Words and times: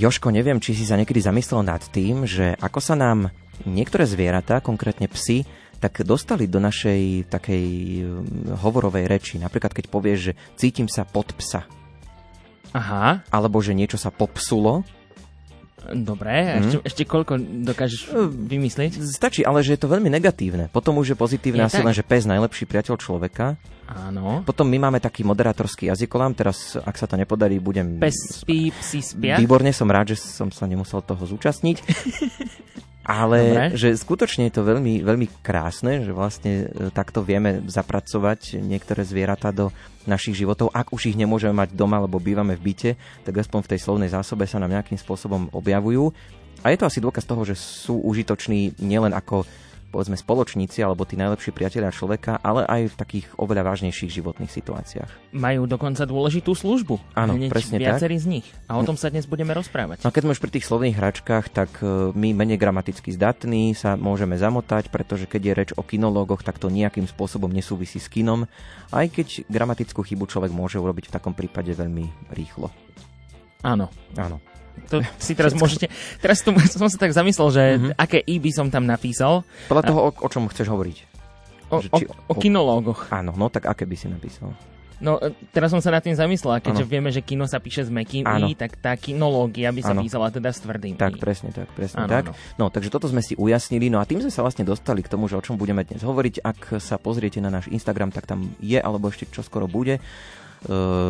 Joško, 0.00 0.32
neviem, 0.32 0.56
či 0.64 0.72
si 0.72 0.88
sa 0.88 0.96
niekedy 0.96 1.20
zamyslel 1.20 1.60
nad 1.60 1.84
tým, 1.92 2.24
že 2.24 2.56
ako 2.56 2.80
sa 2.80 2.96
nám 2.96 3.28
niektoré 3.68 4.08
zvieratá, 4.08 4.64
konkrétne 4.64 5.04
psy, 5.12 5.44
tak 5.76 6.00
dostali 6.08 6.48
do 6.48 6.56
našej 6.56 7.28
takej 7.28 7.66
um, 8.00 8.24
hovorovej 8.64 9.04
reči. 9.04 9.36
Napríklad, 9.36 9.76
keď 9.76 9.92
povieš, 9.92 10.32
že 10.32 10.32
cítim 10.56 10.88
sa 10.88 11.04
pod 11.04 11.36
psa. 11.36 11.68
Aha, 12.72 13.20
Alebo 13.28 13.60
že 13.60 13.76
niečo 13.76 14.00
sa 14.00 14.08
popsulo. 14.08 14.88
Dobre. 15.94 16.30
A 16.30 16.54
ešte, 16.60 16.76
ešte 16.84 17.02
koľko 17.08 17.40
dokážeš 17.40 18.12
vymyslieť? 18.28 19.00
Stačí, 19.00 19.40
ale 19.42 19.64
že 19.64 19.76
je 19.76 19.80
to 19.80 19.88
veľmi 19.88 20.12
negatívne. 20.12 20.68
Potom 20.70 21.00
už 21.00 21.14
je 21.14 21.16
pozitívne 21.16 21.64
asi 21.64 21.80
len, 21.80 21.94
že 21.94 22.04
pes 22.06 22.28
najlepší 22.28 22.68
priateľ 22.68 22.94
človeka. 23.00 23.56
Áno. 23.90 24.46
Potom 24.46 24.70
my 24.70 24.78
máme 24.78 25.02
taký 25.02 25.26
moderátorský 25.26 25.90
jazykolám. 25.90 26.38
Teraz, 26.38 26.78
ak 26.78 26.94
sa 26.94 27.10
to 27.10 27.18
nepodarí, 27.18 27.58
budem... 27.58 27.98
Pes 27.98 28.14
spí, 28.42 28.70
psi 28.70 29.00
spia. 29.02 29.34
Výborne, 29.34 29.74
som 29.74 29.90
rád, 29.90 30.14
že 30.14 30.22
som 30.22 30.46
sa 30.54 30.70
nemusel 30.70 31.02
toho 31.02 31.26
zúčastniť. 31.26 31.76
Ale 33.10 33.38
Dobre. 33.42 33.66
že 33.74 33.88
skutočne 33.98 34.46
je 34.46 34.54
to 34.54 34.62
veľmi, 34.62 35.02
veľmi 35.02 35.42
krásne, 35.42 36.06
že 36.06 36.14
vlastne 36.14 36.70
e, 36.70 36.94
takto 36.94 37.26
vieme 37.26 37.58
zapracovať 37.66 38.62
niektoré 38.62 39.02
zvieratá 39.02 39.50
do 39.50 39.74
našich 40.06 40.38
životov. 40.38 40.70
Ak 40.70 40.94
už 40.94 41.10
ich 41.10 41.18
nemôžeme 41.18 41.50
mať 41.50 41.74
doma, 41.74 41.98
lebo 41.98 42.22
bývame 42.22 42.54
v 42.54 42.70
byte, 42.70 42.90
tak 43.26 43.34
aspoň 43.34 43.66
v 43.66 43.70
tej 43.74 43.80
slovnej 43.82 44.14
zásobe 44.14 44.46
sa 44.46 44.62
nám 44.62 44.70
nejakým 44.70 44.94
spôsobom 44.94 45.50
objavujú. 45.50 46.14
A 46.62 46.70
je 46.70 46.78
to 46.78 46.86
asi 46.86 47.02
dôkaz 47.02 47.26
toho, 47.26 47.42
že 47.42 47.58
sú 47.58 47.98
užitoční 47.98 48.78
nielen 48.78 49.10
ako 49.10 49.42
povedzme 49.90 50.14
spoločníci 50.14 50.80
alebo 50.80 51.02
tí 51.02 51.18
najlepší 51.18 51.50
priatelia 51.50 51.90
človeka, 51.90 52.38
ale 52.40 52.64
aj 52.64 52.94
v 52.94 52.96
takých 52.96 53.26
oveľa 53.36 53.74
vážnejších 53.74 54.10
životných 54.22 54.48
situáciách. 54.48 55.34
Majú 55.34 55.66
dokonca 55.66 56.06
dôležitú 56.06 56.54
službu. 56.54 57.18
Áno, 57.18 57.34
Hneď 57.34 57.50
presne 57.50 57.76
viacerí 57.82 58.16
z 58.22 58.26
nich. 58.40 58.46
A 58.70 58.78
o 58.78 58.86
tom 58.86 58.94
sa 58.94 59.10
dnes 59.10 59.26
budeme 59.26 59.50
rozprávať. 59.52 60.06
No 60.06 60.14
keď 60.14 60.22
sme 60.24 60.34
už 60.38 60.42
pri 60.42 60.52
tých 60.54 60.66
slovných 60.70 60.96
hračkách, 60.96 61.44
tak 61.50 61.70
e, 61.82 62.14
my 62.14 62.28
menej 62.32 62.56
gramaticky 62.56 63.10
zdatní 63.10 63.74
sa 63.74 63.98
môžeme 63.98 64.38
zamotať, 64.38 64.88
pretože 64.94 65.26
keď 65.26 65.42
je 65.42 65.52
reč 65.52 65.70
o 65.74 65.82
kinológoch, 65.82 66.46
tak 66.46 66.62
to 66.62 66.70
nejakým 66.70 67.10
spôsobom 67.10 67.50
nesúvisí 67.50 67.98
s 67.98 68.06
kinom, 68.06 68.46
aj 68.94 69.06
keď 69.10 69.28
gramatickú 69.50 70.06
chybu 70.06 70.30
človek 70.30 70.54
môže 70.54 70.78
urobiť 70.78 71.10
v 71.10 71.14
takom 71.18 71.34
prípade 71.34 71.74
veľmi 71.74 72.30
rýchlo. 72.30 72.70
Áno. 73.60 73.90
Áno. 74.16 74.40
To 74.88 74.98
si 75.16 75.32
teraz 75.32 75.52
môžete... 75.52 75.86
Teraz 76.18 76.40
tu, 76.40 76.50
som 76.74 76.86
sa 76.86 76.98
tak 76.98 77.10
zamyslel, 77.10 77.48
že 77.50 77.62
Mhm. 77.72 77.90
aké 77.94 78.18
i 78.20 78.36
by 78.36 78.50
som 78.50 78.66
tam 78.66 78.84
napísal. 78.84 79.46
Podľa 79.66 79.84
toho, 79.84 80.00
o, 80.00 80.10
o 80.10 80.28
čom 80.28 80.46
chceš 80.46 80.66
hovoriť. 80.66 80.98
O, 81.68 81.78
Že 81.78 81.88
o, 81.88 81.96
či- 81.96 82.10
o 82.26 82.34
kinológoch. 82.34 83.06
Áno, 83.08 83.30
no 83.30 83.46
tak 83.46 83.64
aké 83.64 83.84
by 83.84 83.94
si 83.94 84.06
napísal? 84.06 84.50
No, 84.98 85.16
e, 85.16 85.32
teraz 85.48 85.70
som 85.70 85.78
sa 85.78 85.88
nad 85.88 86.02
tým 86.02 86.12
zamyslel, 86.12 86.60
keďže 86.60 86.82
Áno. 86.82 86.92
vieme, 86.92 87.08
že 87.08 87.22
kino 87.22 87.46
sa 87.46 87.56
píše 87.56 87.82
s 87.82 87.90
mekým 87.90 88.20
Áno. 88.22 88.44
i, 88.44 88.52
tak 88.52 88.76
tá 88.76 88.92
kinológia 88.94 89.70
by 89.70 89.80
sa 89.80 89.94
Áno. 89.94 90.02
písala 90.02 90.28
teda 90.28 90.50
s 90.50 90.60
tvrdým 90.60 90.92
Tak, 90.94 91.16
i. 91.16 91.18
presne 91.18 91.48
tak, 91.50 91.70
presne 91.70 92.04
Áno, 92.04 92.10
tak. 92.10 92.24
áno. 92.26 92.32
No, 92.58 92.68
takže 92.68 92.90
toto 92.90 93.06
sme 93.06 93.20
si 93.20 93.32
ujasnili, 93.32 93.86
no 93.86 93.96
a 93.96 94.04
tým 94.04 94.18
sme 94.18 94.28
sa 94.28 94.42
vlastne 94.42 94.60
dostali 94.62 95.00
k 95.00 95.08
tomu, 95.08 95.24
že 95.24 95.34
o 95.34 95.42
čom 95.42 95.54
budeme 95.54 95.80
dnes 95.82 96.00
hovoriť. 96.00 96.42
Ak 96.42 96.60
sa 96.76 96.96
pozriete 96.96 97.38
na 97.38 97.48
náš 97.48 97.68
Instagram, 97.68 98.10
tak 98.10 98.26
tam 98.26 98.52
je, 98.58 98.76
alebo 98.76 99.08
ešte 99.08 99.24
čoskoro 99.26 99.64
bude, 99.64 99.96
e, 99.96 100.00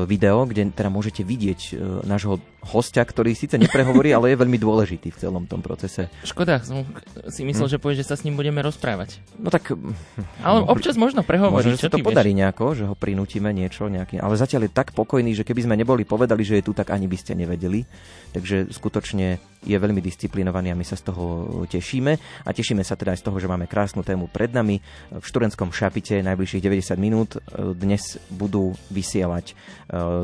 video, 0.06 0.46
kde 0.46 0.70
teda 0.70 0.86
môžete 0.86 1.26
vidieť 1.26 1.60
e, 1.74 2.06
nášho 2.06 2.38
hostia, 2.62 3.02
ktorý 3.02 3.34
síce 3.34 3.58
neprehovorí, 3.58 4.12
ale 4.16 4.30
je 4.30 4.38
veľmi 4.38 4.58
dôležitý 4.62 5.10
v 5.10 5.18
celom 5.18 5.44
tom 5.50 5.58
procese. 5.58 6.06
Škoda, 6.22 6.62
som 6.62 6.86
si 7.26 7.42
myslel, 7.42 7.66
Hm. 7.66 7.72
že 7.74 7.82
povieš, 7.82 7.98
že 8.04 8.06
sa 8.06 8.14
s 8.14 8.22
ním 8.22 8.38
budeme 8.38 8.62
rozprávať. 8.62 9.18
No 9.42 9.50
tak... 9.50 9.74
Ale 10.46 10.62
no, 10.62 10.70
občas 10.70 10.94
možno 10.94 11.26
prehovorí, 11.26 11.66
Možno, 11.66 11.74
že 11.74 11.82
sa 11.82 11.90
to 11.90 11.98
podarí 11.98 12.30
nejako, 12.30 12.78
že 12.78 12.84
ho 12.86 12.94
prinútime 12.94 13.50
niečo 13.50 13.90
nejaký, 13.90 14.22
ale 14.22 14.38
zatiaľ 14.38 14.70
je 14.70 14.72
tak 14.72 14.94
pokojný, 14.94 15.34
že 15.34 15.42
keby 15.42 15.66
sme 15.66 15.74
neboli 15.74 16.06
povedali, 16.06 16.46
že 16.46 16.62
je 16.62 16.70
tu, 16.70 16.72
tak 16.72 16.94
ani 16.94 17.10
by 17.10 17.16
ste 17.18 17.34
nevedeli. 17.34 17.82
Takže 18.30 18.70
skutočne 18.70 19.42
je 19.60 19.76
veľmi 19.76 20.00
disciplinovaný 20.00 20.72
a 20.72 20.78
my 20.78 20.82
sa 20.82 20.97
z 20.97 21.12
toho 21.12 21.25
tešíme. 21.69 22.12
A 22.44 22.50
tešíme 22.50 22.81
sa 22.81 22.97
teda 22.97 23.12
aj 23.12 23.21
z 23.21 23.25
toho, 23.28 23.37
že 23.37 23.44
máme 23.44 23.69
krásnu 23.69 24.00
tému 24.00 24.26
pred 24.26 24.48
nami. 24.48 24.81
V 25.12 25.21
študentskom 25.21 25.69
šapite 25.69 26.25
najbližších 26.25 26.65
90 26.65 26.97
minút 26.97 27.37
e, 27.37 27.44
dnes 27.76 28.00
budú 28.32 28.72
vysielať 28.88 29.53
e, 29.53 29.54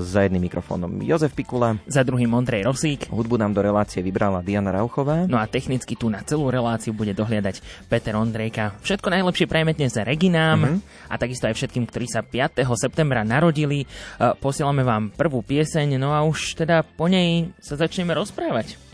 za 0.00 0.24
jedným 0.24 0.48
mikrofónom 0.48 1.04
Jozef 1.04 1.36
Pikula. 1.36 1.76
Za 1.84 2.00
druhým 2.00 2.32
Ondrej 2.32 2.64
Rosík. 2.64 3.12
Hudbu 3.12 3.36
nám 3.36 3.52
do 3.52 3.60
relácie 3.60 4.00
vybrala 4.00 4.40
Diana 4.40 4.72
Rauchová. 4.72 5.28
No 5.28 5.36
a 5.36 5.44
technicky 5.44 5.92
tu 5.94 6.08
na 6.08 6.24
celú 6.24 6.48
reláciu 6.48 6.96
bude 6.96 7.12
dohliadať 7.12 7.60
Peter 7.92 8.16
Ondrejka. 8.16 8.80
Všetko 8.80 9.12
najlepšie 9.12 9.44
prajeme 9.44 9.76
dnes 9.76 9.92
Reginám 9.92 10.58
Mhm. 10.64 10.78
a 11.12 11.14
takisto 11.20 11.44
aj 11.44 11.54
všetkým, 11.54 11.84
ktorí 11.84 12.08
sa 12.08 12.24
5. 12.24 12.72
septembra 12.72 13.20
narodili. 13.20 13.84
E, 13.84 13.86
Posielame 14.40 14.80
vám 14.80 15.12
prvú 15.12 15.44
pieseň, 15.44 16.00
no 16.00 16.16
a 16.16 16.24
už 16.24 16.56
teda 16.56 16.80
po 16.86 17.04
nej 17.10 17.52
sa 17.60 17.76
začneme 17.76 18.14
rozprávať. 18.14 18.85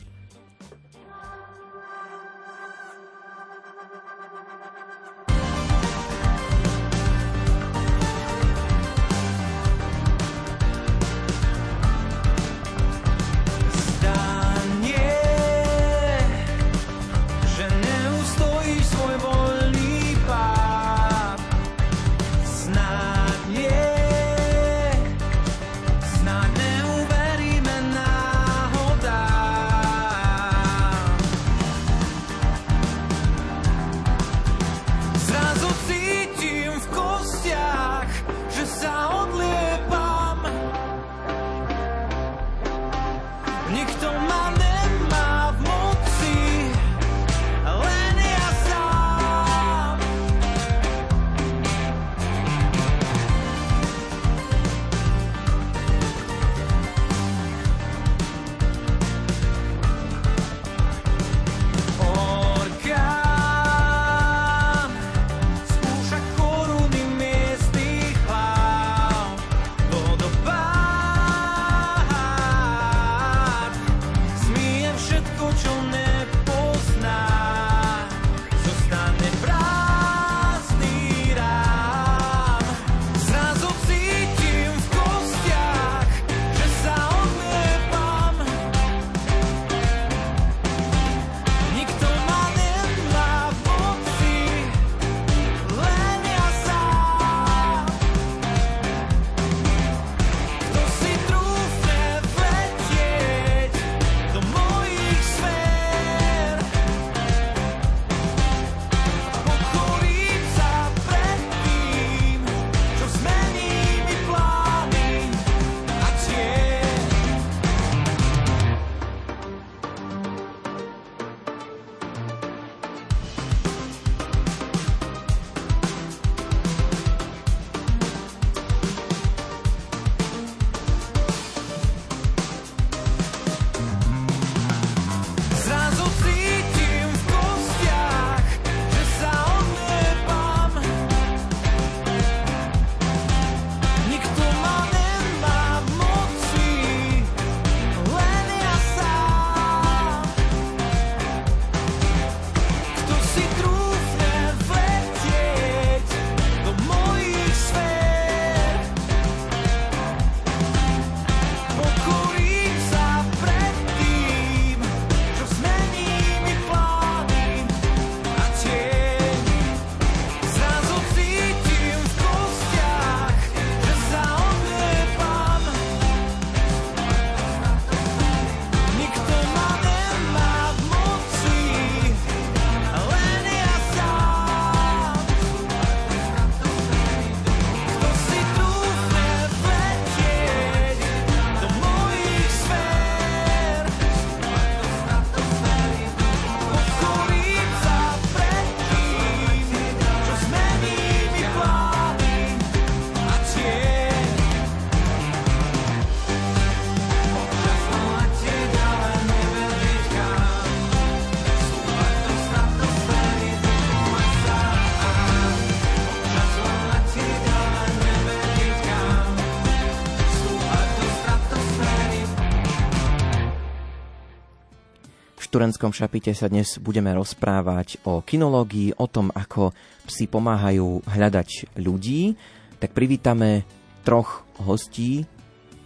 Šturentskom 225.62 225.94
šapite 225.94 226.34
sa 226.34 226.50
dnes 226.50 226.74
budeme 226.82 227.14
rozprávať 227.14 228.02
o 228.02 228.18
kinológii, 228.18 228.98
o 228.98 229.06
tom, 229.06 229.30
ako 229.30 229.70
psi 230.10 230.26
pomáhajú 230.26 231.06
hľadať 231.06 231.78
ľudí. 231.78 232.34
Tak 232.82 232.90
privítame 232.90 233.62
troch 234.02 234.42
hostí, 234.58 235.22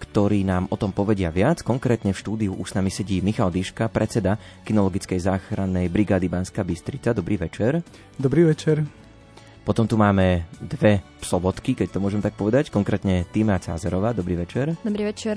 ktorí 0.00 0.48
nám 0.48 0.64
o 0.72 0.80
tom 0.80 0.96
povedia 0.96 1.28
viac. 1.28 1.60
Konkrétne 1.60 2.16
v 2.16 2.20
štúdiu 2.24 2.56
už 2.56 2.72
s 2.72 2.76
nami 2.80 2.88
sedí 2.88 3.20
Michal 3.20 3.52
Diška, 3.52 3.92
predseda 3.92 4.40
kinologickej 4.64 5.20
záchrannej 5.28 5.92
brigády 5.92 6.32
Banská 6.32 6.64
Bystrica. 6.64 7.12
Dobrý 7.12 7.36
večer. 7.36 7.84
Dobrý 8.16 8.48
večer. 8.48 8.80
Potom 9.60 9.84
tu 9.84 10.00
máme 10.00 10.48
dve 10.56 11.04
psovodky, 11.20 11.76
keď 11.76 11.92
to 11.92 12.00
môžem 12.00 12.24
tak 12.24 12.32
povedať, 12.32 12.72
konkrétne 12.72 13.28
Týma 13.28 13.60
Cázerová. 13.60 14.16
Dobrý 14.16 14.40
večer. 14.40 14.72
Dobrý 14.80 15.12
večer. 15.12 15.36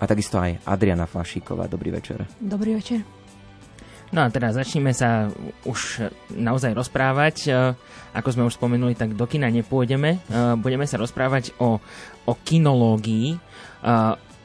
A 0.00 0.08
takisto 0.08 0.40
aj 0.40 0.56
Adriana 0.64 1.04
Flašíková. 1.04 1.68
Dobrý 1.68 1.92
večer. 1.92 2.24
Dobrý 2.40 2.80
večer. 2.80 3.23
No 4.14 4.22
a 4.22 4.30
teraz 4.30 4.54
začneme 4.54 4.94
sa 4.94 5.26
už 5.66 6.06
naozaj 6.30 6.70
rozprávať. 6.70 7.50
E, 7.50 7.74
Ako 8.14 8.30
sme 8.30 8.46
už 8.46 8.54
spomenuli, 8.54 8.94
tak 8.94 9.18
do 9.18 9.26
kina 9.26 9.50
nepôjdeme. 9.50 10.10
E, 10.14 10.18
Budeme 10.54 10.86
sa 10.86 11.02
rozprávať 11.02 11.50
o, 11.58 11.82
o 12.22 12.32
kinológii. 12.46 13.34
E, 13.34 13.38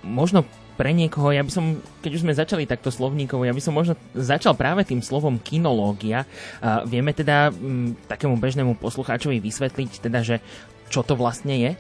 Možno 0.09 0.41
pre 0.73 0.89
niekoho, 0.95 1.29
ja 1.35 1.43
by 1.45 1.51
som, 1.53 1.77
keď 2.01 2.11
už 2.17 2.23
sme 2.23 2.33
začali 2.33 2.63
takto 2.63 2.87
slovníkovo, 2.89 3.43
ja 3.43 3.51
by 3.51 3.59
som 3.59 3.75
možno 3.75 3.93
začal 4.15 4.55
práve 4.55 4.87
tým 4.87 5.03
slovom 5.03 5.35
kinológia. 5.35 6.23
Vieme 6.87 7.11
teda 7.11 7.51
m, 7.51 7.99
takému 8.07 8.39
bežnému 8.39 8.79
poslucháčovi 8.79 9.43
vysvetliť, 9.43 9.99
teda, 9.99 10.23
že 10.23 10.39
čo 10.87 11.03
to 11.03 11.19
vlastne 11.19 11.51
je? 11.51 11.71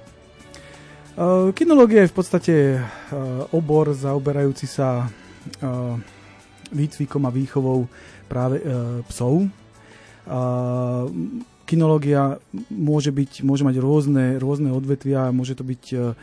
Kinológia 1.55 2.03
je 2.03 2.11
v 2.11 2.17
podstate 2.19 2.53
obor 3.55 3.95
zaoberajúci 3.95 4.67
sa 4.67 5.07
výcvikom 6.71 7.25
a 7.25 7.31
výchovou 7.33 7.89
práve 8.29 8.61
uh, 8.61 9.01
psov. 9.09 9.49
Uh, 10.29 11.09
kinológia 11.69 12.41
môže, 12.73 13.13
byť, 13.13 13.45
môže 13.45 13.61
mať 13.61 13.77
rôzne, 13.77 14.41
rôzne 14.41 14.73
odvetvia, 14.73 15.29
môže 15.29 15.53
to 15.53 15.61
byť 15.61 15.83
uh, 15.93 16.17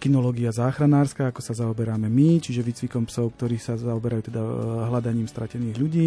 kinológia 0.00 0.48
záchranárska, 0.48 1.28
ako 1.28 1.44
sa 1.44 1.52
zaoberáme 1.52 2.08
my, 2.08 2.40
čiže 2.40 2.64
výcvikom 2.64 3.04
psov, 3.04 3.36
ktorí 3.36 3.60
sa 3.60 3.76
zaoberajú 3.76 4.32
teda 4.32 4.40
uh, 4.40 4.50
hľadaním 4.88 5.28
stratených 5.28 5.76
ľudí. 5.76 6.06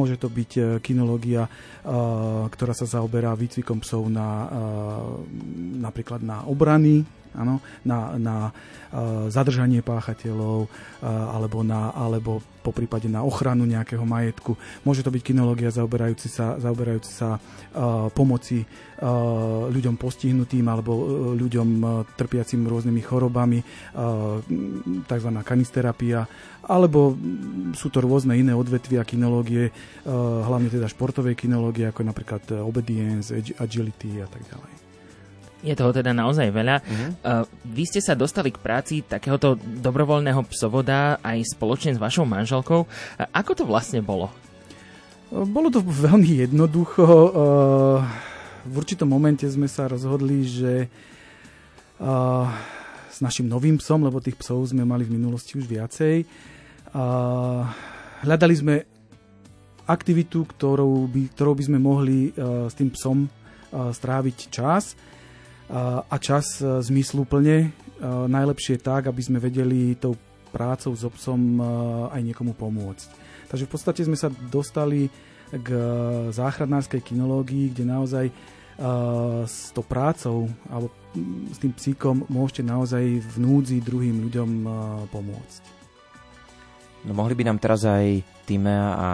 Môže 0.00 0.16
to 0.16 0.32
byť 0.32 0.50
uh, 0.56 0.64
kinológia, 0.80 1.44
uh, 1.44 2.48
ktorá 2.48 2.72
sa 2.72 2.88
zaoberá 2.88 3.36
výcvikom 3.36 3.84
psov 3.84 4.08
na, 4.08 4.48
napríklad 5.76 6.24
na 6.24 6.48
obrany, 6.48 7.04
áno, 7.36 7.62
na, 7.86 8.18
na 8.18 8.36
uh, 8.50 9.30
zadržanie 9.30 9.80
páchateľov 9.80 10.66
uh, 10.66 10.70
alebo, 11.34 11.62
na, 11.62 11.94
alebo 11.94 12.42
po 12.60 12.76
prípade 12.76 13.08
na 13.08 13.24
ochranu 13.24 13.64
nejakého 13.64 14.04
majetku. 14.04 14.58
Môže 14.84 15.00
to 15.00 15.08
byť 15.08 15.22
kinológia 15.32 15.72
zaoberajúci 15.72 16.28
sa, 16.28 16.60
zaoberajúci 16.60 17.10
sa 17.10 17.40
uh, 17.40 18.12
pomoci 18.12 18.60
uh, 18.64 19.70
ľuďom 19.72 19.96
postihnutým 19.96 20.68
alebo 20.68 20.92
uh, 20.92 21.02
ľuďom 21.38 21.68
uh, 21.80 21.90
trpiacim 22.18 22.66
rôznymi 22.68 23.00
chorobami, 23.00 23.64
uh, 23.64 24.42
tzv. 25.08 25.30
kanisterapia, 25.40 26.28
alebo 26.68 27.16
sú 27.72 27.88
to 27.88 28.04
rôzne 28.04 28.36
iné 28.36 28.52
odvetvia 28.52 29.08
kinológie, 29.08 29.72
uh, 29.72 30.44
hlavne 30.44 30.68
teda 30.68 30.84
športovej 30.90 31.38
kinológie, 31.38 31.88
ako 31.88 32.04
napríklad 32.04 32.42
obedience, 32.60 33.32
ag- 33.32 33.56
agility 33.56 34.20
a 34.20 34.28
tak 34.28 34.44
ďalej. 34.44 34.89
Je 35.60 35.76
toho 35.76 35.92
teda 35.92 36.16
naozaj 36.16 36.48
veľa. 36.48 36.80
Mhm. 36.80 37.08
Uh, 37.20 37.44
vy 37.68 37.84
ste 37.84 38.00
sa 38.00 38.16
dostali 38.16 38.48
k 38.48 38.60
práci 38.60 39.04
takéhoto 39.04 39.60
dobrovoľného 39.60 40.40
psovoda 40.48 41.20
aj 41.20 41.52
spoločne 41.52 41.92
s 41.92 42.00
vašou 42.00 42.24
manželkou. 42.24 42.80
Uh, 42.84 42.88
ako 43.36 43.52
to 43.52 43.64
vlastne 43.68 44.00
bolo? 44.00 44.32
Bolo 45.30 45.68
to 45.68 45.84
veľmi 45.84 46.48
jednoducho. 46.48 47.04
Uh, 47.04 48.02
V 48.60 48.74
určitom 48.76 49.08
momente 49.08 49.48
sme 49.48 49.68
sa 49.68 49.88
rozhodli, 49.88 50.44
že 50.44 50.84
uh, 50.84 52.44
s 53.08 53.24
našim 53.24 53.48
novým 53.48 53.80
psom, 53.80 54.04
lebo 54.04 54.20
tých 54.20 54.36
psov 54.36 54.68
sme 54.68 54.84
mali 54.84 55.08
v 55.08 55.16
minulosti 55.16 55.56
už 55.56 55.64
viacej, 55.64 56.28
uh, 56.92 57.64
hľadali 58.20 58.54
sme 58.56 58.74
aktivitu, 59.88 60.44
ktorou 60.44 61.08
by, 61.08 61.32
ktorou 61.32 61.56
by 61.56 61.64
sme 61.72 61.78
mohli 61.80 62.36
uh, 62.36 62.68
s 62.68 62.76
tým 62.76 62.92
psom 62.92 63.24
uh, 63.24 63.92
stráviť 63.96 64.52
čas 64.52 64.92
uh, 64.92 65.19
a 65.70 66.16
čas 66.18 66.58
uh, 66.60 66.82
zmysluplne. 66.82 67.70
Uh, 68.00 68.26
najlepšie 68.26 68.82
tak, 68.82 69.06
aby 69.06 69.22
sme 69.22 69.38
vedeli 69.38 69.94
tou 69.94 70.18
prácou 70.50 70.90
s 70.90 71.06
psom 71.14 71.62
uh, 71.62 71.66
aj 72.10 72.20
niekomu 72.26 72.58
pomôcť. 72.58 73.08
Takže 73.46 73.66
v 73.66 73.70
podstate 73.70 74.02
sme 74.02 74.18
sa 74.18 74.30
dostali 74.30 75.06
k 75.50 75.68
záchranárskej 76.30 77.02
kinológii, 77.02 77.74
kde 77.74 77.82
naozaj 77.82 78.26
s 79.50 79.74
tou 79.74 79.82
prácou 79.82 80.46
alebo 80.70 80.94
mm, 81.12 81.52
s 81.52 81.58
tým 81.58 81.74
psíkom 81.74 82.22
môžete 82.30 82.62
naozaj 82.62 83.18
v 83.18 83.34
núdzi 83.42 83.82
druhým 83.82 84.30
ľuďom 84.30 84.50
pomôcť. 85.10 85.62
No 87.04 87.12
mohli 87.18 87.34
by 87.34 87.50
nám 87.50 87.58
teraz 87.58 87.82
aj 87.82 88.22
Týmea 88.46 88.88
a 88.94 89.10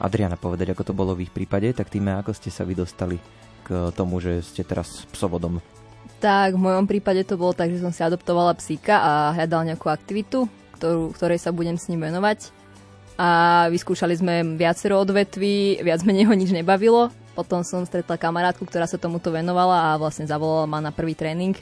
Adriana 0.00 0.40
povedať, 0.40 0.72
ako 0.72 0.90
to 0.90 0.96
bolo 0.96 1.12
v 1.12 1.28
ich 1.28 1.30
prípade. 1.30 1.70
Tak 1.76 1.92
Týmea, 1.92 2.24
ako 2.24 2.32
ste 2.32 2.48
sa 2.48 2.64
vy 2.64 2.72
dostali 2.72 3.20
k 3.68 3.92
tomu, 3.92 4.16
že 4.18 4.40
ste 4.40 4.64
teraz 4.64 5.04
psovodom? 5.12 5.60
Tak 6.16 6.56
v 6.56 6.64
mojom 6.64 6.88
prípade 6.88 7.20
to 7.28 7.36
bolo 7.36 7.52
tak, 7.52 7.68
že 7.68 7.84
som 7.84 7.92
si 7.92 8.00
adoptovala 8.00 8.56
psíka 8.56 8.96
a 8.96 9.12
hľadala 9.36 9.72
nejakú 9.74 9.92
aktivitu, 9.92 10.48
ktorú, 10.80 11.12
ktorej 11.12 11.38
sa 11.40 11.52
budem 11.52 11.76
s 11.76 11.92
ním 11.92 12.08
venovať. 12.08 12.48
A 13.16 13.28
vyskúšali 13.72 14.16
sme 14.16 14.56
viacero 14.56 15.00
odvetví, 15.00 15.80
viac 15.80 16.04
menej 16.04 16.28
ho 16.28 16.34
nič 16.36 16.52
nebavilo. 16.52 17.12
Potom 17.36 17.60
som 17.64 17.84
stretla 17.84 18.16
kamarátku, 18.16 18.64
ktorá 18.64 18.88
sa 18.88 18.96
tomuto 18.96 19.28
venovala 19.28 19.92
a 19.92 20.00
vlastne 20.00 20.24
zavolala 20.24 20.64
ma 20.64 20.80
na 20.80 20.88
prvý 20.88 21.12
tréning, 21.12 21.52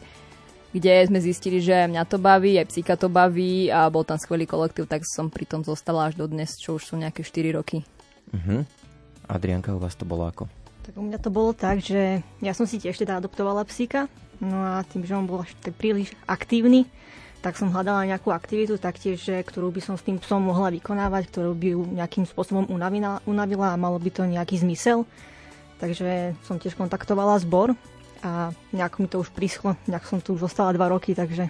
kde 0.71 1.07
sme 1.07 1.19
zistili, 1.19 1.59
že 1.59 1.91
mňa 1.91 2.07
to 2.07 2.19
baví, 2.19 2.59
aj 2.59 2.71
psíka 2.71 2.95
to 2.95 3.11
baví 3.11 3.71
a 3.71 3.91
bol 3.91 4.07
tam 4.07 4.19
skvelý 4.19 4.47
kolektív, 4.47 4.87
tak 4.87 5.03
som 5.03 5.31
pri 5.31 5.47
tom 5.47 5.67
zostala 5.67 6.11
až 6.11 6.19
do 6.19 6.27
dnes, 6.31 6.55
čo 6.59 6.79
už 6.79 6.83
sú 6.83 6.95
nejaké 6.95 7.27
4 7.27 7.59
roky. 7.59 7.83
Uh-huh. 8.35 8.63
Adrianka, 9.27 9.75
u 9.75 9.83
vás 9.83 9.99
to 9.99 10.07
bolo 10.07 10.27
ako? 10.27 10.47
Tak 10.85 11.01
u 11.01 11.03
mňa 11.03 11.17
to 11.17 11.33
bolo 11.33 11.57
tak, 11.57 11.81
že 11.81 12.21
ja 12.45 12.53
som 12.53 12.69
si 12.69 12.77
tiež 12.77 13.01
teda 13.01 13.17
adoptovala 13.17 13.65
psíka, 13.65 14.05
no 14.37 14.61
a 14.61 14.85
tým, 14.85 15.09
že 15.09 15.17
on 15.17 15.25
bol 15.25 15.41
až 15.41 15.57
tak 15.65 15.73
príliš 15.81 16.13
aktívny, 16.29 16.85
tak 17.41 17.57
som 17.57 17.73
hľadala 17.73 18.05
nejakú 18.05 18.29
aktivitu 18.29 18.77
taktiež, 18.77 19.21
že, 19.21 19.41
ktorú 19.41 19.73
by 19.73 19.81
som 19.81 19.97
s 19.97 20.05
tým 20.05 20.21
psom 20.21 20.45
mohla 20.45 20.69
vykonávať, 20.69 21.33
ktorú 21.33 21.57
by 21.57 21.69
ju 21.73 21.81
nejakým 21.89 22.25
spôsobom 22.29 22.69
unavila, 22.69 23.25
unavila 23.25 23.73
a 23.73 23.81
malo 23.81 23.97
by 23.97 24.13
to 24.13 24.29
nejaký 24.29 24.61
zmysel. 24.61 25.09
Takže 25.81 26.37
som 26.45 26.61
tiež 26.61 26.77
kontaktovala 26.77 27.41
zbor 27.41 27.73
a 28.21 28.53
nejak 28.73 29.01
mi 29.01 29.09
to 29.09 29.21
už 29.25 29.33
prischlo, 29.33 29.77
nejak 29.89 30.05
som 30.05 30.21
tu 30.21 30.37
už 30.37 30.49
zostala 30.49 30.77
dva 30.77 30.93
roky, 30.93 31.17
takže 31.17 31.49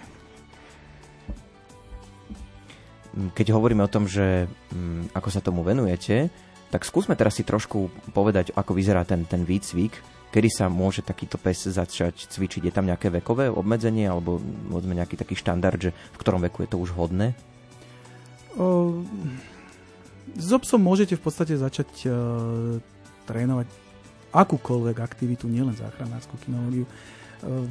Keď 3.15 3.55
hovoríme 3.55 3.79
o 3.79 3.87
tom, 3.87 4.11
že 4.11 4.51
mm, 4.75 5.15
ako 5.15 5.29
sa 5.31 5.39
tomu 5.39 5.63
venujete, 5.63 6.27
tak 6.75 6.83
skúsme 6.83 7.15
teraz 7.15 7.39
si 7.39 7.47
trošku 7.47 7.87
povedať, 8.11 8.51
ako 8.51 8.75
vyzerá 8.75 9.07
ten, 9.07 9.23
ten 9.23 9.47
výcvik, 9.47 9.95
kedy 10.27 10.51
sa 10.51 10.67
môže 10.67 10.99
takýto 10.99 11.39
pes 11.39 11.63
začať 11.71 12.27
cvičiť. 12.27 12.67
Je 12.67 12.75
tam 12.75 12.83
nejaké 12.83 13.07
vekové 13.07 13.47
obmedzenie 13.47 14.11
alebo 14.11 14.43
môžeme 14.67 14.91
nejaký 14.91 15.15
taký 15.15 15.39
štandard, 15.39 15.79
že 15.79 15.95
v 15.95 16.19
ktorom 16.19 16.43
veku 16.43 16.67
je 16.67 16.75
to 16.75 16.83
už 16.83 16.91
hodné? 16.91 17.31
O, 18.59 18.99
s 20.35 20.51
psom 20.51 20.83
môžete 20.83 21.15
v 21.15 21.23
podstate 21.23 21.55
začať 21.55 22.11
uh, 22.11 22.83
trénovať 23.23 23.71
akúkoľvek 24.35 24.99
aktivitu, 24.99 25.47
nielen 25.47 25.79
záchranárskú 25.79 26.35
kinológiu, 26.43 26.83
uh, 26.83 26.91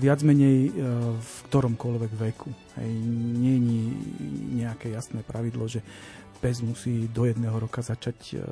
viac 0.01 0.25
menej 0.25 0.73
uh, 0.73 1.13
v 1.21 1.35
ktoromkoľvek 1.53 2.13
veku. 2.17 2.49
Hej, 2.81 2.89
nie 3.37 3.53
je 3.53 3.63
nejaké 4.65 4.89
jasné 4.89 5.21
pravidlo, 5.21 5.69
že 5.69 5.85
pes 6.45 6.61
musí 6.61 7.09
do 7.09 7.25
jedného 7.25 7.57
roka 7.57 7.81
začať 7.81 8.37
uh, 8.37 8.45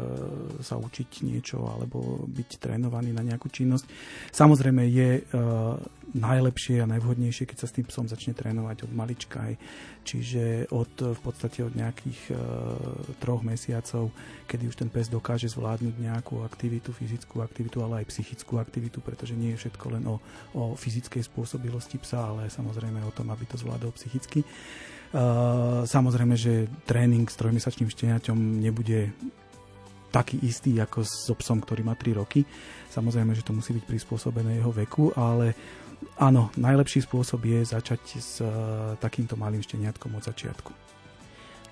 sa 0.64 0.80
učiť 0.80 1.28
niečo 1.28 1.60
alebo 1.68 2.24
byť 2.24 2.56
trénovaný 2.56 3.12
na 3.12 3.20
nejakú 3.20 3.52
činnosť. 3.52 3.84
Samozrejme 4.32 4.80
je 4.88 5.20
uh, 5.20 5.76
najlepšie 6.16 6.80
a 6.80 6.88
najvhodnejšie, 6.88 7.44
keď 7.44 7.58
sa 7.60 7.68
s 7.68 7.76
tým 7.76 7.84
psom 7.84 8.08
začne 8.08 8.32
trénovať 8.32 8.88
od 8.88 8.92
malička. 8.96 9.44
Aj. 9.44 9.54
Čiže 10.08 10.72
od, 10.72 10.92
v 10.96 11.20
podstate 11.20 11.60
od 11.60 11.76
nejakých 11.76 12.32
uh, 12.32 12.40
troch 13.20 13.44
mesiacov, 13.44 14.08
kedy 14.48 14.72
už 14.72 14.76
ten 14.80 14.88
pes 14.88 15.12
dokáže 15.12 15.52
zvládnuť 15.52 15.94
nejakú 16.00 16.40
aktivitu, 16.48 16.96
fyzickú 16.96 17.44
aktivitu, 17.44 17.84
ale 17.84 18.00
aj 18.00 18.08
psychickú 18.08 18.56
aktivitu, 18.56 19.04
pretože 19.04 19.36
nie 19.36 19.52
je 19.52 19.68
všetko 19.68 19.86
len 20.00 20.04
o, 20.08 20.16
o 20.56 20.72
fyzickej 20.72 21.28
spôsobilosti 21.28 22.00
psa, 22.00 22.32
ale 22.32 22.48
samozrejme 22.48 23.04
o 23.04 23.12
tom, 23.12 23.28
aby 23.28 23.44
to 23.44 23.60
zvládol 23.60 23.92
psychicky. 24.00 24.40
Uh, 25.12 25.84
samozrejme, 25.84 26.40
že 26.40 26.72
tréning 26.88 27.28
s 27.28 27.36
trojmesačným 27.36 27.92
šteniaťom 27.92 28.64
nebude 28.64 29.12
taký 30.08 30.40
istý 30.44 30.76
ako 30.80 31.04
so 31.04 31.36
psom, 31.36 31.60
ktorý 31.60 31.84
má 31.84 31.92
3 31.92 32.16
roky. 32.16 32.44
Samozrejme, 32.88 33.36
že 33.36 33.44
to 33.44 33.56
musí 33.56 33.76
byť 33.76 33.84
prispôsobené 33.88 34.60
jeho 34.60 34.72
veku, 34.72 35.12
ale 35.12 35.52
áno, 36.20 36.52
najlepší 36.56 37.04
spôsob 37.04 37.44
je 37.44 37.60
začať 37.64 38.02
s 38.20 38.40
uh, 38.40 38.96
takýmto 39.00 39.36
malým 39.36 39.60
šteniatkom 39.60 40.12
od 40.16 40.24
začiatku. 40.24 40.72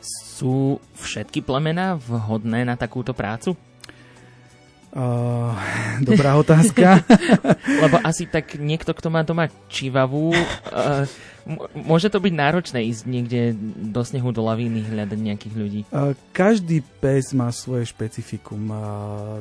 Sú 0.00 0.80
všetky 0.96 1.44
plemená 1.44 2.00
vhodné 2.00 2.64
na 2.64 2.76
takúto 2.76 3.12
prácu? 3.12 3.52
Uh, 4.90 5.54
dobrá 6.02 6.34
otázka. 6.34 7.06
Lebo 7.84 8.02
asi 8.02 8.26
tak 8.26 8.58
niekto, 8.58 8.90
kto 8.90 9.06
má 9.12 9.22
doma 9.22 9.46
čivavú, 9.70 10.34
uh, 10.34 11.06
môže 11.74 12.12
to 12.12 12.22
byť 12.22 12.34
náročné 12.34 12.80
ísť 12.86 13.02
niekde 13.08 13.40
do 13.90 14.02
snehu, 14.04 14.30
do 14.30 14.44
lavíny, 14.44 14.86
hľadať 14.86 15.18
nejakých 15.18 15.54
ľudí. 15.54 15.80
Každý 16.30 16.82
pes 17.02 17.32
má 17.34 17.50
svoje 17.50 17.88
špecifikum. 17.90 18.70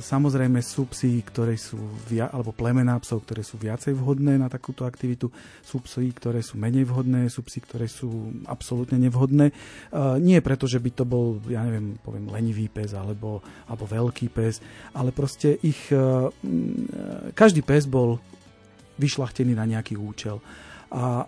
Samozrejme 0.02 0.60
sú 0.64 0.90
psy, 0.94 1.22
ktoré 1.22 1.56
sú, 1.60 1.78
via, 2.08 2.32
alebo 2.32 2.56
plemená 2.56 2.98
psov, 3.02 3.24
ktoré 3.26 3.46
sú 3.46 3.62
viacej 3.62 3.94
vhodné 3.94 4.38
na 4.40 4.50
takúto 4.50 4.84
aktivitu. 4.84 5.30
Sú 5.62 5.84
psy, 5.86 6.10
ktoré 6.12 6.42
sú 6.42 6.58
menej 6.58 6.88
vhodné, 6.90 7.30
sú 7.30 7.46
psy, 7.46 7.60
ktoré 7.62 7.86
sú 7.86 8.34
absolútne 8.50 8.98
nevhodné. 8.98 9.52
Nie 10.20 10.40
preto, 10.42 10.66
že 10.66 10.82
by 10.82 10.92
to 10.94 11.04
bol, 11.06 11.38
ja 11.48 11.62
neviem, 11.66 11.96
poviem, 12.02 12.28
lenivý 12.32 12.68
pes 12.68 12.98
alebo, 12.98 13.44
alebo 13.70 13.86
veľký 13.86 14.28
pes, 14.34 14.60
ale 14.96 15.12
proste 15.12 15.58
ich, 15.62 15.90
e, 15.92 16.30
každý 17.34 17.62
pes 17.62 17.86
bol 17.86 18.18
vyšlachtený 19.00 19.56
na 19.56 19.66
nejaký 19.66 19.96
účel. 19.96 20.44
A 20.90 21.24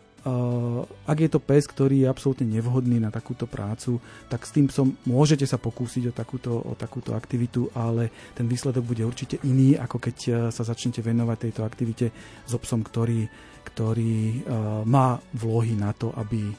ak 1.07 1.17
je 1.17 1.29
to 1.29 1.39
pes, 1.41 1.65
ktorý 1.65 2.05
je 2.05 2.11
absolútne 2.11 2.45
nevhodný 2.45 3.01
na 3.01 3.09
takúto 3.09 3.49
prácu, 3.49 3.97
tak 4.29 4.45
s 4.45 4.53
tým 4.53 4.69
som 4.69 4.93
môžete 5.09 5.49
sa 5.49 5.57
pokúsiť 5.57 6.09
o 6.09 6.13
takúto, 6.13 6.53
o 6.53 6.73
takúto 6.77 7.17
aktivitu, 7.17 7.73
ale 7.73 8.33
ten 8.37 8.45
výsledok 8.45 8.85
bude 8.85 9.01
určite 9.01 9.41
iný, 9.47 9.73
ako 9.77 9.97
keď 9.97 10.17
sa 10.53 10.61
začnete 10.61 11.01
venovať 11.01 11.37
tejto 11.49 11.61
aktivite 11.65 12.13
s 12.45 12.51
obsom, 12.53 12.85
ktorý, 12.85 13.25
ktorý 13.65 14.45
uh, 14.45 14.85
má 14.85 15.17
vlohy 15.33 15.73
na 15.73 15.93
to, 15.93 16.13
aby 16.13 16.53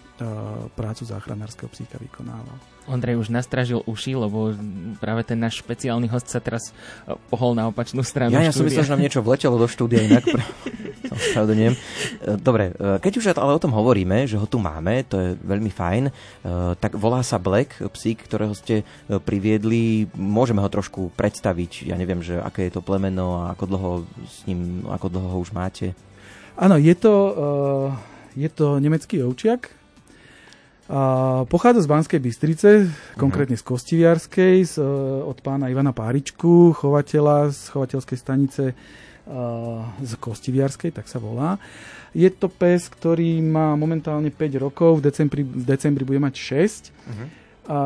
prácu 0.77 1.03
záchranárskeho 1.03 1.67
psíka 1.71 1.99
vykonával. 1.99 2.72
Ondrej 2.91 3.15
už 3.23 3.31
nastražil 3.31 3.79
uši, 3.87 4.19
lebo 4.19 4.51
práve 4.99 5.23
ten 5.23 5.39
náš 5.39 5.63
špeciálny 5.63 6.11
host 6.11 6.27
sa 6.27 6.43
teraz 6.43 6.75
e, 7.07 7.15
pohol 7.31 7.55
na 7.55 7.71
opačnú 7.71 8.03
stranu. 8.03 8.35
Ja, 8.35 8.51
ja 8.51 8.55
som 8.55 8.67
myslel, 8.67 8.83
že 8.83 8.91
nám 8.91 9.05
niečo 9.07 9.23
vletelo 9.23 9.55
do 9.55 9.71
štúdia 9.71 10.03
inak. 10.03 10.27
E, 11.13 11.77
dobre, 12.41 12.73
e, 12.73 12.97
keď 12.97 13.13
už 13.21 13.27
ale 13.37 13.53
o 13.53 13.61
tom 13.61 13.77
hovoríme, 13.77 14.25
že 14.25 14.41
ho 14.41 14.49
tu 14.49 14.57
máme, 14.57 15.05
to 15.05 15.21
je 15.21 15.31
veľmi 15.45 15.69
fajn, 15.69 16.09
tak 16.81 16.97
volá 16.97 17.21
sa 17.21 17.37
Black, 17.37 17.77
psík, 17.85 18.25
ktorého 18.25 18.57
ste 18.57 18.81
priviedli. 19.21 20.09
Môžeme 20.17 20.65
ho 20.65 20.73
trošku 20.73 21.13
predstaviť. 21.13 21.85
Ja 21.85 22.01
neviem, 22.01 22.25
že 22.25 22.41
aké 22.41 22.65
je 22.65 22.81
to 22.81 22.87
plemeno 22.87 23.45
a 23.45 23.53
ako 23.53 23.65
dlho 23.69 23.91
s 24.25 24.49
ním, 24.49 24.89
ako 24.89 25.07
dlho 25.13 25.29
ho 25.37 25.39
už 25.45 25.53
máte. 25.53 25.93
Áno, 26.57 26.81
je 26.81 26.95
to, 26.97 27.15
je 28.33 28.49
to 28.49 28.81
nemecký 28.81 29.21
ovčiak, 29.21 29.82
a 30.93 31.03
pochádza 31.49 31.81
z 31.81 31.89
Banskej 31.89 32.21
Bystrice, 32.21 32.69
konkrétne 33.17 33.57
z 33.57 33.65
Kostiviarskej, 33.65 34.57
z, 34.69 34.75
e, 34.77 34.85
od 35.25 35.41
pána 35.41 35.73
Ivana 35.73 35.97
Páričku, 35.97 36.77
chovateľa 36.77 37.49
z 37.49 37.73
chovateľskej 37.73 38.19
stanice 38.21 38.77
z 40.03 40.13
Kostiviarskej, 40.19 40.91
tak 40.91 41.07
sa 41.07 41.23
volá. 41.23 41.55
Je 42.13 42.29
to 42.29 42.51
pes, 42.51 42.91
ktorý 42.91 43.41
má 43.41 43.79
momentálne 43.79 44.29
5 44.29 44.59
rokov, 44.59 45.01
v 45.01 45.03
decembri, 45.09 45.43
v 45.47 45.65
decembri 45.65 46.03
bude 46.05 46.21
mať 46.21 46.35
6. 46.35 46.91
Uh-huh. 46.91 47.29
A 47.71 47.79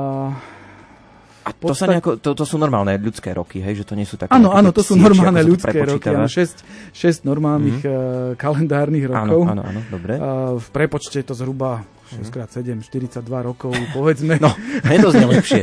a 1.47 1.55
to, 1.55 1.71
podstate... 1.71 1.79
sa 1.79 1.87
nejako, 1.95 2.11
to, 2.19 2.35
to 2.35 2.43
sú 2.43 2.59
normálne 2.59 2.91
ľudské 2.99 3.31
roky, 3.31 3.63
hej? 3.63 3.79
Že 3.79 3.85
to 3.87 3.95
nie 3.95 4.03
sú 4.03 4.19
také... 4.19 4.35
Áno, 4.35 4.51
áno, 4.51 4.75
to 4.75 4.83
sú 4.83 4.99
normálne 4.99 5.47
ľudské 5.47 5.79
roky. 5.79 6.11
Áno, 6.11 6.27
6, 6.27 6.91
6 6.91 7.23
normálnych 7.23 7.87
mm-hmm. 7.87 8.35
uh, 8.35 8.35
kalendárnych 8.35 9.07
rokov. 9.07 9.47
Áno, 9.47 9.63
áno, 9.63 9.63
áno, 9.63 9.81
dobre. 9.87 10.19
Uh, 10.19 10.59
v 10.59 10.69
prepočte 10.75 11.23
je 11.23 11.27
to 11.31 11.39
zhruba 11.39 11.87
6x7, 12.07 12.87
42 12.87 13.23
rokov, 13.43 13.75
povedzme. 13.91 14.39
No, 14.39 14.55
je 14.87 14.99
to 15.03 15.11
znie 15.11 15.27
lepšie. 15.27 15.63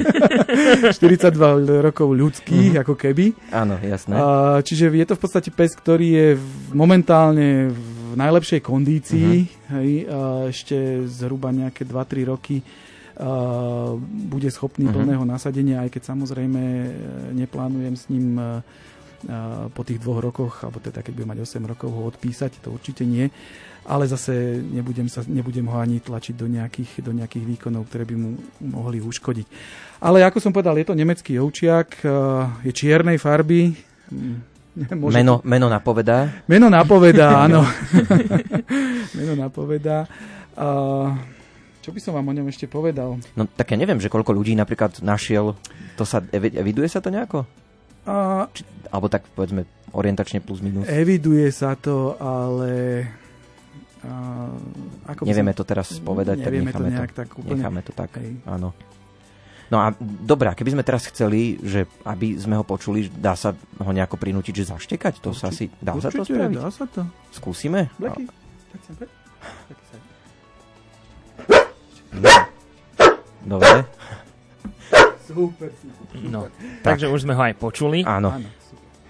42 1.00 1.34
rokov 1.80 2.08
ľudských, 2.12 2.76
mm-hmm. 2.76 2.84
ako 2.84 2.94
keby. 3.00 3.26
Áno, 3.56 3.80
jasné. 3.80 4.14
Uh, 4.14 4.60
čiže 4.60 4.92
je 4.92 5.06
to 5.08 5.16
v 5.16 5.22
podstate 5.24 5.50
pes, 5.56 5.72
ktorý 5.72 6.08
je 6.08 6.28
momentálne 6.76 7.72
v 7.72 8.14
najlepšej 8.20 8.60
kondícii. 8.60 9.48
Mm-hmm. 9.48 9.72
Hej, 9.80 9.90
uh, 10.06 10.52
ešte 10.52 11.08
zhruba 11.08 11.56
nejaké 11.56 11.88
2-3 11.88 12.32
roky 12.32 12.60
Uh, 13.14 13.94
bude 14.02 14.50
schopný 14.50 14.90
uh-huh. 14.90 15.06
plného 15.06 15.22
nasadenia, 15.22 15.86
aj 15.86 15.94
keď 15.94 16.18
samozrejme 16.18 16.58
e, 16.58 16.90
neplánujem 17.38 17.94
s 17.94 18.10
ním 18.10 18.42
uh, 18.42 18.58
po 19.72 19.82
tých 19.88 20.04
dvoch 20.04 20.20
rokoch, 20.20 20.68
alebo 20.68 20.84
teda 20.84 21.00
keď 21.00 21.14
bude 21.16 21.30
mať 21.32 21.40
8 21.48 21.72
rokov 21.72 21.90
ho 21.92 22.04
odpísať, 22.12 22.60
to 22.60 22.76
určite 22.76 23.08
nie, 23.08 23.32
ale 23.88 24.08
zase 24.08 24.60
nebudem, 24.60 25.08
sa, 25.08 25.24
nebudem 25.28 25.68
ho 25.68 25.80
ani 25.80 26.04
tlačiť 26.04 26.36
do 26.36 26.48
nejakých, 26.48 27.04
do 27.04 27.12
nejakých 27.16 27.46
výkonov, 27.56 27.88
ktoré 27.88 28.04
by 28.08 28.16
mu 28.20 28.36
mohli 28.64 29.00
uškodiť. 29.00 29.48
Ale 30.04 30.24
ako 30.28 30.40
som 30.44 30.52
povedal, 30.52 30.76
je 30.76 30.88
to 30.88 31.00
nemecký 31.00 31.40
ovčiak, 31.40 32.04
je 32.64 32.72
čiernej 32.72 33.16
farby, 33.16 33.76
Môže 34.74 35.14
meno, 35.14 35.38
meno 35.46 35.70
napovedá? 35.70 36.42
Meno 36.50 36.66
napovedá, 36.66 37.38
áno. 37.46 37.62
meno 39.18 39.34
napovedá. 39.38 40.10
Uh, 40.58 41.14
čo 41.86 41.94
by 41.94 42.00
som 42.02 42.18
vám 42.18 42.26
o 42.26 42.34
ňom 42.34 42.50
ešte 42.50 42.66
povedal? 42.66 43.22
No 43.38 43.46
tak 43.46 43.70
ja 43.70 43.78
neviem, 43.78 44.02
že 44.02 44.10
koľko 44.10 44.34
ľudí 44.34 44.58
napríklad 44.58 44.98
našiel, 45.06 45.54
to 45.94 46.04
sa, 46.10 46.26
eviduje 46.34 46.90
sa 46.90 47.06
to 47.06 47.14
nejako? 47.14 47.46
A... 48.04 48.48
Či, 48.52 48.64
alebo 48.92 49.08
tak 49.08 49.26
povedzme 49.32 49.64
orientačne 49.94 50.44
plus 50.44 50.60
minus? 50.60 50.90
Eviduje 50.90 51.48
sa 51.54 51.78
to, 51.80 52.20
ale... 52.20 53.04
A, 54.04 54.12
ako 55.08 55.24
Nevieme 55.24 55.56
to 55.56 55.64
teraz 55.64 55.96
povedať, 56.04 56.44
tak 56.44 56.52
necháme 56.52 56.92
to, 56.92 57.08
to, 57.08 57.16
tak 57.16 57.30
úplne, 57.40 57.56
necháme 57.56 57.82
to 57.88 57.92
tak. 57.96 58.12
Hej. 58.20 58.36
Áno. 58.44 58.76
No 59.72 59.78
a 59.80 59.96
dobrá, 60.00 60.54
keby 60.54 60.76
sme 60.76 60.84
teraz 60.84 61.08
chceli, 61.08 61.56
že 61.64 61.88
aby 62.04 62.36
sme 62.36 62.60
ho 62.60 62.68
počuli, 62.68 63.08
dá 63.08 63.34
sa 63.34 63.56
ho 63.56 63.92
nejako 63.96 64.20
prinútiť, 64.20 64.54
že 64.60 64.70
zaštekať? 64.76 65.24
To 65.24 65.32
Určite, 65.32 65.40
sa 65.40 65.48
asi, 65.50 65.66
dá 65.80 65.96
sa 65.98 66.12
to 66.12 66.28
spraviť? 66.28 66.58
Dá 66.60 66.70
sa 66.70 66.86
to. 66.86 67.02
Skúsime? 67.32 67.88
Bleky, 67.96 68.28
tak 68.28 68.82
sem, 68.84 68.96
Dobre. 73.44 73.84
Super, 75.34 75.70
No, 76.22 76.48
tak. 76.48 76.54
takže 76.94 77.10
už 77.10 77.26
sme 77.26 77.34
ho 77.34 77.42
aj 77.42 77.56
počuli. 77.58 78.06
Áno. 78.06 78.38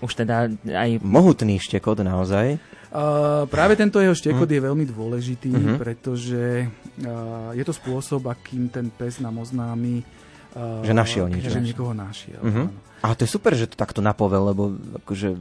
Už 0.03 0.11
teda 0.19 0.51
aj... 0.51 0.99
Mohutný 0.99 1.59
štekot 1.59 2.03
naozaj. 2.03 2.59
Uh, 2.93 3.49
práve 3.49 3.73
tento 3.73 3.97
jeho 3.97 4.13
štekot 4.13 4.45
mm. 4.45 4.53
je 4.53 4.61
veľmi 4.61 4.85
dôležitý, 4.85 5.49
mm-hmm. 5.49 5.77
pretože 5.81 6.69
uh, 6.69 7.49
je 7.57 7.63
to 7.65 7.73
spôsob, 7.73 8.29
akým 8.29 8.69
ten 8.69 8.93
pes 8.93 9.17
nám 9.17 9.41
oznámi, 9.41 10.05
uh, 10.53 10.85
že 10.85 10.93
našiel 10.93 11.25
niečo. 11.25 11.49
Že 11.49 11.73
niekoho 11.73 11.93
našiel. 11.97 12.37
Mm-hmm. 12.37 12.67
A 13.01 13.17
to 13.17 13.25
je 13.25 13.33
super, 13.33 13.57
že 13.57 13.65
to 13.65 13.75
takto 13.75 13.99
napovel, 13.99 14.53
lebo 14.53 14.77
akože 15.01 15.35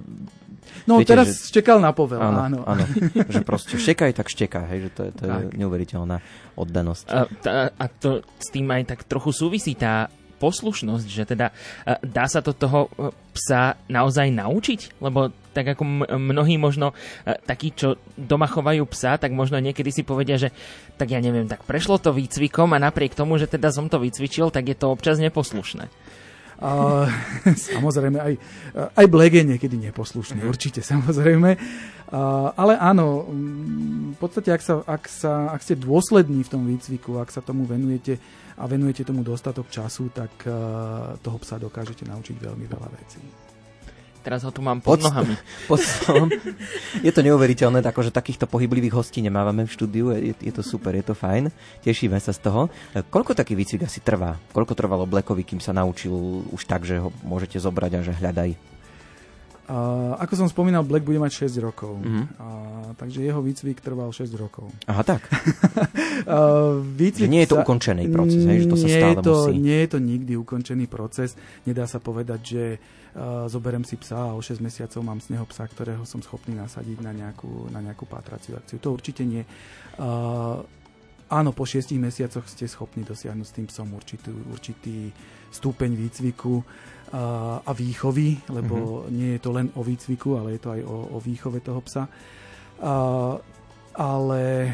No 0.87 0.99
Viete, 0.99 1.15
teraz 1.15 1.27
že... 1.29 1.53
štekal 1.53 1.79
na 1.79 1.91
povel, 1.95 2.23
áno. 2.23 2.39
áno. 2.39 2.59
áno. 2.65 2.85
že 3.35 3.43
proste 3.43 3.79
štekaj, 3.79 4.15
tak 4.15 4.31
šteká, 4.31 4.67
hej, 4.71 4.89
že 4.89 4.91
to 4.95 5.01
je, 5.07 5.11
to 5.15 5.23
je 5.27 5.35
neuveriteľná 5.59 6.17
oddanosť. 6.59 7.05
A, 7.11 7.21
a, 7.29 7.55
a 7.71 7.85
to 7.91 8.23
s 8.39 8.49
tým 8.51 8.71
aj 8.71 8.95
tak 8.95 9.01
trochu 9.07 9.31
súvisí 9.35 9.75
tá 9.75 10.11
poslušnosť, 10.43 11.07
že 11.07 11.23
teda 11.23 11.55
dá 12.03 12.27
sa 12.27 12.43
to 12.43 12.51
toho 12.51 12.91
e, 12.99 13.15
psa 13.31 13.79
naozaj 13.87 14.35
naučiť? 14.35 14.99
Lebo 14.99 15.31
tak 15.53 15.77
ako 15.77 15.85
mnohí 16.17 16.57
možno 16.57 16.97
e, 17.23 17.37
takí, 17.45 17.71
čo 17.71 18.01
doma 18.17 18.49
chovajú 18.49 18.83
psa, 18.91 19.21
tak 19.21 19.31
možno 19.31 19.61
niekedy 19.61 19.93
si 19.93 20.03
povedia, 20.03 20.41
že 20.41 20.51
tak 20.97 21.13
ja 21.13 21.21
neviem, 21.21 21.47
tak 21.47 21.63
prešlo 21.63 22.01
to 22.01 22.11
výcvikom 22.11 22.73
a 22.73 22.83
napriek 22.83 23.15
tomu, 23.15 23.37
že 23.37 23.47
teda 23.47 23.71
som 23.71 23.87
to 23.87 24.01
vycvičil, 24.01 24.51
tak 24.51 24.67
je 24.67 24.77
to 24.77 24.91
občas 24.91 25.21
neposlušné. 25.21 25.87
A, 26.63 27.07
samozrejme, 27.71 28.19
aj, 28.19 28.35
aj 28.97 29.07
Black 29.11 29.35
je 29.35 29.45
niekedy 29.45 29.77
neposlušný, 29.91 30.43
uh-huh. 30.43 30.53
určite, 30.55 30.81
samozrejme. 30.81 31.59
A, 32.13 32.21
ale 32.57 32.79
áno, 32.81 33.27
v 34.15 34.19
podstate, 34.19 34.55
ak, 34.55 34.63
sa, 34.63 34.75
ak, 34.87 35.05
sa, 35.11 35.33
ak 35.53 35.61
ste 35.61 35.75
dôslední 35.75 36.47
v 36.47 36.53
tom 36.53 36.63
výcviku, 36.65 37.19
ak 37.21 37.35
sa 37.35 37.45
tomu 37.45 37.69
venujete 37.69 38.23
a 38.63 38.65
venujete 38.71 39.03
tomu 39.03 39.27
dostatok 39.27 39.67
času, 39.67 40.15
tak 40.15 40.31
uh, 40.47 41.19
toho 41.19 41.39
psa 41.43 41.59
dokážete 41.59 42.07
naučiť 42.07 42.39
veľmi 42.39 42.67
veľa 42.71 42.89
vecí. 42.95 43.19
Teraz 44.23 44.47
ho 44.47 44.55
tu 44.55 44.63
mám 44.63 44.79
pod, 44.79 45.03
pod 45.03 45.11
nohami. 45.11 45.35
Pod 45.67 45.83
je 47.03 47.11
to 47.11 47.27
neuveriteľné, 47.27 47.83
akože 47.83 48.15
takýchto 48.15 48.47
pohyblivých 48.47 48.95
hostí 48.95 49.19
nemávame 49.19 49.67
v 49.67 49.75
štúdiu, 49.75 50.15
je, 50.15 50.39
je 50.39 50.53
to 50.55 50.63
super, 50.63 50.95
je 50.95 51.03
to 51.03 51.19
fajn, 51.19 51.51
tešíme 51.83 52.15
sa 52.23 52.31
z 52.31 52.39
toho. 52.47 52.71
Koľko 53.11 53.35
taký 53.35 53.59
výcvik 53.59 53.83
asi 53.91 53.99
trvá? 53.99 54.39
Koľko 54.55 54.79
trvalo 54.79 55.11
Blackovi, 55.11 55.43
kým 55.43 55.59
sa 55.59 55.75
naučil 55.75 56.15
už 56.55 56.63
tak, 56.71 56.87
že 56.87 57.03
ho 57.03 57.11
môžete 57.27 57.59
zobrať 57.59 57.99
a 57.99 58.07
že 58.07 58.15
hľadaj? 58.15 58.72
Uh, 59.63 60.19
ako 60.19 60.35
som 60.35 60.49
spomínal, 60.51 60.83
Black 60.83 61.07
bude 61.07 61.23
mať 61.23 61.47
6 61.47 61.63
rokov. 61.63 61.95
Uh-huh. 62.03 62.27
Uh, 62.35 62.91
takže 62.99 63.23
jeho 63.23 63.39
výcvik 63.39 63.79
trval 63.79 64.11
6 64.11 64.35
rokov. 64.35 64.67
Aha, 64.91 65.07
tak. 65.07 65.23
uh, 66.27 66.83
výcvik 66.83 67.31
nie 67.31 67.47
je 67.47 67.55
to 67.55 67.59
sa... 67.59 67.63
ukončený 67.63 68.11
proces, 68.11 68.43
hej, 68.43 68.59
že 68.59 68.67
to 68.67 68.77
sa 68.77 68.87
nie 68.91 68.99
stále 68.99 69.15
je 69.15 69.17
to, 69.23 69.35
musí. 69.39 69.53
Nie 69.63 69.79
je 69.87 69.89
to 69.95 69.99
nikdy 70.03 70.33
ukončený 70.35 70.85
proces. 70.91 71.39
Nedá 71.63 71.87
sa 71.87 72.03
povedať, 72.03 72.41
že 72.43 72.65
uh, 73.15 73.47
zoberiem 73.47 73.87
si 73.87 73.95
psa 74.03 74.35
a 74.35 74.37
o 74.37 74.43
6 74.43 74.59
mesiacov 74.59 75.01
mám 75.07 75.23
z 75.23 75.31
neho 75.31 75.47
psa, 75.47 75.63
ktorého 75.71 76.03
som 76.11 76.19
schopný 76.27 76.59
nasadiť 76.59 76.99
na 76.99 77.15
nejakú, 77.15 77.71
na 77.71 77.79
nejakú 77.79 78.03
pátraciu 78.11 78.59
akciu. 78.59 78.83
To 78.83 78.91
určite 78.91 79.23
nie. 79.23 79.47
Uh, 79.95 80.59
áno, 81.31 81.55
po 81.55 81.63
šiestich 81.63 82.03
mesiacoch 82.03 82.51
ste 82.51 82.67
schopní 82.67 83.07
dosiahnuť 83.07 83.47
s 83.47 83.55
tým 83.55 83.67
psom 83.71 83.95
určitý, 83.95 84.35
určitý 84.51 85.15
stupeň 85.55 85.95
výcviku 85.95 86.67
a, 87.13 87.73
výchovy, 87.77 88.49
lebo 88.49 89.05
mm-hmm. 89.05 89.13
nie 89.13 89.31
je 89.37 89.41
to 89.41 89.51
len 89.53 89.69
o 89.77 89.85
výcviku, 89.85 90.41
ale 90.41 90.57
je 90.57 90.61
to 90.65 90.71
aj 90.73 90.81
o, 90.83 90.97
o 91.15 91.19
výchove 91.21 91.61
toho 91.61 91.81
psa. 91.85 92.09
A, 92.83 92.95
ale 93.93 94.73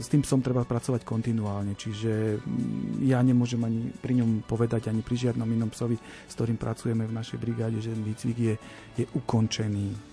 s 0.00 0.08
tým 0.08 0.24
psom 0.24 0.40
treba 0.40 0.64
pracovať 0.64 1.04
kontinuálne, 1.04 1.76
čiže 1.76 2.40
mm, 2.40 3.04
ja 3.04 3.20
nemôžem 3.20 3.60
ani 3.60 3.92
pri 3.92 4.24
ňom 4.24 4.48
povedať, 4.48 4.88
ani 4.88 5.04
pri 5.04 5.28
žiadnom 5.28 5.44
inom 5.44 5.68
psovi, 5.68 6.00
s 6.00 6.32
ktorým 6.32 6.56
pracujeme 6.56 7.04
v 7.04 7.12
našej 7.12 7.36
brigáde, 7.36 7.84
že 7.84 7.92
výcvik 7.92 8.38
je, 8.40 8.54
je 8.96 9.04
ukončený. 9.12 10.12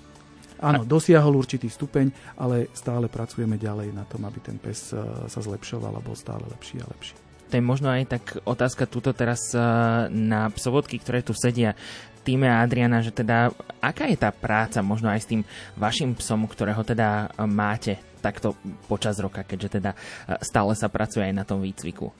Áno, 0.59 0.83
dosiahol 0.83 1.39
určitý 1.39 1.71
stupeň, 1.71 2.35
ale 2.35 2.67
stále 2.75 3.07
pracujeme 3.07 3.55
ďalej 3.55 3.95
na 3.95 4.03
tom, 4.03 4.27
aby 4.27 4.43
ten 4.43 4.59
pes 4.59 4.91
uh, 4.91 5.23
sa 5.31 5.39
zlepšoval 5.39 5.95
a 5.95 6.03
bol 6.03 6.19
stále 6.19 6.43
lepší 6.51 6.83
a 6.83 6.87
lepší. 6.91 7.28
To 7.49 7.57
je 7.57 7.63
možno 7.65 7.89
aj 7.89 8.03
tak 8.05 8.23
otázka 8.45 8.85
túto 8.85 9.09
teraz 9.09 9.41
uh, 9.57 10.05
na 10.13 10.53
psovodky, 10.53 11.01
ktoré 11.01 11.25
tu 11.25 11.33
sedia 11.33 11.73
týme 12.21 12.45
Adriana, 12.45 13.01
že 13.01 13.09
teda 13.09 13.49
aká 13.81 14.05
je 14.05 14.19
tá 14.19 14.29
práca 14.29 14.85
možno 14.85 15.09
aj 15.09 15.19
s 15.23 15.29
tým 15.33 15.41
vašim 15.73 16.13
psom, 16.13 16.45
ktorého 16.45 16.85
teda 16.85 17.33
máte 17.49 17.97
takto 18.21 18.53
počas 18.85 19.17
roka, 19.17 19.41
keďže 19.41 19.79
teda 19.79 19.97
stále 20.43 20.75
sa 20.75 20.91
pracuje 20.91 21.25
aj 21.25 21.33
na 21.33 21.47
tom 21.47 21.63
výcviku? 21.63 22.11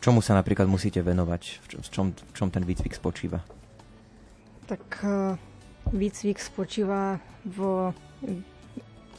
Čomu 0.00 0.24
sa 0.24 0.32
napríklad 0.32 0.64
musíte 0.70 1.04
venovať? 1.04 1.42
V 1.60 1.88
čom, 1.92 2.16
v 2.16 2.32
čom 2.32 2.48
ten 2.48 2.64
výcvik 2.64 2.96
spočíva? 2.96 3.44
Tak 4.64 5.04
výcvik 5.92 6.40
spočíva 6.40 7.20
v 7.44 7.90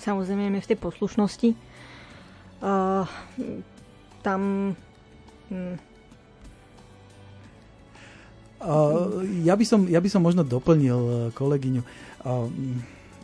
samozrejme 0.01 0.57
v 0.57 0.69
tej 0.71 0.79
poslušnosti. 0.81 1.49
Tam 4.21 4.73
hm, 5.49 5.75
Uh, 8.61 9.25
ja, 9.41 9.57
by 9.57 9.65
som, 9.65 9.89
ja 9.89 9.97
by 9.97 10.05
som 10.05 10.21
možno 10.21 10.45
doplnil 10.45 11.33
kolegyňu. 11.33 11.81
Uh, 12.21 12.45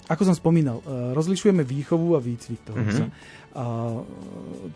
ako 0.10 0.22
som 0.26 0.34
spomínal, 0.34 0.82
uh, 0.82 1.14
rozlišujeme 1.14 1.62
výchovu 1.62 2.18
a 2.18 2.20
výcvik 2.20 2.66
toho 2.66 2.82
mm-hmm. 2.82 3.14
A 3.58 3.66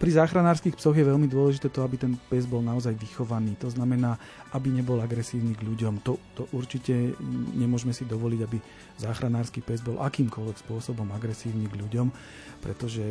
pri 0.02 0.12
záchranárskych 0.18 0.74
psoch 0.74 0.98
je 0.98 1.06
veľmi 1.06 1.30
dôležité 1.30 1.70
to, 1.70 1.86
aby 1.86 2.02
ten 2.02 2.18
pes 2.18 2.50
bol 2.50 2.66
naozaj 2.66 2.98
vychovaný. 2.98 3.54
To 3.62 3.70
znamená, 3.70 4.18
aby 4.58 4.74
nebol 4.74 4.98
agresívny 4.98 5.54
k 5.54 5.62
ľuďom. 5.62 6.02
To, 6.02 6.18
to 6.34 6.50
určite 6.50 7.14
nemôžeme 7.54 7.94
si 7.94 8.10
dovoliť, 8.10 8.40
aby 8.42 8.58
záchranársky 8.98 9.62
pes 9.62 9.86
bol 9.86 10.02
akýmkoľvek 10.02 10.66
spôsobom 10.66 11.14
agresívny 11.14 11.70
k 11.70 11.78
ľuďom, 11.78 12.10
pretože 12.58 13.06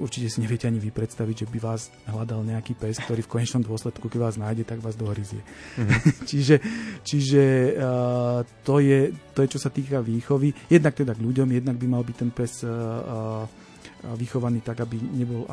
určite 0.00 0.32
si 0.32 0.40
neviete 0.40 0.64
ani 0.64 0.80
vy 0.80 0.88
predstaviť, 0.88 1.44
že 1.44 1.50
by 1.52 1.58
vás 1.60 1.92
hľadal 2.08 2.40
nejaký 2.48 2.72
pes, 2.72 3.04
ktorý 3.04 3.20
v 3.20 3.32
konečnom 3.36 3.60
dôsledku, 3.60 4.08
keď 4.08 4.32
vás 4.32 4.36
nájde, 4.40 4.64
tak 4.64 4.80
vás 4.80 4.96
dohryzie. 4.96 5.44
Mm-hmm. 5.76 6.24
čiže 6.30 6.56
čiže 7.04 7.76
uh, 7.76 8.48
to, 8.64 8.80
je, 8.80 9.12
to 9.36 9.44
je, 9.44 9.48
čo 9.52 9.60
sa 9.60 9.68
týka 9.68 10.00
výchovy. 10.00 10.72
Jednak 10.72 10.96
teda 10.96 11.12
k 11.12 11.20
ľuďom, 11.20 11.52
jednak 11.52 11.76
by 11.76 11.84
mal 11.84 12.00
byť 12.00 12.16
ten 12.16 12.32
pes 12.32 12.64
uh, 12.64 13.44
vychovaný 14.16 14.64
tak, 14.64 14.80
aby 14.80 14.96
nebol 14.96 15.44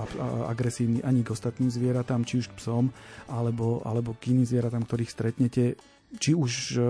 agresívny 0.47 1.03
ani 1.03 1.23
k 1.23 1.31
ostatným 1.35 1.67
zvieratám, 1.67 2.23
či 2.23 2.39
už 2.39 2.53
k 2.53 2.57
psom, 2.59 2.85
alebo, 3.27 3.83
alebo 3.83 4.15
k 4.15 4.31
iným 4.35 4.47
zvieratám, 4.47 4.87
ktorých 4.87 5.11
stretnete, 5.11 5.75
či 6.15 6.31
už 6.31 6.79
e, 6.79 6.81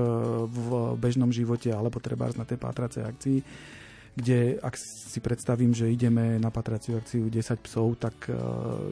v 0.45 0.67
bežnom 1.01 1.33
živote, 1.33 1.73
alebo 1.73 1.97
treba 1.97 2.29
na 2.37 2.45
tej 2.45 2.61
pátracej 2.61 3.01
akcii, 3.01 3.39
kde 4.17 4.57
ak 4.57 4.73
si 4.81 5.21
predstavím, 5.21 5.77
že 5.77 5.93
ideme 5.93 6.41
na 6.41 6.49
patraciu 6.49 6.97
akciu 6.97 7.29
10 7.29 7.37
psov, 7.61 8.01
tak 8.01 8.17
uh, 8.33 8.89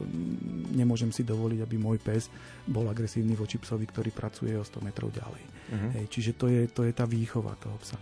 nemôžem 0.69 1.09
si 1.09 1.25
dovoliť, 1.25 1.65
aby 1.65 1.81
môj 1.81 1.97
pes 1.97 2.29
bol 2.69 2.85
agresívny 2.85 3.33
voči 3.33 3.57
psovi, 3.57 3.89
ktorý 3.89 4.13
pracuje 4.13 4.53
o 4.53 4.61
100 4.61 4.85
metrov 4.85 5.09
ďalej. 5.09 5.41
Uh-huh. 5.41 5.91
Hej, 5.97 6.05
čiže 6.13 6.31
to 6.37 6.45
je, 6.45 6.69
to 6.69 6.85
je 6.85 6.93
tá 6.93 7.09
výchova 7.09 7.57
toho 7.57 7.73
psa. 7.81 7.97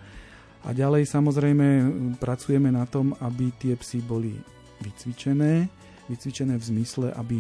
A 0.68 0.76
ďalej 0.76 1.08
samozrejme 1.08 1.68
pracujeme 2.20 2.76
na 2.76 2.84
tom, 2.84 3.16
aby 3.24 3.56
tie 3.56 3.80
psy 3.80 4.04
boli 4.04 4.36
vycvičené, 4.84 5.72
vycvičené 6.12 6.60
v 6.60 6.68
zmysle, 6.68 7.16
aby 7.16 7.40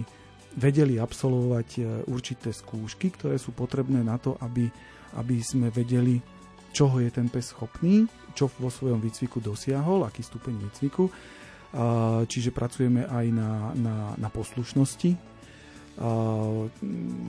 vedeli 0.56 0.96
absolvovať 0.98 1.70
e, 1.76 1.82
určité 2.08 2.56
skúšky, 2.56 3.12
ktoré 3.12 3.36
sú 3.36 3.52
potrebné 3.52 4.00
na 4.00 4.16
to, 4.16 4.40
aby, 4.40 4.72
aby 5.20 5.36
sme 5.44 5.68
vedeli, 5.68 6.24
čoho 6.72 7.04
je 7.04 7.12
ten 7.12 7.28
pes 7.28 7.52
schopný, 7.52 8.08
čo 8.32 8.48
vo 8.58 8.72
svojom 8.72 9.04
výcviku 9.04 9.44
dosiahol, 9.44 10.08
aký 10.08 10.26
stupeň 10.26 10.58
výcviku. 10.58 11.06
Čiže 12.30 12.54
pracujeme 12.54 13.06
aj 13.06 13.26
na, 13.34 13.74
na, 13.74 13.96
na 14.18 14.30
poslušnosti 14.30 15.34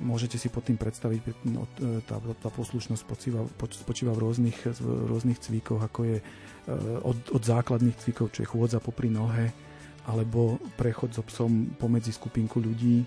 môžete 0.05 0.41
si 0.41 0.49
pod 0.49 0.65
tým 0.65 0.81
predstaviť, 0.81 1.21
no, 1.53 1.69
tá, 2.09 2.17
tá 2.17 2.49
poslušnosť 2.49 3.03
spočíva, 3.05 3.45
spočíva 3.77 4.17
v 4.17 4.25
rôznych, 4.25 4.57
v 4.81 4.89
rôznych 5.05 5.37
cvíkoch, 5.37 5.85
ako 5.85 6.01
je 6.09 6.17
e, 6.17 6.25
od, 7.05 7.19
od 7.29 7.43
základných 7.45 8.01
cvíkov, 8.01 8.33
čo 8.33 8.41
je 8.41 8.49
chôdza 8.49 8.81
popri 8.81 9.13
nohe, 9.13 9.53
alebo 10.05 10.61
prechod 10.77 11.17
so 11.17 11.25
psom 11.25 11.73
pomedzi 11.81 12.13
skupinku 12.13 12.61
ľudí, 12.61 13.05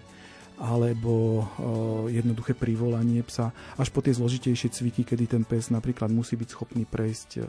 alebo 0.58 1.46
jednoduché 2.10 2.58
privolanie 2.58 3.22
psa, 3.22 3.54
až 3.78 3.94
po 3.94 4.02
tie 4.02 4.10
zložitejšie 4.18 4.74
cviky, 4.74 5.06
kedy 5.06 5.30
ten 5.30 5.44
pes 5.46 5.70
napríklad 5.70 6.10
musí 6.10 6.34
byť 6.34 6.50
schopný 6.50 6.84
prejsť 6.90 7.30
e, 7.38 7.40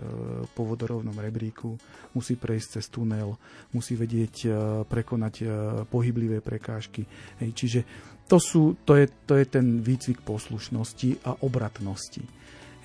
po 0.52 0.68
vodorovnom 0.68 1.16
rebríku, 1.16 1.80
musí 2.12 2.36
prejsť 2.36 2.68
cez 2.76 2.92
tunel, 2.92 3.32
musí 3.72 3.96
vedieť 3.96 4.34
e, 4.44 4.48
prekonať 4.84 5.34
e, 5.40 5.44
pohyblivé 5.88 6.44
prekážky. 6.44 7.08
Hej, 7.40 7.50
čiže 7.56 7.80
to, 8.28 8.36
sú, 8.36 8.76
to, 8.84 9.00
je, 9.00 9.08
to 9.24 9.40
je 9.40 9.46
ten 9.48 9.80
výcvik 9.80 10.20
poslušnosti 10.20 11.24
a 11.24 11.32
obratnosti. 11.40 12.20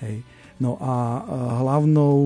Hej. 0.00 0.24
No 0.62 0.78
a 0.78 1.18
hlavnou 1.58 2.16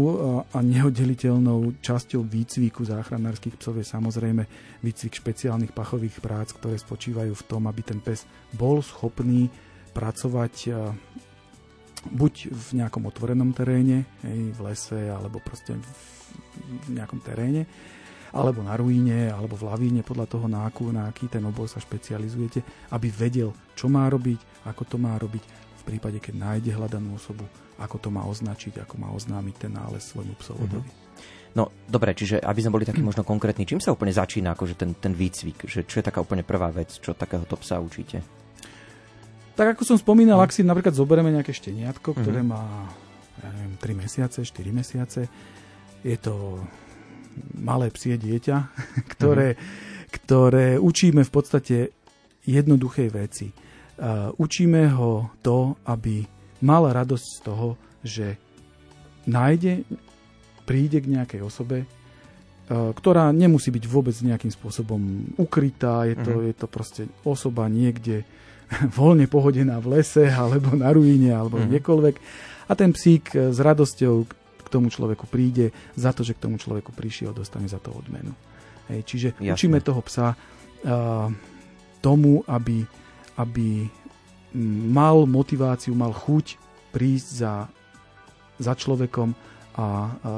a 0.53 0.59
neoddeliteľnou 0.61 1.81
časťou 1.81 2.21
výcviku 2.29 2.85
záchranárskych 2.85 3.57
psov 3.57 3.81
je 3.81 3.89
samozrejme 3.89 4.45
výcvik 4.85 5.17
špeciálnych 5.17 5.73
pachových 5.73 6.21
prác, 6.21 6.53
ktoré 6.53 6.77
spočívajú 6.77 7.33
v 7.33 7.47
tom, 7.49 7.65
aby 7.65 7.81
ten 7.81 8.05
pes 8.05 8.29
bol 8.53 8.85
schopný 8.85 9.49
pracovať 9.97 10.77
buď 12.13 12.53
v 12.53 12.69
nejakom 12.85 13.09
otvorenom 13.09 13.57
teréne, 13.57 14.05
v 14.23 14.59
lese 14.61 15.09
alebo 15.09 15.41
proste 15.41 15.73
v 16.85 16.89
nejakom 16.93 17.25
teréne, 17.25 17.65
alebo 18.29 18.61
na 18.61 18.77
ruíne, 18.77 19.33
alebo 19.33 19.57
v 19.57 19.73
lavíne, 19.73 20.05
podľa 20.05 20.29
toho, 20.29 20.47
na, 20.53 20.69
akú, 20.69 20.93
na 20.93 21.09
aký 21.09 21.33
ten 21.33 21.41
obor 21.49 21.65
sa 21.65 21.81
špecializujete, 21.81 22.93
aby 22.93 23.09
vedel, 23.09 23.57
čo 23.73 23.89
má 23.89 24.05
robiť, 24.05 24.69
ako 24.69 24.83
to 24.85 24.97
má 25.01 25.17
robiť 25.17 25.68
prípade, 25.89 26.21
keď 26.21 26.35
nájde 26.37 26.77
hľadanú 26.77 27.17
osobu, 27.17 27.49
ako 27.81 27.97
to 27.97 28.09
má 28.13 28.29
označiť, 28.29 28.85
ako 28.85 28.95
má 29.01 29.09
oznámiť 29.17 29.55
ten 29.57 29.73
nález 29.73 30.05
svojmu 30.05 30.37
psovodovi. 30.37 30.85
Mm-hmm. 30.85 31.07
No 31.57 31.73
dobre, 31.89 32.13
čiže 32.13 32.45
aby 32.45 32.61
sme 32.61 32.77
boli 32.77 32.85
takí 32.85 33.01
možno 33.01 33.25
konkrétni, 33.25 33.65
čím 33.65 33.81
sa 33.81 33.97
úplne 33.97 34.13
začína 34.13 34.53
akože 34.53 34.77
ten, 34.77 34.93
ten 34.93 35.17
výcvik? 35.17 35.65
Že 35.65 35.81
čo 35.89 35.97
je 35.99 36.05
taká 36.05 36.21
úplne 36.21 36.45
prvá 36.45 36.69
vec, 36.69 36.93
čo 37.01 37.17
takéhoto 37.17 37.57
psa 37.57 37.81
učíte? 37.81 38.21
Tak 39.57 39.75
ako 39.75 39.83
som 39.83 39.99
spomínal, 39.99 40.39
mm. 40.39 40.45
ak 40.45 40.55
si 40.55 40.63
napríklad 40.63 40.95
zoberieme 40.95 41.35
nejaké 41.35 41.51
šteniatko, 41.51 42.15
ktoré 42.15 42.45
mm. 42.45 42.49
má 42.53 42.63
ja 43.43 43.49
neviem, 43.55 43.75
3 43.81 44.03
mesiace, 44.05 44.39
4 44.45 44.71
mesiace, 44.71 45.21
je 46.07 46.17
to 46.19 46.63
malé 47.59 47.91
psie 47.91 48.15
dieťa, 48.19 48.57
ktoré, 49.17 49.55
mm. 49.55 49.61
ktoré 50.15 50.67
učíme 50.79 51.23
v 51.27 51.33
podstate 51.33 51.77
jednoduchej 52.47 53.09
veci. 53.11 53.51
Uh, 53.99 54.31
učíme 54.39 54.95
ho 54.95 55.27
to, 55.43 55.75
aby 55.83 56.23
mal 56.63 56.87
radosť 56.87 57.27
z 57.27 57.39
toho, 57.43 57.69
že 58.07 58.27
nájde, 59.27 59.83
príde 60.63 61.03
k 61.03 61.11
nejakej 61.19 61.43
osobe, 61.43 61.83
uh, 61.83 62.95
ktorá 62.95 63.35
nemusí 63.35 63.75
byť 63.75 63.85
vôbec 63.91 64.15
nejakým 64.15 64.55
spôsobom 64.55 65.35
ukrytá, 65.35 66.07
je 66.07 66.15
to, 66.15 66.33
mm. 66.39 66.45
je 66.47 66.55
to 66.55 66.67
proste 66.71 67.03
osoba 67.27 67.67
niekde 67.67 68.23
voľne 68.99 69.27
pohodená 69.27 69.83
v 69.83 69.99
lese, 69.99 70.31
alebo 70.31 70.79
na 70.79 70.95
ruíne, 70.95 71.35
alebo 71.35 71.59
mm. 71.59 71.67
kdekoľvek. 71.67 72.17
A 72.71 72.73
ten 72.79 72.95
psík 72.95 73.35
s 73.35 73.59
radosťou 73.59 74.15
k 74.63 74.69
tomu 74.69 74.93
človeku 74.93 75.25
príde, 75.25 75.73
za 75.97 76.13
to, 76.13 76.21
že 76.21 76.37
k 76.37 76.45
tomu 76.45 76.61
človeku 76.61 76.93
prišiel, 76.93 77.33
dostane 77.33 77.67
za 77.67 77.81
to 77.81 77.89
odmenu. 77.89 78.37
Hej, 78.93 79.01
čiže 79.09 79.29
Jasne. 79.41 79.57
učíme 79.57 79.79
toho 79.81 80.05
psa 80.05 80.37
uh, 80.37 81.29
tomu, 82.05 82.45
aby, 82.45 82.85
aby 83.39 83.87
mal 84.93 85.25
motiváciu, 85.25 85.95
mal 85.95 86.11
chuť 86.11 86.59
prísť 86.91 87.29
za, 87.45 87.55
za 88.59 88.73
človekom 88.75 89.31
a, 89.33 89.39
a 89.79 89.87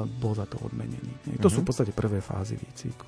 bol 0.05 0.37
za 0.37 0.45
to 0.45 0.61
odmenený. 0.61 1.39
To 1.41 1.47
uh-huh. 1.47 1.49
sú 1.49 1.59
v 1.61 1.65
mhm. 1.65 1.69
podstate 1.69 1.91
prvé 1.95 2.19
fázy 2.21 2.59
výcviku. 2.59 3.05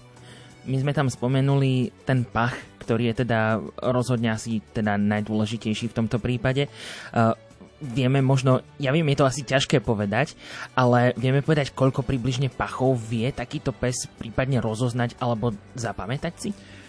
My 0.63 0.79
sme 0.79 0.95
tam 0.95 1.11
spomenuli 1.11 1.91
ten 2.07 2.23
pach, 2.23 2.55
ktorý 2.79 3.11
je 3.11 3.27
teda 3.27 3.59
rozhodne 3.83 4.31
asi 4.31 4.63
teda 4.71 4.95
najdôležitejší 4.95 5.91
v 5.91 5.97
tomto 6.03 6.23
prípade. 6.23 6.71
Uh, 7.11 7.35
vieme 7.83 8.23
možno, 8.23 8.63
ja 8.79 8.95
viem, 8.95 9.03
je 9.11 9.19
to 9.19 9.27
asi 9.27 9.43
ťažké 9.43 9.83
povedať, 9.83 10.39
ale 10.71 11.11
vieme 11.19 11.43
povedať, 11.43 11.75
koľko 11.75 12.07
približne 12.07 12.47
pachov 12.47 12.95
vie 12.95 13.27
takýto 13.35 13.75
pes 13.75 14.07
prípadne 14.15 14.63
rozoznať 14.63 15.19
alebo 15.19 15.51
zapamätať 15.75 16.33
si? 16.39 16.55
Uh, 16.55 16.82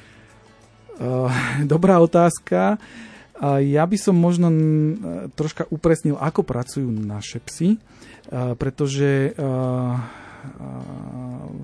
dobrá 1.72 1.98
otázka. 2.00 2.78
Ja 3.44 3.82
by 3.82 3.96
som 3.98 4.14
možno 4.14 4.46
mm, 4.48 5.34
troška 5.34 5.66
upresnil, 5.68 6.14
ako 6.14 6.46
pracujú 6.46 6.86
naše 6.86 7.42
psy, 7.42 7.76
uh, 7.76 8.54
pretože 8.54 9.34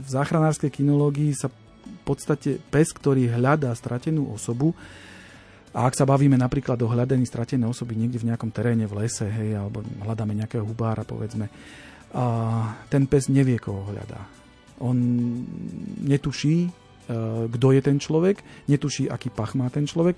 v 0.01 0.07
záchranárskej 0.09 0.71
kinológii 0.73 1.33
sa 1.37 1.53
v 1.53 2.01
podstate 2.05 2.59
pes, 2.73 2.90
ktorý 2.93 3.29
hľadá 3.29 3.73
stratenú 3.77 4.33
osobu, 4.33 4.73
a 5.71 5.87
ak 5.87 5.95
sa 5.95 6.03
bavíme 6.03 6.35
napríklad 6.35 6.83
o 6.83 6.90
hľadaní 6.90 7.23
stratenej 7.23 7.71
osoby 7.71 7.95
niekde 7.95 8.19
v 8.19 8.35
nejakom 8.35 8.51
teréne 8.51 8.90
v 8.90 9.07
lese, 9.07 9.23
hej, 9.31 9.55
alebo 9.55 9.87
hľadáme 10.03 10.35
nejakého 10.35 10.66
hubára, 10.66 11.07
povedzme, 11.07 11.47
ten 12.90 13.03
pes 13.07 13.31
nevie, 13.31 13.55
koho 13.55 13.87
hľadá. 13.87 14.19
On 14.83 14.99
netuší, 16.03 16.75
kto 17.51 17.66
je 17.75 17.81
ten 17.83 17.99
človek, 17.99 18.42
netuší, 18.70 19.11
aký 19.11 19.29
pach 19.35 19.59
má 19.59 19.66
ten 19.73 19.85
človek. 19.85 20.14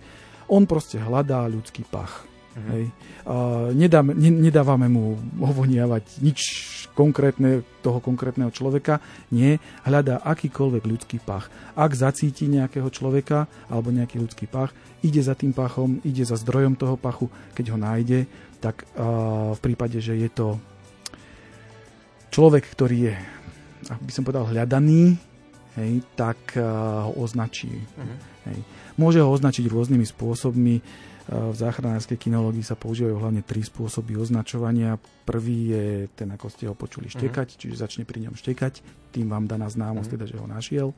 On 0.53 0.69
proste 0.69 1.01
hľadá 1.01 1.49
ľudský 1.49 1.89
pach. 1.89 2.29
Mhm. 2.53 2.69
Hej. 2.69 2.85
A 3.25 3.35
nedáme, 3.73 4.13
ne, 4.13 4.29
nedávame 4.29 4.87
mu 4.93 5.17
ovoniavať 5.41 6.21
nič 6.21 6.41
konkrétne 6.93 7.65
toho 7.81 7.99
konkrétneho 8.05 8.53
človeka. 8.53 9.01
Nie, 9.33 9.57
hľadá 9.89 10.21
akýkoľvek 10.21 10.85
ľudský 10.85 11.19
pach. 11.25 11.49
Ak 11.73 11.97
zacíti 11.97 12.53
nejakého 12.53 12.93
človeka 12.93 13.49
alebo 13.73 13.89
nejaký 13.89 14.21
ľudský 14.21 14.45
pach, 14.45 14.77
ide 15.01 15.25
za 15.25 15.33
tým 15.33 15.57
pachom, 15.57 16.05
ide 16.05 16.29
za 16.29 16.37
zdrojom 16.37 16.77
toho 16.77 17.01
pachu. 17.01 17.33
Keď 17.57 17.73
ho 17.73 17.79
nájde, 17.81 18.29
tak 18.61 18.85
a, 18.95 19.57
v 19.57 19.61
prípade, 19.65 19.97
že 20.05 20.21
je 20.21 20.29
to 20.29 20.61
človek, 22.29 22.69
ktorý 22.69 23.13
je, 23.13 23.15
ak 23.89 24.01
by 24.05 24.13
som 24.13 24.25
povedal, 24.25 24.49
hľadaný, 24.53 25.17
hej, 25.79 26.05
tak 26.19 26.57
a, 26.57 27.07
ho 27.09 27.13
označí. 27.21 27.73
Mhm. 27.73 28.17
Hej. 28.51 28.59
Môže 28.99 29.19
ho 29.23 29.29
označiť 29.31 29.71
rôznymi 29.71 30.05
spôsobmi. 30.05 30.77
V 31.23 31.55
záchranárskej 31.55 32.19
kinológii 32.19 32.67
sa 32.67 32.75
používajú 32.75 33.15
hlavne 33.15 33.47
tri 33.47 33.63
spôsoby 33.63 34.19
označovania. 34.19 34.99
Prvý 35.23 35.71
je 35.71 35.87
ten, 36.19 36.27
ako 36.35 36.47
ste 36.51 36.67
ho 36.67 36.75
počuli, 36.75 37.07
štekať, 37.07 37.63
čiže 37.63 37.79
začne 37.79 38.03
pri 38.03 38.27
ňom 38.27 38.35
štekať. 38.35 38.83
Tým 39.15 39.31
vám 39.31 39.47
daná 39.47 39.71
známosť, 39.71 40.19
teda, 40.19 40.27
že 40.27 40.37
ho 40.43 40.51
našiel. 40.51 40.91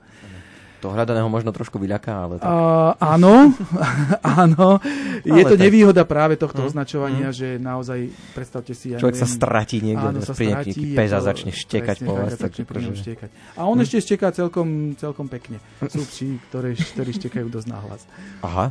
To 0.85 0.93
hľadaného 0.93 1.25
možno 1.27 1.49
trošku 1.49 1.81
vyľaká, 1.81 2.13
ale 2.21 2.35
tak. 2.37 2.45
A, 2.45 2.93
áno, 3.17 3.57
áno. 4.45 4.77
Je 5.25 5.33
Ale 5.33 5.49
to 5.49 5.57
tak. 5.57 5.65
nevýhoda 5.65 6.05
práve 6.05 6.37
tohto 6.37 6.61
Mm, 6.61 6.69
označovania, 6.69 7.29
že 7.31 7.57
naozaj, 7.57 8.05
predstavte 8.31 8.71
si... 8.71 8.93
Ja 8.93 9.01
Človek 9.01 9.17
sa 9.17 9.25
neviem, 9.25 9.39
stratí 9.41 9.77
niekde, 9.81 10.07
áno, 10.07 10.21
sa 10.21 10.31
stratí, 10.31 10.45
nejaký 10.45 10.81
pes 10.93 11.11
a 11.11 11.21
začne 11.25 11.51
štekať 11.51 11.97
presne 11.97 12.07
po 12.07 12.13
vás. 12.15 12.29
a 12.29 12.37
tak 12.37 12.53
začne 12.53 12.65
pri 12.65 12.79
ňom 12.85 12.95
štekať. 12.95 13.29
A 13.55 13.61
on 13.65 13.77
ešte 13.81 13.97
šteká 13.99 14.29
celkom, 14.31 14.69
celkom 14.95 15.27
pekne. 15.27 15.57
Sú 15.87 16.05
psi, 16.05 16.37
ktoré, 16.47 16.77
ktorí 16.77 17.11
štekajú 17.15 17.47
dosť 17.49 17.67
nahlas. 17.67 18.05
Aha, 18.41 18.69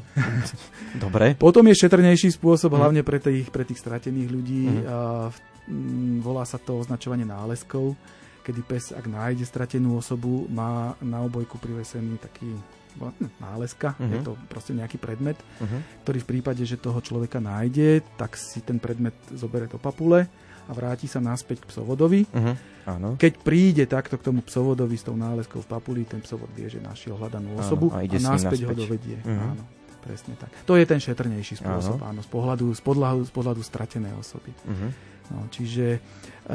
dobre. 1.03 1.33
Potom 1.35 1.65
je 1.65 1.75
šetrnejší 1.75 2.29
spôsob, 2.31 2.69
Mhm. 2.69 2.77
hlavne 2.77 3.01
pre 3.01 3.17
tých, 3.17 3.49
pre 3.49 3.63
tých 3.63 3.79
stratených 3.79 4.29
ľudí. 4.29 4.63
Mhm. 4.69 4.85
Mm, 5.63 6.19
volá 6.19 6.43
sa 6.43 6.57
to 6.57 6.75
označovanie 6.75 7.23
náleskov, 7.23 7.95
kedy 8.43 8.61
pes, 8.61 8.91
ak 8.91 9.05
nájde 9.05 9.43
stratenú 9.43 9.95
osobu, 9.95 10.45
má 10.47 10.71
na 10.99 11.19
obojku 11.19 11.55
privesený 11.55 12.19
taký 12.19 12.51
hm, 12.93 13.09
náleska, 13.39 13.95
Mhm. 13.95 14.05
je 14.05 14.19
to 14.21 14.31
proste 14.45 14.71
nejaký 14.71 14.97
predmet, 14.97 15.39
Mhm. 15.57 16.03
ktorý 16.03 16.17
v 16.19 16.29
prípade, 16.29 16.61
že 16.61 16.77
toho 16.77 16.99
človeka 16.99 17.39
nájde, 17.39 18.03
tak 18.13 18.35
si 18.35 18.59
ten 18.59 18.77
predmet 18.77 19.15
zoberie 19.29 19.65
do 19.65 19.77
papule 19.77 20.27
a 20.63 20.71
vráti 20.71 21.05
sa 21.05 21.17
naspäť 21.19 21.59
k 21.59 21.69
psovodovi. 21.69 22.27
Mhm. 22.29 22.53
Áno. 22.85 23.09
Keď 23.15 23.33
príde 23.39 23.83
takto 23.85 24.15
k 24.15 24.25
tomu 24.25 24.39
psovodovi 24.41 24.93
s 24.93 25.01
tou 25.01 25.15
náleskou 25.15 25.57
v 25.57 25.69
papuli, 25.69 26.03
ten 26.03 26.19
psovod 26.19 26.51
vie, 26.51 26.67
že 26.67 26.77
našiel 26.77 27.15
hľadanú 27.15 27.55
Áno, 27.55 27.59
osobu 27.59 27.85
a 27.89 27.99
a, 27.99 28.03
ide 28.03 28.15
s 28.15 28.21
ním 28.21 28.35
naspäť 28.37 28.59
ho 28.61 28.67
naspäť. 28.67 28.77
dovedie. 28.77 29.17
Mhm. 29.19 29.39
Áno, 29.49 29.63
presne 29.99 30.33
tak. 30.35 30.51
To 30.61 30.75
je 30.75 30.83
ten 30.83 30.99
šetrnejší 30.99 31.55
spôsob, 31.57 31.97
áno, 31.97 32.19
z 32.19 32.27
pohľadu, 32.27 32.65
z 32.69 32.81
pohľadu, 32.81 33.21
z 33.23 33.31
pohľadu 33.31 33.61
stratenej 33.61 34.13
osoby. 34.13 34.51
Mhm. 34.61 34.87
No, 35.31 35.47
čiže, 35.47 36.03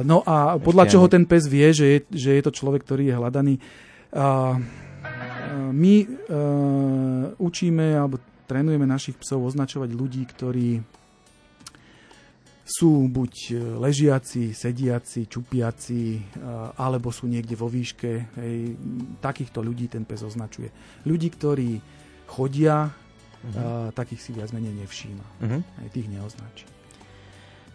no 0.04 0.20
a 0.26 0.60
podľa 0.60 0.84
Ešte 0.84 0.92
čoho 0.98 1.06
ten 1.08 1.24
pes 1.24 1.48
vie, 1.48 1.72
že 1.72 1.86
je, 1.86 1.98
že 2.12 2.30
je 2.36 2.42
to 2.44 2.52
človek, 2.52 2.84
ktorý 2.84 3.08
je 3.08 3.18
hľadaný. 3.18 3.54
A, 4.12 4.18
a 4.18 4.26
my 5.72 5.94
a, 6.04 6.08
učíme 7.40 7.96
alebo 7.96 8.20
trénujeme 8.48 8.84
našich 8.88 9.16
psov 9.20 9.44
označovať 9.48 9.90
ľudí, 9.92 10.24
ktorí 10.24 10.80
sú 12.68 13.08
buď 13.08 13.32
e, 13.32 13.52
ležiaci, 13.80 14.52
sediaci, 14.52 15.24
čupiaci, 15.24 16.20
alebo 16.76 17.08
sú 17.08 17.24
niekde 17.24 17.56
vo 17.56 17.64
výške. 17.64 18.36
Hej. 18.36 18.76
Takýchto 19.24 19.64
ľudí 19.64 19.88
ten 19.88 20.04
pes 20.04 20.20
označuje. 20.20 20.68
Ľudí, 21.08 21.32
ktorí 21.32 21.80
chodia, 22.28 22.92
a, 22.92 23.88
takých 23.96 24.20
si 24.20 24.30
viac 24.36 24.52
menej 24.52 24.84
nevšíma. 24.84 25.26
Mhm. 25.40 25.58
Aj 25.64 25.88
tých 25.88 26.08
neoznačí. 26.12 26.77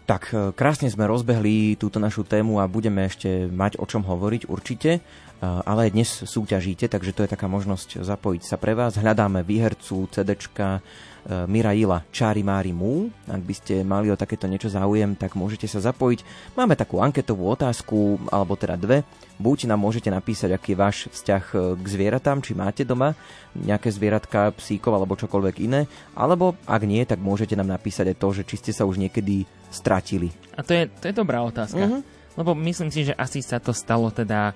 Tak, 0.04 0.36
e, 0.36 0.52
krásne 0.52 0.92
sme 0.92 1.08
rozbehli 1.08 1.80
túto 1.80 1.96
našu 1.96 2.28
tému 2.28 2.60
a 2.60 2.68
budeme 2.68 3.08
ešte 3.08 3.48
mať 3.48 3.80
o 3.80 3.88
čom 3.88 4.04
hovoriť 4.04 4.52
určite, 4.52 5.00
e, 5.00 5.00
ale 5.40 5.88
dnes 5.88 6.28
súťažíte, 6.28 6.92
takže 6.92 7.16
to 7.16 7.24
je 7.24 7.32
taká 7.32 7.48
možnosť 7.48 8.04
zapojiť 8.04 8.42
sa 8.44 8.60
pre 8.60 8.76
vás. 8.76 9.00
Hľadáme 9.00 9.40
výhercu 9.40 10.04
e, 10.04 10.84
Miraila 11.24 12.04
Čári 12.12 12.44
Mári 12.44 12.76
Mú. 12.76 13.08
Ak 13.24 13.40
by 13.40 13.54
ste 13.56 13.74
mali 13.80 14.12
o 14.12 14.16
takéto 14.18 14.44
niečo 14.44 14.68
záujem, 14.68 15.16
tak 15.16 15.32
môžete 15.32 15.64
sa 15.64 15.80
zapojiť. 15.80 16.20
Máme 16.52 16.76
takú 16.76 17.00
anketovú 17.00 17.48
otázku, 17.48 18.20
alebo 18.28 18.60
teda 18.60 18.76
dve. 18.76 19.08
Buď 19.40 19.72
nám 19.72 19.80
môžete 19.80 20.12
napísať, 20.12 20.52
aký 20.52 20.76
je 20.76 20.82
váš 20.84 20.96
vzťah 21.10 21.44
e, 21.50 21.56
k 21.80 21.86
zvieratám, 21.88 22.44
či 22.44 22.54
máte 22.54 22.84
doma 22.86 23.18
nejaké 23.56 23.90
zvieratka, 23.90 24.54
psíkov 24.54 24.94
alebo 24.94 25.18
čokoľvek 25.18 25.56
iné, 25.64 25.90
alebo 26.14 26.54
ak 26.68 26.82
nie, 26.86 27.02
tak 27.02 27.18
môžete 27.18 27.58
nám 27.58 27.72
napísať 27.72 28.14
aj 28.14 28.20
to, 28.20 28.28
že 28.30 28.42
či 28.46 28.56
ste 28.60 28.72
sa 28.76 28.86
už 28.86 29.00
niekedy 29.00 29.48
stratili. 29.74 30.30
A 30.54 30.62
to 30.62 30.76
je, 30.76 30.86
to 31.02 31.10
je 31.10 31.14
dobrá 31.16 31.42
otázka. 31.42 31.82
Mhm. 31.82 32.00
Lebo 32.34 32.50
myslím 32.66 32.90
si, 32.90 33.06
že 33.06 33.14
asi 33.14 33.40
sa 33.40 33.58
to 33.62 33.72
stalo 33.72 34.10
teda... 34.10 34.52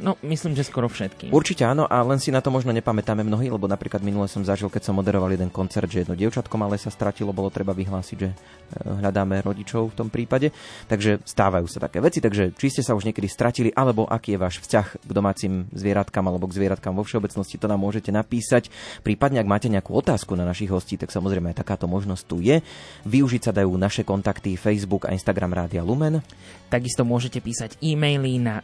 No, 0.00 0.16
myslím, 0.24 0.52
že 0.52 0.66
skoro 0.66 0.88
všetkým. 0.90 1.32
Určite 1.32 1.64
áno, 1.64 1.88
a 1.88 2.00
len 2.04 2.20
si 2.20 2.28
na 2.28 2.44
to 2.44 2.52
možno 2.52 2.72
nepamätáme 2.72 3.24
mnohí, 3.24 3.48
lebo 3.48 3.64
napríklad 3.64 4.04
minule 4.04 4.28
som 4.28 4.44
zažil, 4.44 4.68
keď 4.68 4.90
som 4.90 4.94
moderoval 4.96 5.32
jeden 5.32 5.48
koncert, 5.48 5.88
že 5.88 6.04
jedno 6.04 6.18
dievčatko 6.18 6.54
malé 6.60 6.76
sa 6.76 6.92
stratilo, 6.92 7.32
bolo 7.32 7.48
treba 7.48 7.72
vyhlásiť, 7.72 8.16
že 8.16 8.28
e, 8.32 8.36
hľadáme 8.84 9.40
rodičov 9.40 9.92
v 9.92 9.98
tom 9.98 10.08
prípade. 10.12 10.52
Takže 10.90 11.24
stávajú 11.24 11.66
sa 11.68 11.80
také 11.80 12.04
veci, 12.04 12.20
takže 12.20 12.52
či 12.56 12.68
ste 12.68 12.82
sa 12.84 12.92
už 12.92 13.08
niekedy 13.08 13.28
stratili, 13.28 13.70
alebo 13.72 14.04
aký 14.04 14.36
je 14.36 14.42
váš 14.42 14.56
vzťah 14.60 14.86
k 15.06 15.10
domácim 15.12 15.68
zvieratkám 15.72 16.24
alebo 16.24 16.48
k 16.48 16.56
zvieratkám 16.60 16.92
vo 16.92 17.04
všeobecnosti, 17.04 17.56
to 17.56 17.70
nám 17.70 17.80
môžete 17.80 18.12
napísať. 18.12 18.68
Prípadne, 19.00 19.40
ak 19.40 19.48
máte 19.48 19.68
nejakú 19.72 19.96
otázku 19.96 20.36
na 20.36 20.44
našich 20.44 20.68
hostí, 20.68 21.00
tak 21.00 21.12
samozrejme 21.12 21.52
aj 21.52 21.60
takáto 21.64 21.88
možnosť 21.88 22.22
tu 22.28 22.44
je. 22.44 22.60
Využiť 23.08 23.48
sa 23.48 23.52
dajú 23.52 23.72
naše 23.76 24.04
kontakty 24.04 24.60
Facebook 24.60 25.08
a 25.08 25.14
Instagram 25.16 25.56
Rádia 25.56 25.80
Lumen 25.80 26.20
Takisto 26.66 27.06
môžete 27.06 27.38
písať 27.38 27.78
e-maily 27.78 28.42
na 28.42 28.58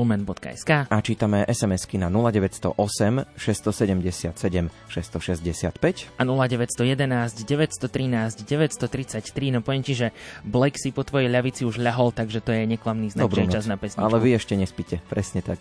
sapitozavináčlumen.sk 0.00 0.70
a 0.88 0.96
čítame 1.00 1.44
SMS-ky 1.46 2.00
na 2.00 2.08
0908 2.08 3.36
677 3.36 4.70
665 4.88 6.08
a 6.16 6.22
0911 6.24 7.44
913 7.44 8.44
933. 8.44 9.54
No 9.54 9.60
poviem 9.60 9.82
ti, 9.84 9.94
že 9.94 10.12
Black 10.44 10.80
si 10.80 10.90
po 10.92 11.04
tvojej 11.04 11.28
ľavici 11.28 11.62
už 11.68 11.78
ľahol, 11.80 12.12
takže 12.12 12.40
to 12.40 12.50
je 12.52 12.64
neklamný 12.66 13.12
znak, 13.12 13.28
že 13.28 13.44
je 13.44 13.46
Dobrú 13.46 13.52
čas 13.52 13.64
na 13.68 13.76
pesničku. 13.76 14.02
Ale 14.02 14.18
vy 14.20 14.36
ešte 14.36 14.54
nespíte, 14.56 15.04
presne 15.08 15.44
tak. 15.44 15.60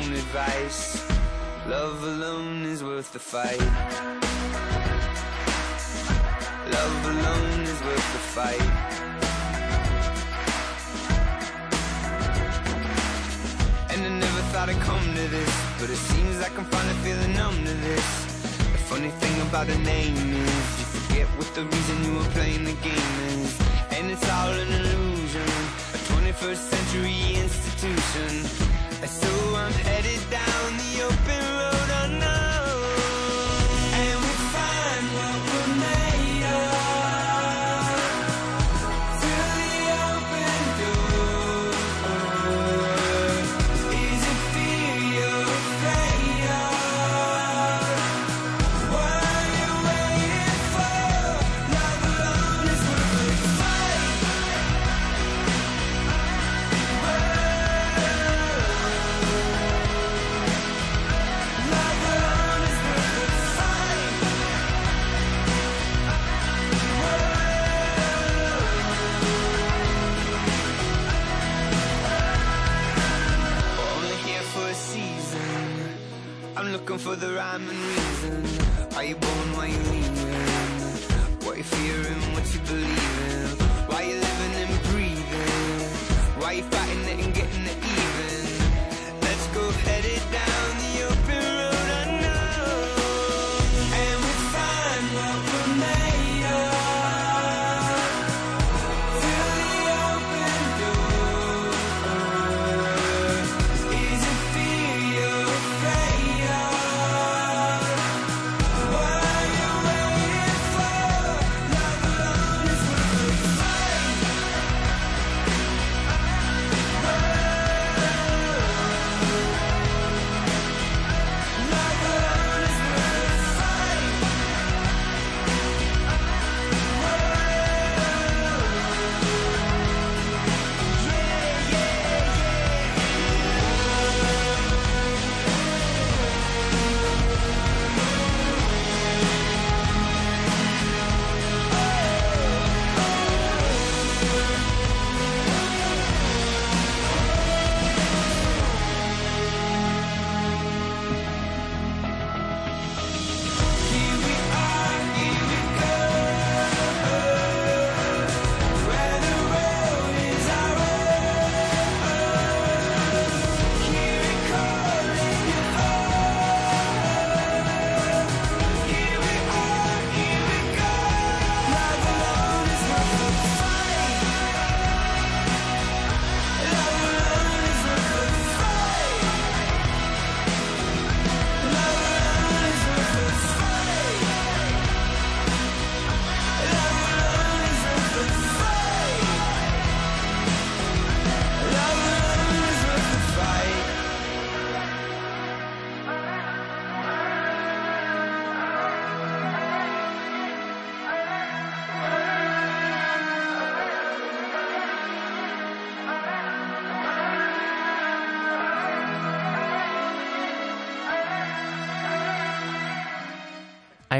Own 0.00 0.12
advice. 0.12 1.04
Love 1.66 2.02
alone 2.02 2.64
is 2.64 2.82
worth 2.82 3.12
the 3.12 3.18
fight. 3.18 3.60
Love 6.76 7.04
alone 7.14 7.60
is 7.72 7.80
worth 7.82 8.08
the 8.16 8.22
fight. 8.36 8.70
And 13.90 14.00
I 14.06 14.08
never 14.08 14.42
thought 14.52 14.68
I'd 14.68 14.80
come 14.80 15.06
to 15.14 15.28
this, 15.28 15.54
but 15.78 15.90
it 15.90 16.02
seems 16.10 16.40
like 16.40 16.56
I'm 16.58 16.64
finally 16.64 16.98
feeling 17.04 17.34
numb 17.34 17.56
to 17.64 17.74
this. 17.88 18.06
The 18.72 18.82
funny 18.90 19.10
thing 19.10 19.40
about 19.48 19.68
a 19.68 19.78
name 19.78 20.16
is 20.16 20.68
you 20.78 20.86
forget 20.96 21.26
what 21.38 21.52
the 21.54 21.64
reason 21.64 22.04
you 22.04 22.14
were 22.18 22.30
playing 22.36 22.64
the 22.64 22.76
game 22.88 23.16
is, 23.28 23.60
and 23.90 24.10
it's 24.10 24.28
all 24.30 24.52
an 24.52 24.72
illusion, 24.72 25.50
a 25.96 25.98
21st 26.10 26.62
century 26.72 27.18
institution. 27.44 28.79
So 29.06 29.56
I'm 29.56 29.72
headed 29.72 30.20
down 30.30 30.76
the 30.76 31.02
open 31.04 31.54
road 31.54 31.59
for 77.00 77.16
the 77.16 77.32
rhyme 77.32 77.49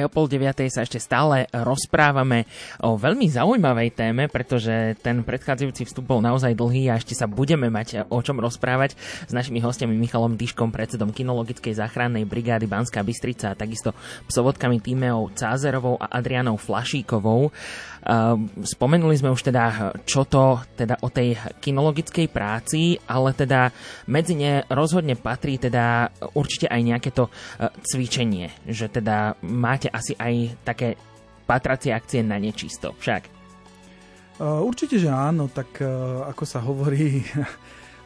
Aj 0.00 0.08
o 0.08 0.16
pol 0.16 0.32
deviatej 0.32 0.72
sa 0.72 0.80
ešte 0.80 0.96
stále 0.96 1.44
rozprávame 1.52 2.48
o 2.80 2.96
veľmi 2.96 3.28
zaujímavej 3.28 3.92
téme, 3.92 4.32
pretože 4.32 4.96
ten 5.04 5.20
predchádzajúci 5.20 5.84
vstup 5.84 6.08
bol 6.08 6.24
naozaj 6.24 6.56
dlhý 6.56 6.88
a 6.88 6.96
ešte 6.96 7.12
sa 7.12 7.28
budeme 7.28 7.68
mať 7.68 8.08
o 8.08 8.16
čom 8.24 8.40
rozprávať 8.40 8.96
s 9.28 9.32
našimi 9.36 9.60
hostiami 9.60 9.92
Michalom 9.92 10.40
Tyškom, 10.40 10.72
predsedom 10.72 11.12
kinologickej 11.12 11.76
záchrannej 11.76 12.24
brigády 12.24 12.64
Banská 12.64 13.04
Bystrica 13.04 13.52
a 13.52 13.58
takisto 13.60 13.92
psovodkami 14.24 14.80
Tímeou 14.80 15.36
Cázerovou 15.36 16.00
a 16.00 16.16
Adrianou 16.16 16.56
Flašíkovou. 16.56 17.52
Ehm, 18.00 18.48
Spomenuli 18.64 19.16
sme 19.16 19.32
už 19.32 19.52
teda, 19.52 19.92
čo 20.08 20.24
to 20.24 20.60
teda 20.72 21.00
o 21.04 21.12
tej 21.12 21.36
kinologickej 21.60 22.32
práci, 22.32 22.96
ale 23.04 23.36
teda 23.36 23.68
medzi 24.08 24.36
ne 24.36 24.64
rozhodne 24.72 25.20
patrí 25.20 25.60
teda 25.60 26.08
určite 26.32 26.70
aj 26.70 26.80
nejaké 26.80 27.10
to 27.12 27.28
e, 27.28 27.32
cvičenie, 27.84 28.48
že 28.64 28.88
teda 28.88 29.36
máte 29.44 29.92
asi 29.92 30.16
aj 30.16 30.64
také 30.64 30.96
patracie 31.44 31.92
akcie 31.92 32.24
na 32.24 32.38
nečisto, 32.38 32.94
však. 32.96 33.40
Určite, 34.40 34.96
že 34.96 35.12
áno, 35.12 35.52
tak 35.52 35.84
uh, 35.84 36.24
ako 36.24 36.44
sa 36.48 36.64
hovorí, 36.64 37.20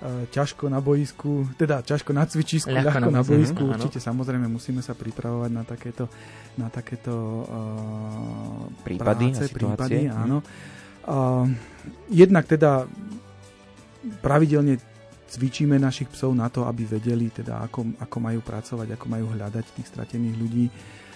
ťažko 0.04 0.68
na 0.68 0.84
boisku, 0.84 1.48
teda 1.56 1.80
ťažko 1.80 2.12
na 2.12 2.28
cvičisku, 2.28 2.68
Ľahko 2.68 2.88
ľahko, 2.88 3.08
na 3.08 3.18
na 3.18 3.22
boisku. 3.24 3.64
áno. 3.64 3.72
Určite 3.80 3.98
samozrejme 4.04 4.46
musíme 4.52 4.84
sa 4.84 4.92
pripravovať 4.92 5.50
na 5.50 5.64
takéto, 5.64 6.04
na 6.60 6.68
takéto 6.68 7.14
uh, 7.48 8.84
Prípady 8.84 9.32
práce, 9.32 9.48
situácie. 9.48 9.56
prípady, 9.56 9.98
áno. 10.12 10.44
Uh, 11.04 11.48
jednak 12.12 12.44
teda 12.44 12.84
pravidelne 14.20 14.76
cvičíme 15.32 15.80
našich 15.80 16.12
psov 16.12 16.36
na 16.36 16.52
to, 16.52 16.68
aby 16.68 16.84
vedeli, 16.84 17.32
teda 17.32 17.64
ako, 17.64 17.96
ako 17.96 18.16
majú 18.20 18.40
pracovať, 18.44 18.88
ako 18.94 19.06
majú 19.08 19.26
hľadať 19.32 19.64
tých 19.72 19.88
stratených 19.88 20.36
ľudí, 20.36 20.66
a 20.68 21.13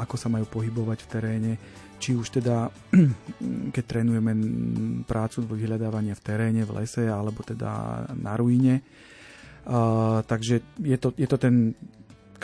ako 0.00 0.16
sa 0.20 0.28
majú 0.28 0.44
pohybovať 0.48 0.98
v 1.04 1.10
teréne, 1.10 1.52
či 1.96 2.12
už 2.12 2.40
teda, 2.40 2.68
keď 3.74 3.84
trénujeme 3.84 4.32
prácu 5.08 5.44
vyhľadávania 5.48 6.12
v 6.12 6.24
teréne, 6.24 6.62
v 6.68 6.84
lese, 6.84 7.08
alebo 7.08 7.40
teda 7.40 8.04
na 8.12 8.36
ruine. 8.36 8.84
Takže 10.28 10.60
je 10.84 10.98
to, 11.00 11.16
je 11.16 11.24
to 11.24 11.40
ten 11.40 11.72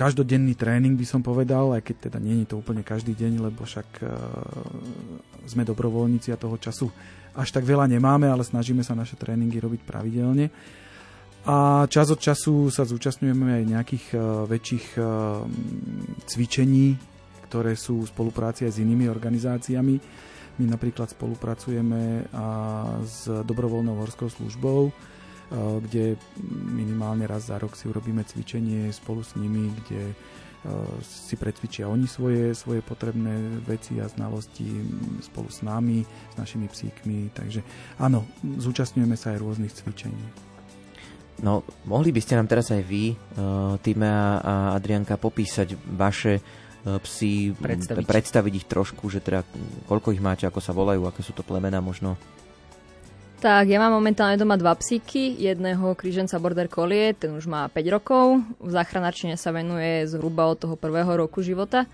každodenný 0.00 0.56
tréning, 0.56 0.96
by 0.96 1.04
som 1.04 1.20
povedal, 1.20 1.76
aj 1.76 1.84
keď 1.84 1.96
teda 2.08 2.18
nie 2.24 2.40
je 2.40 2.48
to 2.48 2.56
úplne 2.56 2.80
každý 2.80 3.12
deň, 3.12 3.52
lebo 3.52 3.68
však 3.68 4.00
e, 4.00 4.08
sme 5.44 5.68
dobrovoľníci 5.68 6.32
a 6.32 6.40
toho 6.40 6.56
času 6.56 6.88
až 7.36 7.52
tak 7.52 7.68
veľa 7.68 7.84
nemáme, 7.84 8.24
ale 8.24 8.40
snažíme 8.40 8.80
sa 8.80 8.96
naše 8.96 9.20
tréningy 9.20 9.60
robiť 9.60 9.84
pravidelne. 9.84 10.48
A 11.44 11.84
čas 11.92 12.08
od 12.08 12.16
času 12.16 12.72
sa 12.72 12.88
zúčastňujeme 12.88 13.60
aj 13.60 13.64
nejakých 13.68 14.04
e, 14.12 14.18
väčších 14.48 14.86
e, 14.96 15.00
cvičení, 16.24 16.96
ktoré 17.50 17.74
sú 17.74 18.06
v 18.06 18.12
spolupráci 18.14 18.70
aj 18.70 18.78
s 18.78 18.82
inými 18.86 19.10
organizáciami. 19.10 19.98
My 20.62 20.64
napríklad 20.70 21.10
spolupracujeme 21.10 22.30
s 23.02 23.26
dobrovoľnou 23.26 23.98
horskou 23.98 24.30
službou, 24.30 24.94
kde 25.82 26.14
minimálne 26.70 27.26
raz 27.26 27.50
za 27.50 27.58
rok 27.58 27.74
si 27.74 27.90
urobíme 27.90 28.22
cvičenie 28.22 28.86
spolu 28.94 29.26
s 29.26 29.34
nimi, 29.34 29.66
kde 29.82 30.14
si 31.00 31.40
precvičia 31.40 31.88
oni 31.88 32.04
svoje, 32.04 32.52
svoje 32.52 32.84
potrebné 32.84 33.64
veci 33.64 33.96
a 33.96 34.06
znalosti 34.06 34.68
spolu 35.24 35.48
s 35.48 35.64
nami, 35.64 36.04
s 36.04 36.34
našimi 36.36 36.68
psíkmi. 36.68 37.32
Takže 37.32 37.64
áno, 37.96 38.28
zúčastňujeme 38.44 39.16
sa 39.16 39.32
aj 39.32 39.40
rôznych 39.40 39.72
cvičení. 39.72 40.52
No, 41.40 41.64
mohli 41.88 42.12
by 42.12 42.20
ste 42.20 42.36
nám 42.36 42.52
teraz 42.52 42.68
aj 42.68 42.84
vy, 42.84 43.16
Týme 43.80 44.04
a 44.44 44.76
Adrianka, 44.76 45.16
popísať 45.16 45.72
vaše 45.96 46.44
psy, 46.84 47.52
predstaviť. 47.52 48.04
predstaviť 48.08 48.52
ich 48.56 48.66
trošku, 48.66 49.08
že 49.12 49.20
teda 49.20 49.44
koľko 49.84 50.16
ich 50.16 50.22
máte, 50.24 50.48
ako 50.48 50.60
sa 50.64 50.72
volajú, 50.72 51.04
aké 51.04 51.20
sú 51.20 51.36
to 51.36 51.44
plemená 51.44 51.78
možno? 51.84 52.16
Tak, 53.40 53.72
ja 53.72 53.80
mám 53.80 53.96
momentálne 53.96 54.36
doma 54.36 54.60
dva 54.60 54.76
psíky, 54.76 55.32
jedného 55.40 55.96
kríženca 55.96 56.36
Border 56.36 56.68
Collie, 56.68 57.16
ten 57.16 57.32
už 57.32 57.48
má 57.48 57.72
5 57.72 57.96
rokov, 57.96 58.44
v 58.60 58.70
záchranárčine 58.70 59.40
sa 59.40 59.48
venuje 59.48 60.04
zhruba 60.04 60.44
od 60.44 60.60
toho 60.60 60.76
prvého 60.76 61.08
roku 61.08 61.40
života. 61.40 61.88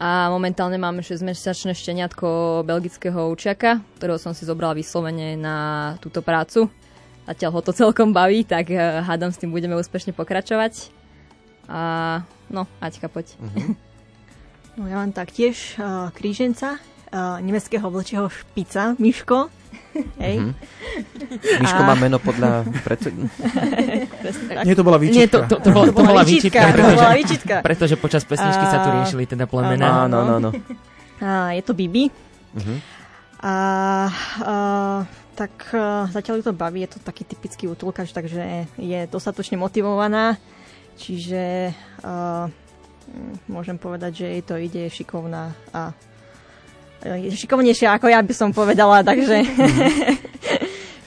A 0.00 0.32
momentálne 0.32 0.80
máme 0.80 1.04
6-mesačné 1.04 1.76
šteniatko 1.76 2.64
belgického 2.64 3.28
učiaka, 3.28 3.84
ktorého 4.00 4.16
som 4.16 4.32
si 4.32 4.48
zobral 4.48 4.72
vyslovene 4.72 5.36
na 5.36 5.56
túto 6.00 6.24
prácu. 6.24 6.72
Zatiaľ 7.28 7.50
ho 7.56 7.60
to 7.60 7.72
celkom 7.76 8.16
baví, 8.16 8.48
tak 8.48 8.72
eh, 8.72 9.04
hádam 9.04 9.32
s 9.32 9.40
tým 9.40 9.52
budeme 9.52 9.76
úspešne 9.76 10.16
pokračovať. 10.16 10.88
A 11.68 12.20
no, 12.48 12.64
Aťka, 12.80 13.12
poď. 13.12 13.36
Uh-huh. 13.36 13.76
No 14.74 14.90
ja 14.90 14.98
mám 14.98 15.14
taktiež 15.14 15.78
uh, 15.78 16.10
kríženca, 16.10 16.82
uh, 16.82 17.38
nemeckého 17.38 17.86
vlčieho 17.86 18.26
špica, 18.26 18.98
Miško. 18.98 19.46
Hej. 20.18 20.36
Mm-hmm. 20.42 21.62
Miško 21.62 21.82
a... 21.82 21.86
má 21.86 21.94
meno 21.94 22.18
podľa... 22.18 22.66
Preto... 22.82 23.14
Nie, 24.66 24.74
to 24.74 24.82
bola 24.82 24.98
výčitka. 24.98 25.22
Nie, 25.22 25.28
to, 25.30 25.38
to, 25.46 25.56
to, 25.64 25.70
bola, 25.70 25.86
to, 25.94 26.02
bola 26.02 26.22
výčitka, 26.26 26.58
pretože, 26.74 26.90
to 26.90 26.98
bola 26.98 27.14
výčitka. 27.14 27.54
pretože 27.62 27.94
počas 27.94 28.22
pesničky 28.26 28.64
a... 28.66 28.70
sa 28.70 28.78
tu 28.82 28.88
riešili 28.90 29.24
teda 29.30 29.46
plemená. 29.46 30.10
Áno, 30.10 30.26
áno, 30.26 30.32
áno. 30.42 30.50
Je 31.54 31.62
to 31.62 31.72
Bibi. 31.78 32.10
Uh-huh. 32.58 32.78
A, 33.46 33.54
a 34.42 34.54
tak 35.38 35.70
a, 35.70 36.10
zatiaľ 36.10 36.42
ju 36.42 36.44
to 36.50 36.54
baví, 36.54 36.82
je 36.82 36.90
to 36.94 36.98
taký 36.98 37.22
typický 37.22 37.70
útulkač, 37.70 38.10
takže 38.10 38.66
je 38.74 39.00
dostatočne 39.06 39.54
motivovaná. 39.54 40.34
Čiže 40.98 41.70
a, 42.02 42.50
môžem 43.48 43.76
povedať, 43.78 44.24
že 44.24 44.26
jej 44.26 44.42
to 44.42 44.54
ide 44.58 44.82
šikovná 44.90 45.54
a 45.70 45.94
je 47.04 47.28
šikovnejšia 47.36 48.00
ako 48.00 48.08
ja 48.08 48.20
by 48.24 48.34
som 48.34 48.50
povedala, 48.50 49.04
takže... 49.04 49.44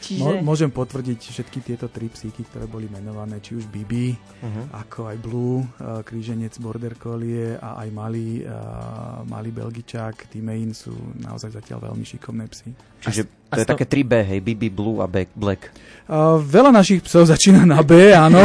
Čiže... 0.08 0.40
Môžem 0.40 0.72
potvrdiť 0.72 1.20
všetky 1.20 1.60
tieto 1.60 1.92
tri 1.92 2.08
psíky, 2.08 2.48
ktoré 2.48 2.64
boli 2.64 2.88
menované, 2.88 3.44
či 3.44 3.60
už 3.60 3.68
Bibi, 3.68 4.16
uh-huh. 4.16 4.80
ako 4.88 5.12
aj 5.12 5.18
Blue, 5.20 5.60
uh, 5.60 6.00
kríženec 6.00 6.56
Border 6.64 6.96
Collie 6.96 7.60
a 7.60 7.84
aj 7.84 7.90
malý, 7.92 8.48
uh, 8.48 9.28
malý 9.28 9.52
Belgičák, 9.52 10.32
Timein 10.32 10.72
sú 10.72 10.96
naozaj 11.20 11.60
zatiaľ 11.60 11.92
veľmi 11.92 12.08
šikovné 12.08 12.48
psy. 12.56 12.72
Čiže 13.04 13.28
to 13.52 13.60
je 13.60 13.68
to... 13.68 13.72
také 13.76 13.84
3B, 13.84 14.14
hej, 14.24 14.40
Bibi, 14.40 14.72
Blue 14.72 15.04
a 15.04 15.08
Black. 15.12 15.76
Uh, 16.08 16.40
veľa 16.40 16.72
našich 16.72 17.04
psov 17.04 17.28
začína 17.36 17.68
na 17.68 17.84
B, 17.84 18.16
áno. 18.16 18.40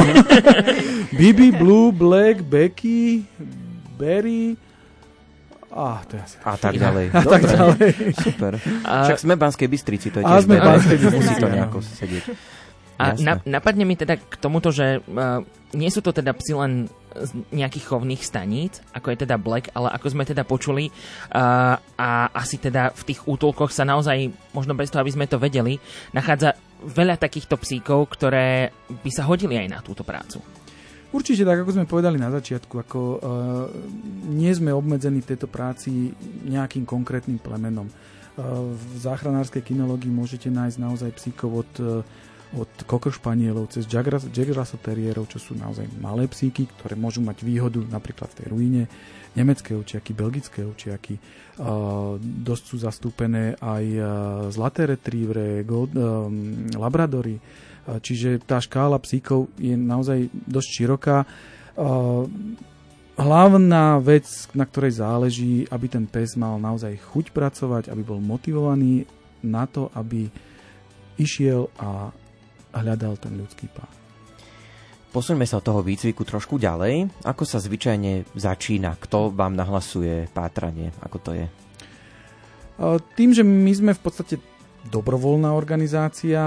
Bibi, 1.18 1.54
Blue, 1.54 1.94
Black, 1.94 2.42
Becky, 2.42 3.22
Berry, 3.94 4.58
a, 5.72 6.04
to 6.04 6.16
je 6.16 6.22
asi 6.22 6.36
a 6.44 6.56
tak 6.60 6.74
ďalej. 6.76 7.06
A 7.16 7.22
tak 7.24 7.42
ďalej. 7.48 7.88
Super. 8.20 8.52
A... 8.84 8.92
Však 9.08 9.20
sme 9.24 9.32
v 9.34 9.40
Banskej 9.40 9.68
Bystrici, 9.72 10.08
to 10.12 10.20
je 10.20 10.24
tiež 10.28 10.44
sme 10.44 10.60
v 10.60 10.64
Banskej 10.68 10.96
Bystrici. 11.00 11.16
Musí 11.16 11.34
to 11.40 11.48
nejako 11.48 11.78
sedieť. 11.80 12.24
A 13.02 13.18
na, 13.18 13.40
napadne 13.42 13.82
mi 13.82 13.98
teda 13.98 14.14
k 14.14 14.34
tomuto, 14.38 14.70
že 14.70 15.02
uh, 15.02 15.42
nie 15.74 15.90
sú 15.90 16.04
to 16.04 16.14
teda 16.14 16.36
psi 16.38 16.52
len 16.54 16.72
z 17.12 17.30
nejakých 17.50 17.88
chovných 17.90 18.22
staníc, 18.22 18.78
ako 18.94 19.10
je 19.10 19.26
teda 19.26 19.42
Black, 19.42 19.74
ale 19.74 19.90
ako 19.90 20.06
sme 20.12 20.22
teda 20.22 20.46
počuli 20.46 20.86
uh, 20.86 21.74
a 21.98 22.08
asi 22.30 22.62
teda 22.62 22.94
v 22.94 23.02
tých 23.10 23.26
útulkoch 23.26 23.74
sa 23.74 23.82
naozaj, 23.82 24.30
možno 24.54 24.78
bez 24.78 24.92
toho, 24.92 25.02
aby 25.02 25.10
sme 25.10 25.26
to 25.26 25.42
vedeli, 25.42 25.82
nachádza 26.14 26.54
veľa 26.82 27.18
takýchto 27.18 27.58
psíkov, 27.58 28.06
ktoré 28.14 28.70
by 28.90 29.10
sa 29.10 29.26
hodili 29.26 29.58
aj 29.58 29.68
na 29.72 29.80
túto 29.82 30.06
prácu. 30.06 30.38
Určite 31.12 31.44
tak, 31.44 31.60
ako 31.60 31.76
sme 31.76 31.84
povedali 31.84 32.16
na 32.16 32.32
začiatku, 32.32 32.74
ako 32.80 33.00
uh, 33.04 33.20
nie 34.32 34.48
sme 34.56 34.72
obmedzení 34.72 35.20
v 35.20 35.36
tejto 35.36 35.44
práci 35.44 36.16
nejakým 36.48 36.88
konkrétnym 36.88 37.36
plemenom. 37.36 37.84
Uh, 37.84 38.72
v 38.72 38.96
záchranárskej 38.96 39.60
kinológii 39.60 40.08
môžete 40.08 40.48
nájsť 40.48 40.76
naozaj 40.80 41.10
psíkov 41.20 41.68
od, 41.68 41.72
uh, 41.84 42.00
od 42.56 42.72
kokošpanielov 42.88 43.76
cez 43.76 43.84
Terrierov, 44.80 45.28
čo 45.28 45.36
sú 45.36 45.52
naozaj 45.52 45.84
malé 46.00 46.24
psíky, 46.32 46.64
ktoré 46.64 46.96
môžu 46.96 47.20
mať 47.20 47.44
výhodu 47.44 47.84
napríklad 47.92 48.32
v 48.32 48.38
tej 48.40 48.46
ruíne, 48.48 48.82
nemecké 49.36 49.76
učiaky, 49.76 50.16
belgické 50.16 50.64
učiaky, 50.64 51.20
uh, 51.20 52.16
dosť 52.24 52.64
sú 52.72 52.76
zastúpené 52.80 53.60
aj 53.60 53.84
zlaté 54.48 54.88
retrievere, 54.88 55.60
gold, 55.68 55.92
um, 55.92 56.72
labradory, 56.72 57.36
Čiže 57.82 58.38
tá 58.46 58.62
škála 58.62 58.98
psíkov 59.02 59.50
je 59.58 59.74
naozaj 59.74 60.30
dosť 60.32 60.68
široká. 60.70 61.26
Hlavná 63.12 64.00
vec, 64.00 64.24
na 64.56 64.64
ktorej 64.64 65.02
záleží, 65.02 65.68
aby 65.68 65.86
ten 65.90 66.06
pes 66.08 66.32
mal 66.38 66.56
naozaj 66.56 66.96
chuť 67.12 67.34
pracovať, 67.34 67.90
aby 67.92 68.02
bol 68.06 68.22
motivovaný 68.22 69.04
na 69.42 69.66
to, 69.66 69.90
aby 69.92 70.30
išiel 71.18 71.68
a 71.76 72.08
hľadal 72.72 73.20
ten 73.20 73.36
ľudský 73.36 73.68
pán. 73.68 73.90
Posuňme 75.12 75.44
sa 75.44 75.60
od 75.60 75.66
toho 75.68 75.84
výcviku 75.84 76.24
trošku 76.24 76.56
ďalej. 76.56 77.04
Ako 77.28 77.44
sa 77.44 77.60
zvyčajne 77.60 78.32
začína? 78.32 78.96
Kto 78.96 79.28
vám 79.28 79.52
nahlasuje 79.52 80.32
pátranie? 80.32 80.88
Ako 81.04 81.18
to 81.20 81.36
je? 81.36 81.46
Tým, 83.12 83.36
že 83.36 83.44
my 83.44 83.72
sme 83.76 83.92
v 83.92 84.00
podstate 84.00 84.40
dobrovoľná 84.82 85.54
organizácia. 85.54 86.42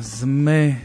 Sme 0.00 0.80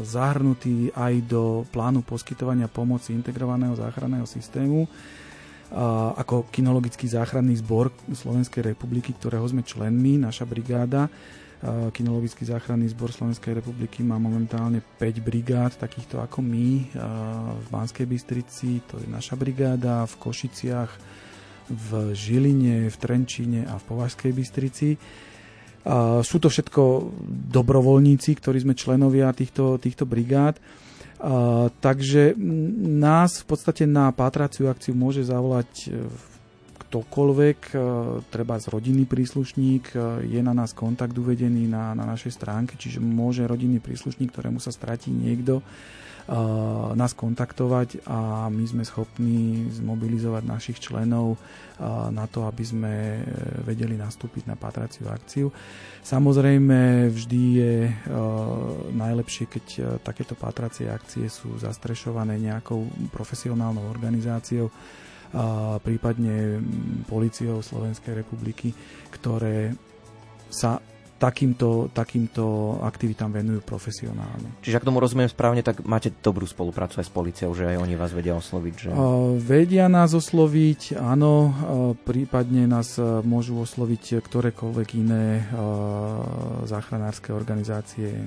zahrnutí 0.00 0.88
aj 0.96 1.14
do 1.28 1.68
plánu 1.68 2.00
poskytovania 2.00 2.72
pomoci 2.72 3.12
integrovaného 3.12 3.76
záchranného 3.76 4.24
systému 4.24 4.88
ako 6.16 6.52
kinologický 6.52 7.08
záchranný 7.08 7.64
zbor 7.64 7.88
Slovenskej 8.12 8.76
republiky, 8.76 9.16
ktorého 9.16 9.48
sme 9.48 9.64
členmi, 9.64 10.20
naša 10.20 10.44
brigáda. 10.44 11.08
Kinologický 11.94 12.44
záchranný 12.44 12.90
zbor 12.92 13.14
Slovenskej 13.14 13.62
republiky 13.62 14.02
má 14.04 14.18
momentálne 14.18 14.82
5 14.82 15.22
brigád, 15.24 15.78
takýchto 15.78 16.20
ako 16.20 16.42
my 16.44 16.92
v 17.56 17.66
Banskej 17.70 18.04
Bystrici, 18.04 18.82
to 18.84 18.98
je 19.00 19.08
naša 19.08 19.38
brigáda, 19.38 20.04
v 20.10 20.14
Košiciach, 20.20 20.90
v 21.70 22.12
Žiline, 22.12 22.90
v 22.90 22.96
Trenčíne 22.98 23.64
a 23.64 23.78
v 23.78 23.84
Považskej 23.88 24.34
Bystrici. 24.34 24.98
Sú 26.22 26.36
to 26.38 26.46
všetko 26.46 26.82
dobrovoľníci, 27.50 28.38
ktorí 28.38 28.62
sme 28.62 28.78
členovia 28.78 29.34
týchto, 29.34 29.82
týchto 29.82 30.06
brigád. 30.06 30.62
Takže 31.82 32.34
nás 32.98 33.42
v 33.42 33.46
podstate 33.46 33.86
na 33.86 34.10
pátraciu 34.10 34.70
akciu 34.70 34.94
môže 34.94 35.22
zavolať 35.22 35.70
e, 35.86 36.10
ktokoľvek, 36.92 37.58
uh, 37.72 38.20
treba 38.28 38.60
z 38.60 38.68
rodinný 38.68 39.08
príslušník, 39.08 39.96
uh, 39.96 40.20
je 40.20 40.36
na 40.44 40.52
nás 40.52 40.76
kontakt 40.76 41.16
uvedený 41.16 41.64
na, 41.64 41.96
na 41.96 42.04
našej 42.04 42.36
stránke, 42.36 42.76
čiže 42.76 43.00
môže 43.00 43.48
rodinný 43.48 43.80
príslušník, 43.80 44.28
ktorému 44.28 44.60
sa 44.60 44.68
stratí 44.68 45.08
niekto, 45.08 45.64
nás 46.94 47.12
kontaktovať 47.18 48.06
a 48.06 48.46
my 48.46 48.64
sme 48.66 48.86
schopní 48.86 49.66
zmobilizovať 49.74 50.42
našich 50.46 50.78
členov 50.78 51.34
na 52.14 52.30
to, 52.30 52.46
aby 52.46 52.62
sme 52.62 52.94
e, 52.94 53.20
vedeli 53.66 53.98
nastúpiť 53.98 54.46
na 54.46 54.54
patraciu 54.54 55.10
akciu. 55.10 55.50
Samozrejme, 56.06 57.10
vždy 57.10 57.42
je 57.58 57.74
najlepšie, 58.94 59.50
keď 59.50 59.64
takéto 60.02 60.38
patracie 60.38 60.86
akcie 60.86 61.26
sú 61.26 61.58
zastrešované 61.58 62.38
nejakou 62.38 62.86
profesionálnou 63.10 63.86
organizáciou, 63.86 64.70
prípadne 65.82 66.60
policiou 67.06 67.62
Slovenskej 67.62 68.18
republiky, 68.18 68.74
ktoré 69.14 69.72
sa 70.52 70.76
takýmto, 71.22 71.86
takýmto 71.94 72.74
aktivitám 72.82 73.30
venujú 73.30 73.62
profesionálne. 73.62 74.58
Čiže 74.58 74.82
ak 74.82 74.86
tomu 74.90 74.98
rozumiem 74.98 75.30
správne, 75.30 75.62
tak 75.62 75.86
máte 75.86 76.10
dobrú 76.10 76.50
spoluprácu 76.50 76.98
aj 76.98 77.06
s 77.06 77.14
policiou, 77.14 77.54
že 77.54 77.70
aj 77.70 77.78
oni 77.78 77.94
vás 77.94 78.10
vedia 78.10 78.34
osloviť? 78.34 78.74
Že... 78.74 78.88
Uh, 78.90 79.38
vedia 79.38 79.86
nás 79.86 80.10
osloviť, 80.18 80.98
áno, 80.98 81.32
uh, 81.46 81.54
prípadne 81.94 82.66
nás 82.66 82.98
uh, 82.98 83.22
môžu 83.22 83.62
osloviť 83.62 84.18
ktorékoľvek 84.18 84.88
iné 84.98 85.46
uh, 85.46 86.66
záchranárske 86.66 87.30
organizácie. 87.30 88.26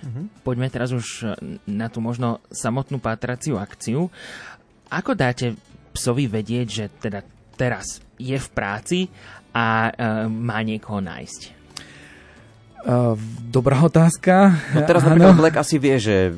Uh-huh. 0.00 0.24
Poďme 0.40 0.72
teraz 0.72 0.88
už 0.96 1.36
na 1.68 1.92
tú 1.92 2.00
možno 2.00 2.40
samotnú 2.48 2.96
pátraciu 2.96 3.60
akciu. 3.60 4.08
Ako 4.88 5.12
dáte 5.12 5.52
psovi 5.92 6.32
vedieť, 6.32 6.66
že 6.66 6.84
teda 6.96 7.20
teraz 7.60 8.00
je 8.16 8.40
v 8.40 8.48
práci 8.56 8.98
a 9.52 9.92
uh, 9.92 9.92
má 10.32 10.64
niekoho 10.64 11.04
nájsť? 11.04 11.63
Uh, 12.84 13.16
dobrá 13.48 13.80
otázka. 13.80 14.60
No 14.76 14.84
teraz 14.84 15.02
napríklad 15.08 15.40
Black 15.40 15.56
asi 15.56 15.80
vie, 15.80 15.96
že 15.96 16.36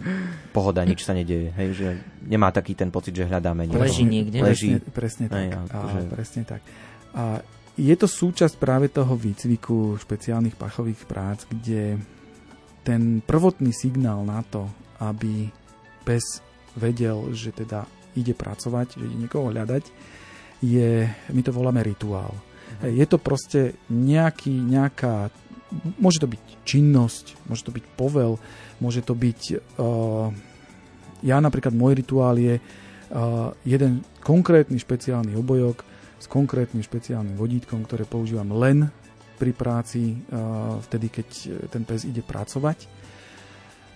pohoda, 0.55 0.87
nič 0.87 1.03
sa 1.03 1.13
nedieje. 1.13 1.51
Hej, 1.59 1.69
že 1.75 1.89
nemá 2.23 2.55
taký 2.55 2.79
ten 2.79 2.89
pocit, 2.89 3.13
že 3.19 3.27
hľadáme 3.27 3.67
niečo. 3.67 3.83
Leží 3.83 4.05
niekde. 4.07 4.39
Leží. 4.41 4.79
Presne, 4.79 5.27
presne 5.27 5.27
tak. 5.27 5.43
Aj, 5.43 5.49
akože... 5.69 5.99
a, 5.99 6.09
presne 6.09 6.43
tak. 6.47 6.61
A 7.17 7.25
je 7.77 7.95
to 7.99 8.09
súčasť 8.09 8.57
práve 8.57 8.89
toho 8.89 9.13
výcviku 9.19 10.01
špeciálnych 10.01 10.57
pachových 10.57 11.05
prác, 11.05 11.45
kde 11.45 12.01
ten 12.87 13.21
prvotný 13.21 13.75
signál 13.75 14.25
na 14.25 14.41
to, 14.47 14.71
aby 15.03 15.51
pes 16.07 16.41
vedel, 16.79 17.35
že 17.35 17.53
teda 17.53 17.85
ide 18.17 18.33
pracovať, 18.33 18.97
že 18.97 19.05
ide 19.05 19.17
niekoho 19.29 19.53
hľadať, 19.53 19.85
je, 20.65 21.05
my 21.35 21.41
to 21.45 21.53
voláme 21.53 21.85
rituál. 21.85 22.33
Mhm. 22.81 22.97
Je 22.97 23.07
to 23.11 23.19
proste 23.21 23.61
nejaký, 23.93 24.57
nejaká, 24.57 25.29
môže 25.99 26.23
to 26.23 26.31
byť 26.31 26.43
činnosť, 26.63 27.49
môže 27.51 27.63
to 27.67 27.73
byť 27.75 27.85
povel, 27.99 28.39
môže 28.79 29.03
to 29.03 29.15
byť, 29.17 29.41
uh, 29.79 30.31
ja 31.25 31.37
napríklad 31.43 31.75
môj 31.75 31.99
rituál 32.03 32.39
je 32.39 32.59
uh, 32.59 33.51
jeden 33.67 34.07
konkrétny 34.23 34.79
špeciálny 34.79 35.35
obojok, 35.35 35.97
s 36.17 36.27
konkrétnym 36.33 36.81
špeciálnym 36.81 37.37
vodítkom, 37.37 37.85
ktoré 37.85 38.09
používam 38.09 38.49
len 38.57 38.89
pri 39.37 39.53
práci, 39.53 40.17
vtedy, 40.89 41.13
keď 41.13 41.29
ten 41.69 41.85
pes 41.85 42.09
ide 42.09 42.25
pracovať. 42.25 42.89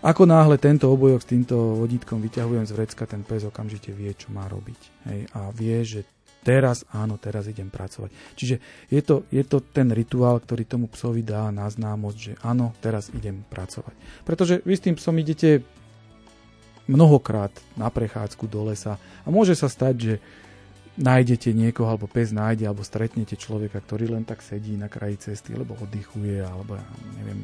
Ako 0.05 0.29
náhle 0.29 0.61
tento 0.61 0.93
obojok 0.93 1.21
s 1.25 1.31
týmto 1.33 1.81
vodítkom 1.81 2.21
vyťahujem 2.21 2.68
z 2.68 2.73
vrecka, 2.77 3.09
ten 3.09 3.25
pes 3.25 3.49
okamžite 3.49 3.93
vie, 3.97 4.12
čo 4.12 4.33
má 4.37 4.45
robiť. 4.53 4.81
Hej, 5.09 5.21
a 5.33 5.49
vie, 5.49 5.77
že 5.81 6.05
teraz, 6.41 6.88
áno, 6.91 7.20
teraz 7.20 7.47
idem 7.47 7.68
pracovať. 7.68 8.11
Čiže 8.36 8.57
je 8.88 9.01
to, 9.05 9.28
je 9.28 9.45
to 9.45 9.61
ten 9.61 9.93
rituál, 9.93 10.41
ktorý 10.41 10.64
tomu 10.64 10.88
psovi 10.88 11.20
dá 11.20 11.53
na 11.53 11.68
známosť, 11.68 12.18
že 12.18 12.32
áno, 12.41 12.72
teraz 12.80 13.12
idem 13.12 13.45
pracovať. 13.49 13.95
Pretože 14.24 14.64
vy 14.64 14.74
s 14.76 14.84
tým 14.84 14.97
psom 14.97 15.16
idete 15.20 15.61
mnohokrát 16.91 17.53
na 17.78 17.86
prechádzku 17.86 18.51
do 18.51 18.66
lesa 18.66 18.99
a 19.22 19.28
môže 19.30 19.55
sa 19.55 19.70
stať, 19.70 19.95
že 19.95 20.14
nájdete 21.01 21.55
niekoho, 21.55 21.86
alebo 21.86 22.11
pes 22.11 22.34
nájde, 22.34 22.66
alebo 22.66 22.82
stretnete 22.82 23.38
človeka, 23.38 23.78
ktorý 23.80 24.12
len 24.12 24.26
tak 24.26 24.43
sedí 24.43 24.74
na 24.74 24.91
kraji 24.91 25.30
cesty, 25.30 25.55
alebo 25.55 25.78
oddychuje, 25.78 26.43
alebo 26.43 26.76
ja 26.76 26.86
neviem. 27.16 27.41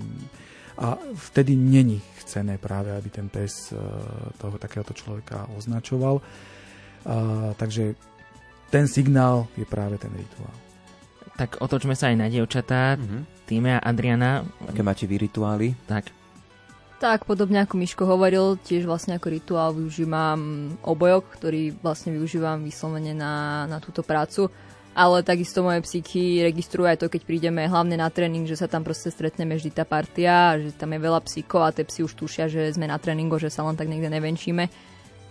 A 0.77 1.01
vtedy 1.17 1.57
není 1.57 2.05
chcené 2.21 2.61
práve, 2.61 2.93
aby 2.93 3.09
ten 3.09 3.33
pes 3.33 3.73
e, 3.73 3.81
toho 4.37 4.61
takéhoto 4.61 4.93
človeka 4.93 5.49
označoval. 5.57 6.21
A, 6.21 7.57
takže 7.57 7.97
ten 8.71 8.91
signál 8.91 9.47
je 9.55 9.65
práve 9.65 9.99
ten 9.99 10.11
rituál. 10.11 10.55
Tak 11.37 11.61
otočme 11.61 11.93
sa 11.93 12.09
aj 12.09 12.17
na 12.17 12.27
dievčatá. 12.33 12.97
Mm-hmm. 12.97 13.23
Týme 13.47 13.71
a 13.79 13.85
Adriana. 13.85 14.43
Aké 14.67 14.81
máte 14.81 15.05
vy 15.05 15.21
rituály? 15.21 15.77
Tak. 15.85 16.11
Tak, 16.97 17.29
podobne 17.29 17.61
ako 17.61 17.77
Miško 17.77 18.09
hovoril, 18.09 18.57
tiež 18.57 18.89
vlastne 18.89 19.21
ako 19.21 19.29
rituál 19.29 19.77
využívam 19.77 20.73
obojok, 20.81 21.25
ktorý 21.37 21.77
vlastne 21.85 22.17
využívam 22.17 22.65
vyslovene 22.65 23.13
na, 23.13 23.69
na 23.69 23.79
túto 23.85 24.01
prácu. 24.01 24.49
Ale 24.97 25.21
takisto 25.21 25.61
moje 25.61 25.85
psychy 25.85 26.41
registrujú 26.41 26.89
aj 26.89 27.05
to, 27.05 27.13
keď 27.13 27.29
prídeme 27.29 27.69
hlavne 27.69 28.01
na 28.01 28.09
tréning, 28.09 28.49
že 28.49 28.57
sa 28.57 28.65
tam 28.65 28.81
proste 28.81 29.13
stretneme 29.13 29.53
vždy 29.53 29.77
tá 29.77 29.85
partia, 29.85 30.57
že 30.57 30.73
tam 30.73 30.97
je 30.97 31.05
veľa 31.05 31.21
psychov 31.29 31.69
a 31.69 31.75
tie 31.77 31.85
psy 31.85 32.01
už 32.01 32.17
tušia, 32.17 32.49
že 32.49 32.73
sme 32.73 32.89
na 32.89 32.97
tréningu, 32.97 33.37
že 33.37 33.53
sa 33.53 33.61
len 33.69 33.77
tak 33.77 33.93
niekde 33.93 34.09
nevenčíme. 34.09 34.65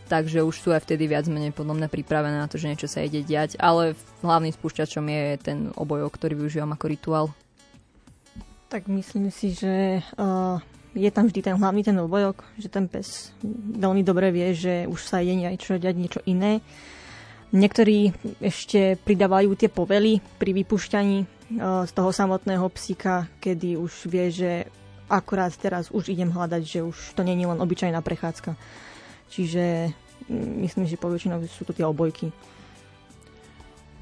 Takže 0.05 0.45
už 0.45 0.55
sú 0.61 0.69
aj 0.69 0.85
vtedy 0.85 1.09
viac 1.09 1.25
menej 1.25 1.49
podľa 1.49 1.81
mňa 1.81 1.87
pripravené 1.89 2.37
na 2.37 2.45
to, 2.45 2.61
že 2.61 2.69
niečo 2.69 2.85
sa 2.85 3.01
ide 3.01 3.25
diať. 3.25 3.57
Ale 3.57 3.97
hlavným 4.21 4.53
spúšťačom 4.53 5.05
je 5.09 5.23
ten 5.41 5.57
obojok, 5.73 6.13
ktorý 6.13 6.45
využívam 6.45 6.73
ako 6.77 6.85
rituál. 6.85 7.25
Tak 8.69 8.85
myslím 8.89 9.33
si, 9.33 9.57
že 9.57 10.05
uh, 10.17 10.61
je 10.95 11.09
tam 11.11 11.27
vždy 11.27 11.41
ten 11.41 11.55
hlavný 11.59 11.81
ten 11.83 11.97
obojok, 11.99 12.45
že 12.55 12.71
ten 12.71 12.87
pes 12.87 13.35
veľmi 13.77 14.01
dobre 14.01 14.31
vie, 14.31 14.55
že 14.55 14.85
už 14.87 14.99
sa 15.03 15.19
ide 15.19 15.35
niečo 15.35 15.75
ďať 15.75 15.95
niečo 15.97 16.21
iné. 16.25 16.63
Niektorí 17.55 18.11
ešte 18.41 18.99
pridávajú 19.03 19.53
tie 19.55 19.69
povely 19.69 20.19
pri 20.39 20.51
vypušťaní 20.65 21.17
e, 21.21 21.25
z 21.87 21.91
toho 21.93 22.09
samotného 22.09 22.67
psíka, 22.73 23.31
kedy 23.39 23.79
už 23.79 24.11
vie, 24.11 24.27
že 24.33 24.51
akurát 25.07 25.53
teraz 25.53 25.93
už 25.93 26.09
idem 26.09 26.33
hľadať, 26.33 26.63
že 26.65 26.79
už 26.81 27.13
to 27.13 27.21
je 27.21 27.45
len 27.45 27.61
obyčajná 27.61 28.01
prechádzka. 28.01 28.57
Čiže 29.29 29.91
mm, 30.29 30.53
myslím, 30.65 30.85
že 30.89 31.01
poväčšinou 31.01 31.41
sú 31.49 31.63
to 31.65 31.73
tie 31.73 31.85
obojky. 31.85 32.29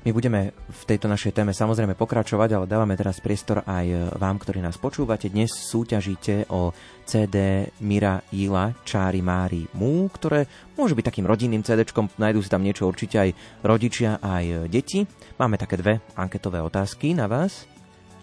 My 0.03 0.11
budeme 0.11 0.51
v 0.51 0.83
tejto 0.83 1.07
našej 1.07 1.31
téme 1.31 1.55
samozrejme 1.55 1.95
pokračovať, 1.95 2.49
ale 2.51 2.67
dávame 2.67 2.99
teraz 2.99 3.23
priestor 3.23 3.63
aj 3.63 4.19
vám, 4.19 4.35
ktorí 4.35 4.59
nás 4.59 4.75
počúvate. 4.75 5.31
Dnes 5.31 5.47
súťažíte 5.47 6.51
o 6.51 6.75
CD 7.07 7.71
Mira 7.79 8.19
Jila 8.27 8.75
Čári 8.83 9.23
Mári 9.23 9.63
Mú, 9.79 10.11
ktoré 10.11 10.43
môže 10.75 10.91
byť 10.91 11.07
takým 11.07 11.23
rodinným 11.23 11.63
CD, 11.63 11.87
nájdú 12.19 12.43
si 12.43 12.51
tam 12.51 12.67
niečo 12.67 12.83
určite 12.83 13.15
aj 13.15 13.29
rodičia, 13.63 14.19
aj 14.19 14.67
deti. 14.67 15.07
Máme 15.39 15.55
také 15.55 15.79
dve 15.79 16.03
anketové 16.19 16.59
otázky 16.59 17.15
na 17.15 17.31
vás. 17.31 17.72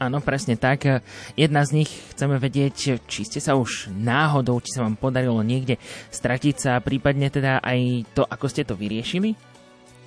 Áno, 0.00 0.24
presne 0.24 0.56
tak. 0.56 1.04
Jedna 1.36 1.60
z 1.60 1.84
nich 1.84 1.92
chceme 2.16 2.40
vedieť, 2.40 3.04
či 3.04 3.20
ste 3.28 3.36
sa 3.36 3.52
už 3.52 3.92
náhodou, 3.92 4.56
či 4.64 4.72
sa 4.72 4.88
vám 4.88 4.96
podarilo 4.96 5.44
niekde 5.44 5.76
stratiť 6.08 6.56
sa, 6.56 6.80
prípadne 6.80 7.28
teda 7.28 7.60
aj 7.60 8.08
to, 8.16 8.24
ako 8.24 8.48
ste 8.48 8.64
to 8.64 8.72
vyriešili. 8.80 9.36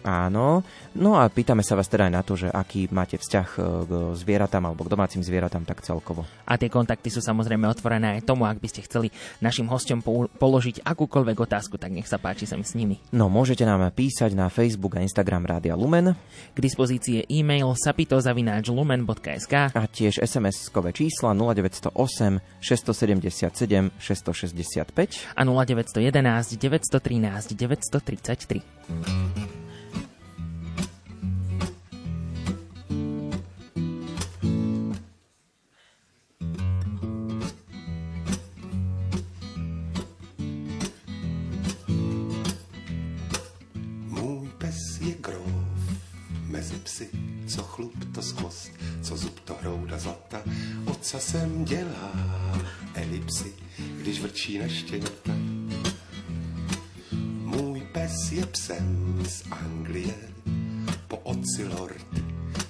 Áno. 0.04 0.68
No 0.94 1.16
a 1.16 1.32
pýtame 1.32 1.64
sa 1.64 1.80
vás 1.80 1.88
teda 1.88 2.12
aj 2.12 2.14
na 2.14 2.22
to, 2.22 2.36
že 2.36 2.52
aký 2.52 2.92
máte 2.92 3.16
vzťah 3.16 3.48
e, 3.56 3.60
k 3.88 3.92
zvieratám 4.20 4.68
alebo 4.68 4.84
k 4.84 4.92
domácim 4.92 5.24
zvieratám 5.24 5.64
tak 5.64 5.80
celkovo. 5.80 6.28
A 6.44 6.60
tie 6.60 6.68
kontakty 6.68 7.08
sú 7.08 7.24
samozrejme 7.24 7.64
otvorené 7.72 8.20
aj 8.20 8.28
tomu, 8.28 8.44
ak 8.44 8.60
by 8.60 8.68
ste 8.68 8.84
chceli 8.84 9.16
našim 9.40 9.66
hostom 9.72 10.04
položiť 10.38 10.84
akúkoľvek 10.84 11.38
otázku, 11.40 11.80
tak 11.80 11.96
nech 11.96 12.06
sa 12.06 12.20
páči 12.20 12.44
sa 12.44 12.60
mi 12.60 12.68
s 12.68 12.76
nimi. 12.76 13.00
No, 13.16 13.32
môžete 13.32 13.64
nám 13.64 13.88
písať 13.96 14.36
na 14.36 14.52
Facebook 14.52 15.00
a 15.00 15.02
Instagram 15.02 15.48
Rádia 15.48 15.80
Lumen. 15.80 16.20
K 16.52 16.60
dispozícii 16.60 17.24
je 17.24 17.40
e-mail 17.40 17.72
sapitozavináčlumen.sk 17.72 19.72
a 19.72 19.84
tiež 19.88 20.20
SMS-kové 20.20 20.92
čísla 20.92 21.32
0908 21.32 21.96
677 22.60 23.96
665 23.98 25.32
a 25.32 25.42
0911 25.48 26.60
913 26.60 27.56
933. 27.56 29.63
co 51.04 51.20
jsem 51.20 51.66
dělá 51.66 52.12
elipsy, 52.94 53.54
když 54.02 54.22
vrčí 54.22 54.58
na 54.60 54.68
štěňata. 54.68 55.34
Můj 57.42 57.82
pes 57.82 58.32
je 58.32 58.46
psem 58.46 59.24
z 59.30 59.44
Anglie, 59.52 60.16
po 61.08 61.18
oci 61.18 61.68
lord, 61.68 62.08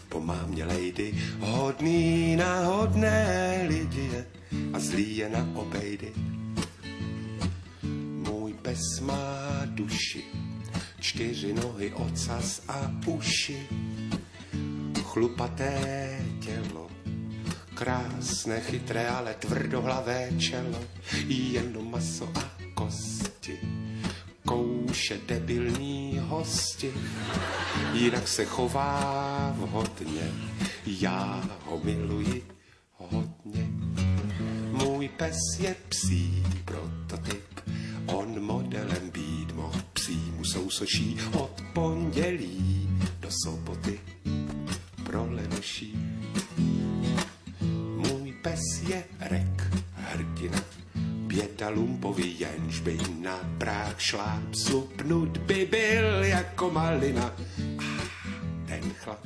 po 0.10 0.20
mámě 0.20 0.66
lady, 0.66 1.14
hodný 1.40 2.36
na 2.36 2.66
hodné 2.66 3.66
lidi 3.68 4.10
je 4.14 4.26
a 4.74 4.80
zlý 4.80 5.18
je 5.18 5.30
na 5.30 5.48
obejdy. 5.56 6.12
Můj 8.30 8.54
pes 8.54 9.00
má 9.02 9.62
duši, 9.66 10.24
čtyři 11.00 11.54
nohy, 11.54 11.94
ocas 11.94 12.62
a 12.68 12.92
uši, 13.06 13.68
chlupaté 15.14 16.18
tělo, 16.40 16.90
Krásné, 17.74 18.62
chytré, 18.62 19.08
ale 19.10 19.34
tvrdohlavé 19.34 20.30
čelo, 20.38 20.80
jenom 21.28 21.92
maso 21.92 22.30
a 22.36 22.44
kosti. 22.74 23.60
Kouše 24.46 25.20
debilní 25.28 26.22
hosti, 26.28 26.94
jinak 27.94 28.28
se 28.28 28.46
chová 28.46 29.54
vhodně, 29.58 30.32
já 30.86 31.44
ho 31.66 31.80
miluji 31.84 32.44
hodně. 32.98 33.70
Můj 34.72 35.10
pes 35.10 35.38
je 35.60 35.76
psí 35.90 36.44
prototyp, 36.66 37.60
on 38.06 38.42
modelem 38.42 39.10
být 39.10 39.54
mohl 39.56 39.82
psí 39.94 40.34
sousoší 40.44 41.18
od 41.34 41.62
pondělí 41.74 42.90
do 43.20 43.30
soboty 43.44 44.00
pro 45.14 45.30
lenoší 45.30 45.94
pes 48.42 48.82
je 48.90 49.04
rek, 49.20 49.72
hrdina. 49.94 50.60
Běda 51.28 51.70
lumpovi, 51.70 52.36
jenž 52.40 52.80
by 52.80 52.98
na 53.22 53.40
práh 53.58 54.02
šláp 54.02 54.56
supnut 54.56 55.38
by 55.38 55.66
byl 55.66 56.24
jako 56.24 56.70
malina. 56.70 57.32
Ah, 57.78 58.10
ten 58.66 58.84
chlap 58.94 59.26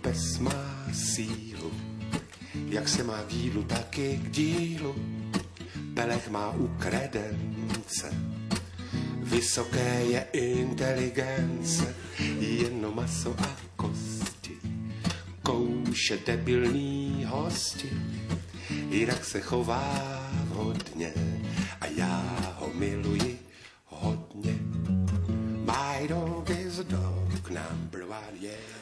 pes 0.00 0.38
má 0.38 0.86
sílu, 0.92 1.72
jak 2.68 2.88
se 2.88 3.02
má 3.04 3.22
k 3.22 3.32
jídlu, 3.32 3.62
taky 3.62 4.20
k 4.24 4.30
dílu. 4.30 4.94
Pelech 5.94 6.30
má 6.30 6.50
u 6.50 6.68
kredence, 6.78 8.29
vysoké 9.30 10.02
je 10.04 10.26
inteligence, 10.32 11.94
jenom 12.40 12.96
maso 12.96 13.34
a 13.38 13.56
kosti, 13.76 14.58
kouše 15.42 16.18
debilní 16.26 17.24
hosti, 17.28 17.90
jinak 18.90 19.24
se 19.24 19.40
chová 19.40 20.30
hodně 20.48 21.12
a 21.80 21.86
já 21.86 22.22
ho 22.58 22.70
miluji 22.74 23.38
hodně. 23.86 24.58
My 25.66 26.08
dog 26.08 26.50
is 26.50 26.76
dog 26.76 27.50
number 27.50 28.02
one, 28.02 28.38
yeah. 28.40 28.79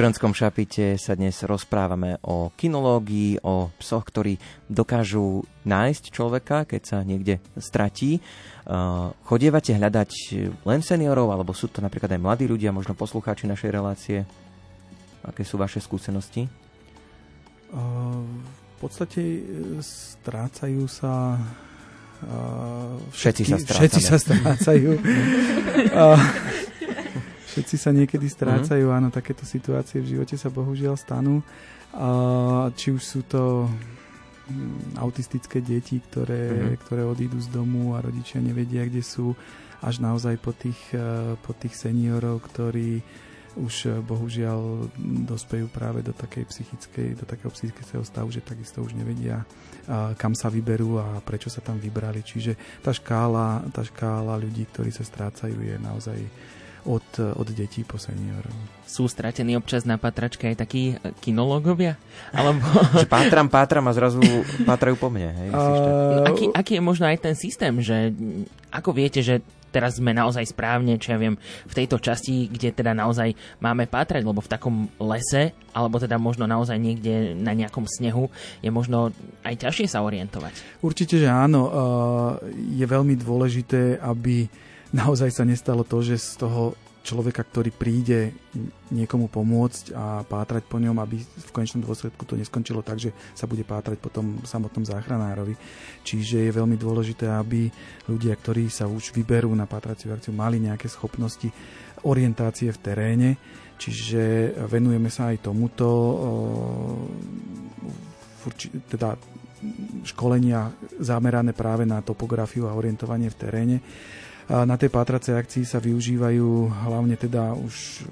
Študentskom 0.00 0.32
šapite 0.32 0.96
sa 0.96 1.12
dnes 1.12 1.44
rozprávame 1.44 2.16
o 2.24 2.48
kinológii, 2.56 3.44
o 3.44 3.68
psoch, 3.76 4.08
ktorí 4.08 4.40
dokážu 4.64 5.44
nájsť 5.68 6.04
človeka, 6.08 6.64
keď 6.64 6.82
sa 6.88 6.98
niekde 7.04 7.36
stratí. 7.60 8.16
Uh, 8.64 9.12
chodievate 9.28 9.76
hľadať 9.76 10.10
len 10.64 10.80
seniorov, 10.80 11.36
alebo 11.36 11.52
sú 11.52 11.68
to 11.68 11.84
napríklad 11.84 12.16
aj 12.16 12.16
mladí 12.16 12.48
ľudia, 12.48 12.72
možno 12.72 12.96
poslucháči 12.96 13.44
našej 13.44 13.68
relácie? 13.68 14.24
Aké 15.20 15.44
sú 15.44 15.60
vaše 15.60 15.84
skúsenosti? 15.84 16.48
Uh, 17.68 18.24
v 18.48 18.76
podstate 18.80 19.20
e, 19.20 19.42
strácajú 19.84 20.88
sa 20.88 21.36
uh, 22.24 22.96
všetci, 23.12 23.52
sa 23.52 23.56
Všetci 23.68 24.00
sa 24.00 24.16
strácajú. 24.16 24.96
Všetci 27.50 27.76
sa 27.82 27.90
niekedy 27.90 28.30
strácajú, 28.30 28.86
mm-hmm. 28.86 28.98
áno, 29.02 29.08
takéto 29.10 29.42
situácie 29.42 29.98
v 29.98 30.14
živote 30.14 30.38
sa 30.38 30.54
bohužiaľ 30.54 30.94
stanú. 30.94 31.42
Uh, 31.90 32.70
či 32.78 32.94
už 32.94 33.02
sú 33.02 33.20
to 33.26 33.66
hm, 33.66 35.02
autistické 35.02 35.58
deti, 35.58 35.98
ktoré, 35.98 36.54
mm-hmm. 36.54 36.78
ktoré 36.86 37.02
odídu 37.02 37.42
z 37.42 37.50
domu 37.50 37.98
a 37.98 38.06
rodičia 38.06 38.38
nevedia, 38.38 38.86
kde 38.86 39.02
sú, 39.02 39.34
až 39.82 39.98
naozaj 39.98 40.38
po 40.38 40.54
tých, 40.54 40.78
uh, 40.94 41.34
po 41.42 41.50
tých 41.58 41.74
seniorov, 41.74 42.46
ktorí 42.46 43.02
už 43.58 43.74
uh, 43.90 43.98
bohužiaľ 43.98 44.86
dospejú 45.26 45.66
práve 45.66 46.06
do 46.06 46.14
takej 46.14 46.46
psychickej, 46.46 47.18
do 47.18 47.26
takého 47.26 47.50
psychického 47.50 48.06
stavu, 48.06 48.30
že 48.30 48.46
takisto 48.46 48.78
už 48.78 48.94
nevedia, 48.94 49.42
uh, 49.42 50.14
kam 50.14 50.38
sa 50.38 50.46
vyberú 50.46 51.02
a 51.02 51.18
prečo 51.18 51.50
sa 51.50 51.58
tam 51.58 51.82
vybrali. 51.82 52.22
Čiže 52.22 52.54
tá 52.78 52.94
škála, 52.94 53.66
tá 53.74 53.82
škála 53.82 54.38
ľudí, 54.38 54.70
ktorí 54.70 54.94
sa 54.94 55.02
strácajú, 55.02 55.58
je 55.58 55.74
naozaj 55.82 56.22
od, 56.86 57.06
od 57.36 57.48
detí 57.52 57.84
po 57.84 58.00
seniorov. 58.00 58.52
Sú 58.86 59.06
stratení 59.06 59.54
občas 59.54 59.86
na 59.86 60.00
patračke 60.00 60.50
aj 60.50 60.56
takí 60.66 60.94
e, 60.94 61.14
kinológovia? 61.22 62.00
Alebo... 62.36 62.64
že 62.96 63.06
pátram, 63.06 63.48
pátram 63.48 63.86
a 63.88 63.92
zrazu 63.92 64.20
pátrajú 64.68 64.96
po 64.96 65.08
mne. 65.12 65.30
Hej, 65.30 65.48
uh... 65.52 65.56
no, 65.56 66.24
aký, 66.30 66.44
aký 66.50 66.72
je 66.78 66.82
možno 66.82 67.04
aj 67.06 67.18
ten 67.20 67.34
systém, 67.36 67.74
že 67.80 68.14
ako 68.70 68.94
viete, 68.94 69.20
že 69.20 69.42
teraz 69.70 70.02
sme 70.02 70.10
naozaj 70.10 70.50
správne, 70.50 70.98
čo 70.98 71.14
ja 71.14 71.18
viem, 71.18 71.38
v 71.64 71.72
tejto 71.72 72.02
časti, 72.02 72.50
kde 72.50 72.74
teda 72.74 72.92
naozaj 72.92 73.32
máme 73.62 73.86
pátrať, 73.86 74.26
lebo 74.26 74.42
v 74.42 74.50
takom 74.50 74.90
lese, 74.98 75.54
alebo 75.70 76.02
teda 76.02 76.18
možno 76.18 76.50
naozaj 76.50 76.76
niekde 76.76 77.38
na 77.38 77.54
nejakom 77.54 77.86
snehu, 77.86 78.28
je 78.60 78.70
možno 78.74 79.14
aj 79.46 79.62
ťažšie 79.62 79.86
sa 79.86 80.02
orientovať. 80.02 80.82
Určite, 80.82 81.22
že 81.22 81.30
áno. 81.30 81.70
Je 82.58 82.84
veľmi 82.84 83.14
dôležité, 83.14 84.02
aby 84.02 84.50
naozaj 84.90 85.30
sa 85.30 85.44
nestalo 85.46 85.86
to, 85.86 86.02
že 86.02 86.18
z 86.18 86.46
toho 86.46 86.74
človeka, 87.00 87.40
ktorý 87.40 87.72
príde 87.72 88.36
niekomu 88.92 89.32
pomôcť 89.32 89.96
a 89.96 90.20
pátrať 90.20 90.68
po 90.68 90.76
ňom, 90.76 91.00
aby 91.00 91.16
v 91.16 91.50
konečnom 91.50 91.80
dôsledku 91.80 92.28
to 92.28 92.36
neskončilo 92.36 92.84
tak, 92.84 93.00
že 93.00 93.16
sa 93.32 93.48
bude 93.48 93.64
pátrať 93.64 93.96
po 93.96 94.12
tom 94.12 94.44
samotnom 94.44 94.84
záchranárovi. 94.84 95.56
Čiže 96.04 96.44
je 96.44 96.56
veľmi 96.60 96.76
dôležité, 96.76 97.32
aby 97.32 97.72
ľudia, 98.04 98.36
ktorí 98.36 98.68
sa 98.68 98.84
už 98.84 99.16
vyberú 99.16 99.48
na 99.56 99.64
pátraciu 99.64 100.12
akciu, 100.12 100.36
mali 100.36 100.60
nejaké 100.60 100.92
schopnosti 100.92 101.48
orientácie 102.04 102.68
v 102.68 102.82
teréne, 102.84 103.30
čiže 103.80 104.52
venujeme 104.68 105.08
sa 105.08 105.32
aj 105.32 105.48
tomuto 105.48 105.88
teda 108.88 109.16
školenia 110.08 110.72
zamerané 111.00 111.52
práve 111.52 111.84
na 111.84 112.00
topografiu 112.00 112.64
a 112.68 112.76
orientovanie 112.76 113.28
v 113.28 113.40
teréne 113.40 113.76
na 114.50 114.74
tej 114.74 114.90
pátracej 114.90 115.38
akcii 115.38 115.62
sa 115.62 115.78
využívajú 115.78 116.74
hlavne 116.90 117.14
teda 117.14 117.54
už 117.54 118.02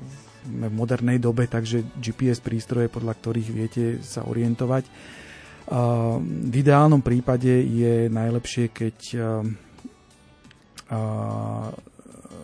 v 0.47 0.71
modernej 0.71 1.19
dobe, 1.19 1.51
takže 1.51 1.83
GPS 1.99 2.39
prístroje, 2.39 2.87
podľa 2.87 3.19
ktorých 3.19 3.51
viete 3.51 3.85
sa 4.07 4.23
orientovať. 4.23 4.87
V 6.25 6.55
ideálnom 6.55 7.03
prípade 7.03 7.51
je 7.51 8.07
najlepšie, 8.09 8.71
keď 8.71 8.97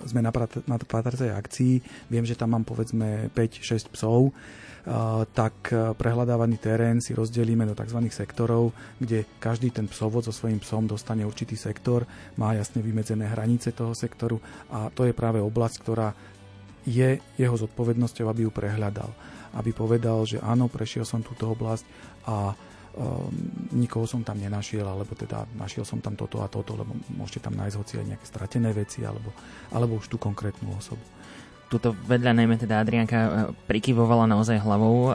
sme 0.05 0.21
na 0.21 0.77
pátracej 0.77 1.33
akcii. 1.33 1.75
Viem, 2.13 2.29
že 2.29 2.37
tam 2.37 2.53
mám 2.53 2.67
povedzme 2.69 3.33
5-6 3.33 3.95
psov 3.95 4.35
tak 5.33 5.73
e, 5.73 5.97
prehľadávaný 5.97 6.61
terén 6.61 7.01
si 7.01 7.17
rozdelíme 7.17 7.65
do 7.65 7.73
tzv. 7.73 8.05
sektorov, 8.13 8.77
kde 9.01 9.25
každý 9.41 9.73
ten 9.73 9.89
psovod 9.89 10.29
so 10.29 10.33
svojím 10.33 10.61
psom 10.61 10.85
dostane 10.85 11.25
určitý 11.25 11.57
sektor, 11.57 12.05
má 12.37 12.53
jasne 12.53 12.85
vymedzené 12.85 13.25
hranice 13.33 13.73
toho 13.73 13.97
sektoru 13.97 14.37
a 14.69 14.93
to 14.93 15.09
je 15.09 15.17
práve 15.17 15.41
oblasť, 15.41 15.77
ktorá 15.81 16.13
je 16.85 17.17
jeho 17.41 17.57
zodpovednosťou, 17.57 18.29
aby 18.29 18.45
ju 18.45 18.53
prehľadal. 18.53 19.09
Aby 19.57 19.73
povedal, 19.73 20.21
že 20.29 20.37
áno, 20.45 20.69
prešiel 20.69 21.09
som 21.09 21.25
túto 21.25 21.49
oblasť 21.49 21.85
a 22.29 22.53
um, 22.53 23.33
nikoho 23.73 24.05
som 24.05 24.21
tam 24.21 24.37
nenašiel, 24.37 24.85
alebo 24.85 25.17
teda 25.17 25.49
našiel 25.57 25.89
som 25.89 26.05
tam 26.05 26.13
toto 26.13 26.45
a 26.45 26.53
toto, 26.53 26.77
lebo 26.77 26.93
môžete 27.17 27.49
tam 27.49 27.57
nájsť 27.57 27.77
hoci 27.81 27.95
aj 28.05 28.07
nejaké 28.13 28.27
stratené 28.29 28.77
veci, 28.77 29.01
alebo, 29.01 29.33
alebo 29.73 29.97
už 29.97 30.13
tú 30.13 30.21
konkrétnu 30.21 30.77
osobu 30.77 31.14
tuto 31.75 31.91
vedľa 32.07 32.39
najmä 32.39 32.55
teda 32.55 32.79
Adrianka 32.79 33.19
e, 33.19 33.31
prikyvovala 33.67 34.31
naozaj 34.31 34.63
hlavou. 34.63 35.11
E, 35.11 35.13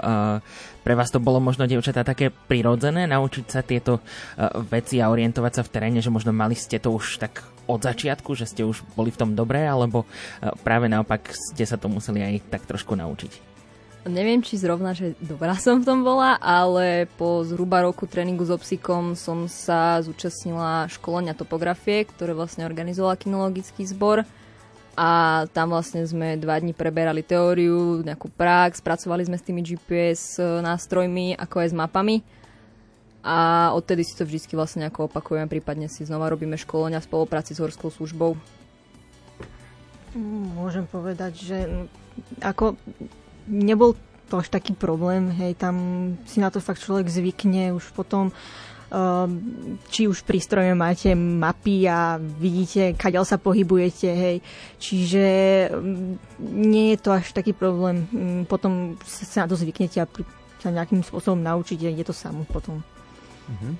pre 0.83 0.93
vás 0.99 1.07
to 1.07 1.23
bolo 1.23 1.39
možno, 1.39 1.63
dievčatá, 1.63 2.03
také 2.03 2.35
prirodzené 2.35 3.07
naučiť 3.07 3.45
sa 3.47 3.63
tieto 3.63 4.03
e, 4.35 4.43
veci 4.67 4.99
a 4.99 5.07
orientovať 5.07 5.53
sa 5.55 5.63
v 5.63 5.71
teréne, 5.71 6.03
že 6.03 6.11
možno 6.11 6.35
mali 6.35 6.59
ste 6.59 6.75
to 6.75 6.91
už 6.91 7.23
tak 7.23 7.47
od 7.71 7.79
začiatku, 7.79 8.35
že 8.35 8.43
ste 8.43 8.67
už 8.67 8.83
boli 8.99 9.07
v 9.07 9.19
tom 9.23 9.31
dobré, 9.37 9.63
alebo 9.63 10.09
práve 10.65 10.89
naopak 10.89 11.31
ste 11.31 11.63
sa 11.69 11.77
to 11.77 11.85
museli 11.85 12.17
aj 12.17 12.49
tak 12.49 12.65
trošku 12.65 12.97
naučiť? 12.97 13.49
Neviem, 14.09 14.41
či 14.41 14.57
zrovna, 14.57 14.97
že 14.97 15.13
dobrá 15.21 15.53
som 15.63 15.79
v 15.79 15.87
tom 15.87 16.03
bola, 16.03 16.35
ale 16.41 17.07
po 17.15 17.45
zhruba 17.45 17.85
roku 17.85 18.03
tréningu 18.09 18.43
s 18.43 18.51
obsikom 18.51 19.15
som 19.15 19.47
sa 19.47 20.01
zúčastnila 20.03 20.89
školenia 20.91 21.37
topografie, 21.37 22.03
ktoré 22.03 22.35
vlastne 22.35 22.65
organizovala 22.67 23.15
kinologický 23.15 23.85
zbor 23.85 24.27
a 24.97 25.43
tam 25.53 25.73
vlastne 25.73 26.05
sme 26.05 26.37
dva 26.37 26.57
dní 26.57 26.73
preberali 26.73 27.21
teóriu, 27.25 28.01
nejakú 28.01 28.29
prax, 28.33 28.81
pracovali 28.81 29.27
sme 29.27 29.37
s 29.37 29.45
tými 29.45 29.61
GPS 29.61 30.41
e, 30.41 30.63
nástrojmi, 30.63 31.37
ako 31.37 31.55
aj 31.61 31.67
s 31.69 31.75
mapami 31.75 32.15
a 33.19 33.69
odtedy 33.75 34.07
si 34.07 34.15
to 34.15 34.23
vždy 34.23 34.55
vlastne 34.55 34.87
nejako 34.87 35.11
opakujeme, 35.11 35.51
prípadne 35.51 35.91
si 35.91 36.07
znova 36.07 36.31
robíme 36.31 36.55
školenia 36.55 37.03
v 37.03 37.07
spolupráci 37.09 37.51
s 37.51 37.59
horskou 37.59 37.91
službou. 37.91 38.39
Môžem 40.55 40.87
povedať, 40.87 41.37
že 41.37 41.57
ako 42.41 42.79
nebol 43.45 43.93
to 44.31 44.39
až 44.39 44.49
taký 44.49 44.77
problém, 44.77 45.29
hej, 45.35 45.57
tam 45.57 45.75
si 46.29 46.39
na 46.39 46.53
to 46.53 46.61
fakt 46.61 46.81
človek 46.85 47.09
zvykne, 47.09 47.73
už 47.73 47.91
potom 47.97 48.29
uh, 48.29 48.68
či 49.93 50.09
už 50.09 50.25
prístroje 50.25 50.73
máte 50.73 51.13
mapy 51.13 51.85
a 51.85 52.17
vidíte, 52.17 52.97
kadeľ 52.97 53.21
sa 53.21 53.37
pohybujete, 53.37 54.09
hej. 54.09 54.37
Čiže 54.81 55.25
mm, 55.69 56.13
nie 56.41 56.93
je 56.93 56.97
to 56.97 57.13
až 57.13 57.29
taký 57.37 57.53
problém. 57.53 58.09
Mm, 58.09 58.41
potom 58.49 58.97
sa 59.05 59.45
na 59.45 59.49
to 59.53 59.55
zvyknete 59.61 60.01
a 60.01 60.09
sa 60.59 60.73
nejakým 60.73 61.05
spôsobom 61.05 61.39
naučiť 61.39 61.85
a 61.85 61.89
je 61.93 62.05
to 62.05 62.11
samo 62.11 62.43
potom. 62.49 62.83
Uh-huh. 63.49 63.73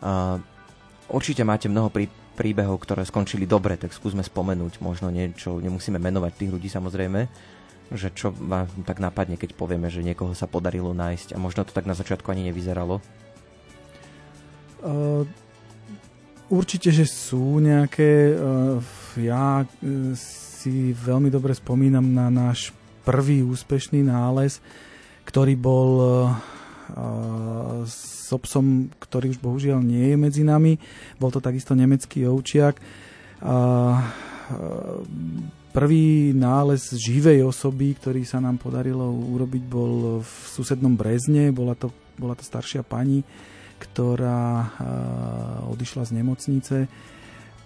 Uh, 0.00 0.36
určite 1.12 1.44
máte 1.44 1.68
mnoho 1.68 1.92
prí, 1.92 2.10
príbehov, 2.34 2.80
ktoré 2.82 3.04
skončili 3.04 3.44
dobre, 3.44 3.76
tak 3.76 3.92
skúsme 3.92 4.24
spomenúť 4.24 4.80
možno 4.80 5.12
niečo, 5.12 5.60
nemusíme 5.60 6.00
menovať 6.00 6.32
tých 6.34 6.50
ľudí 6.56 6.68
samozrejme, 6.72 7.20
že 7.92 8.08
čo 8.16 8.32
vám 8.32 8.70
tak 8.88 8.98
napadne, 9.02 9.36
keď 9.36 9.52
povieme, 9.52 9.92
že 9.92 10.00
niekoho 10.00 10.32
sa 10.32 10.48
podarilo 10.48 10.96
nájsť 10.96 11.36
a 11.36 11.42
možno 11.42 11.68
to 11.68 11.76
tak 11.76 11.84
na 11.84 11.92
začiatku 11.92 12.26
ani 12.32 12.48
nevyzeralo. 12.48 13.04
Uh, 14.80 15.28
určite, 16.48 16.88
že 16.92 17.04
sú 17.04 17.60
nejaké. 17.60 18.34
Uh, 18.34 18.80
ja 19.20 19.64
uh, 19.64 19.68
si 20.60 20.92
veľmi 20.92 21.32
dobre 21.32 21.56
spomínam 21.56 22.04
na 22.04 22.28
náš 22.28 22.76
prvý 23.00 23.40
úspešný 23.40 24.04
nález, 24.04 24.60
ktorý 25.24 25.56
bol 25.56 25.90
s 27.86 28.28
obsom, 28.28 28.92
ktorý 29.00 29.32
už 29.32 29.40
bohužiaľ 29.40 29.80
nie 29.80 30.12
je 30.12 30.16
medzi 30.20 30.42
nami. 30.44 30.76
Bol 31.16 31.32
to 31.32 31.40
takisto 31.40 31.72
nemecký 31.72 32.28
ovčiak. 32.28 32.76
Prvý 35.70 36.34
nález 36.36 36.82
živej 36.92 37.46
osoby, 37.46 37.94
ktorý 37.96 38.26
sa 38.28 38.42
nám 38.42 38.60
podarilo 38.60 39.06
urobiť, 39.06 39.62
bol 39.64 40.20
v 40.20 40.32
susednom 40.50 40.92
Brezne. 40.92 41.54
Bola 41.54 41.72
to, 41.72 41.88
bola 42.20 42.34
to 42.34 42.44
staršia 42.44 42.84
pani, 42.84 43.22
ktorá 43.80 44.76
odišla 45.72 46.04
z 46.04 46.12
nemocnice 46.20 46.76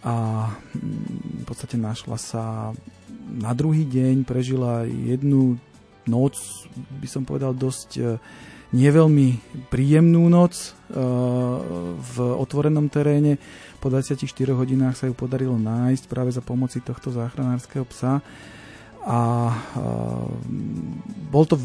a 0.05 0.15
mm, 0.53 1.43
v 1.43 1.45
podstate 1.49 1.81
našla 1.81 2.21
sa 2.21 2.45
na 3.25 3.57
druhý 3.57 3.89
deň, 3.89 4.29
prežila 4.29 4.85
jednu 4.85 5.57
noc, 6.05 6.37
by 7.01 7.09
som 7.09 7.25
povedal, 7.25 7.57
dosť 7.57 7.91
e, 7.97 8.03
neveľmi 8.77 9.41
príjemnú 9.73 10.29
noc 10.29 10.53
e, 10.61 10.67
v 11.97 12.17
otvorenom 12.21 12.93
teréne. 12.93 13.41
Po 13.81 13.89
24 13.89 14.21
hodinách 14.53 15.01
sa 15.01 15.09
ju 15.09 15.17
podarilo 15.17 15.57
nájsť 15.57 16.05
práve 16.05 16.29
za 16.37 16.45
pomoci 16.45 16.85
tohto 16.85 17.09
záchranárskeho 17.09 17.89
psa. 17.89 18.21
A 19.05 19.21
bol 21.29 21.45
to 21.45 21.61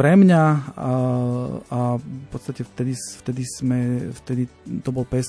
pre 0.00 0.16
mňa 0.16 0.44
a, 0.80 0.92
a 1.60 1.80
v 2.00 2.26
podstate 2.32 2.64
vtedy, 2.64 2.96
vtedy 2.96 3.44
sme, 3.44 4.08
vtedy 4.24 4.48
to 4.80 4.88
bol 4.96 5.04
pes, 5.04 5.28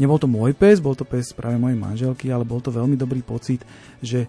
nebol 0.00 0.16
to 0.16 0.24
môj 0.24 0.56
pes, 0.56 0.80
bol 0.80 0.96
to 0.96 1.04
pes 1.04 1.36
práve 1.36 1.60
mojej 1.60 1.76
manželky, 1.76 2.32
ale 2.32 2.48
bol 2.48 2.64
to 2.64 2.72
veľmi 2.72 2.96
dobrý 2.96 3.20
pocit, 3.20 3.60
že 4.00 4.24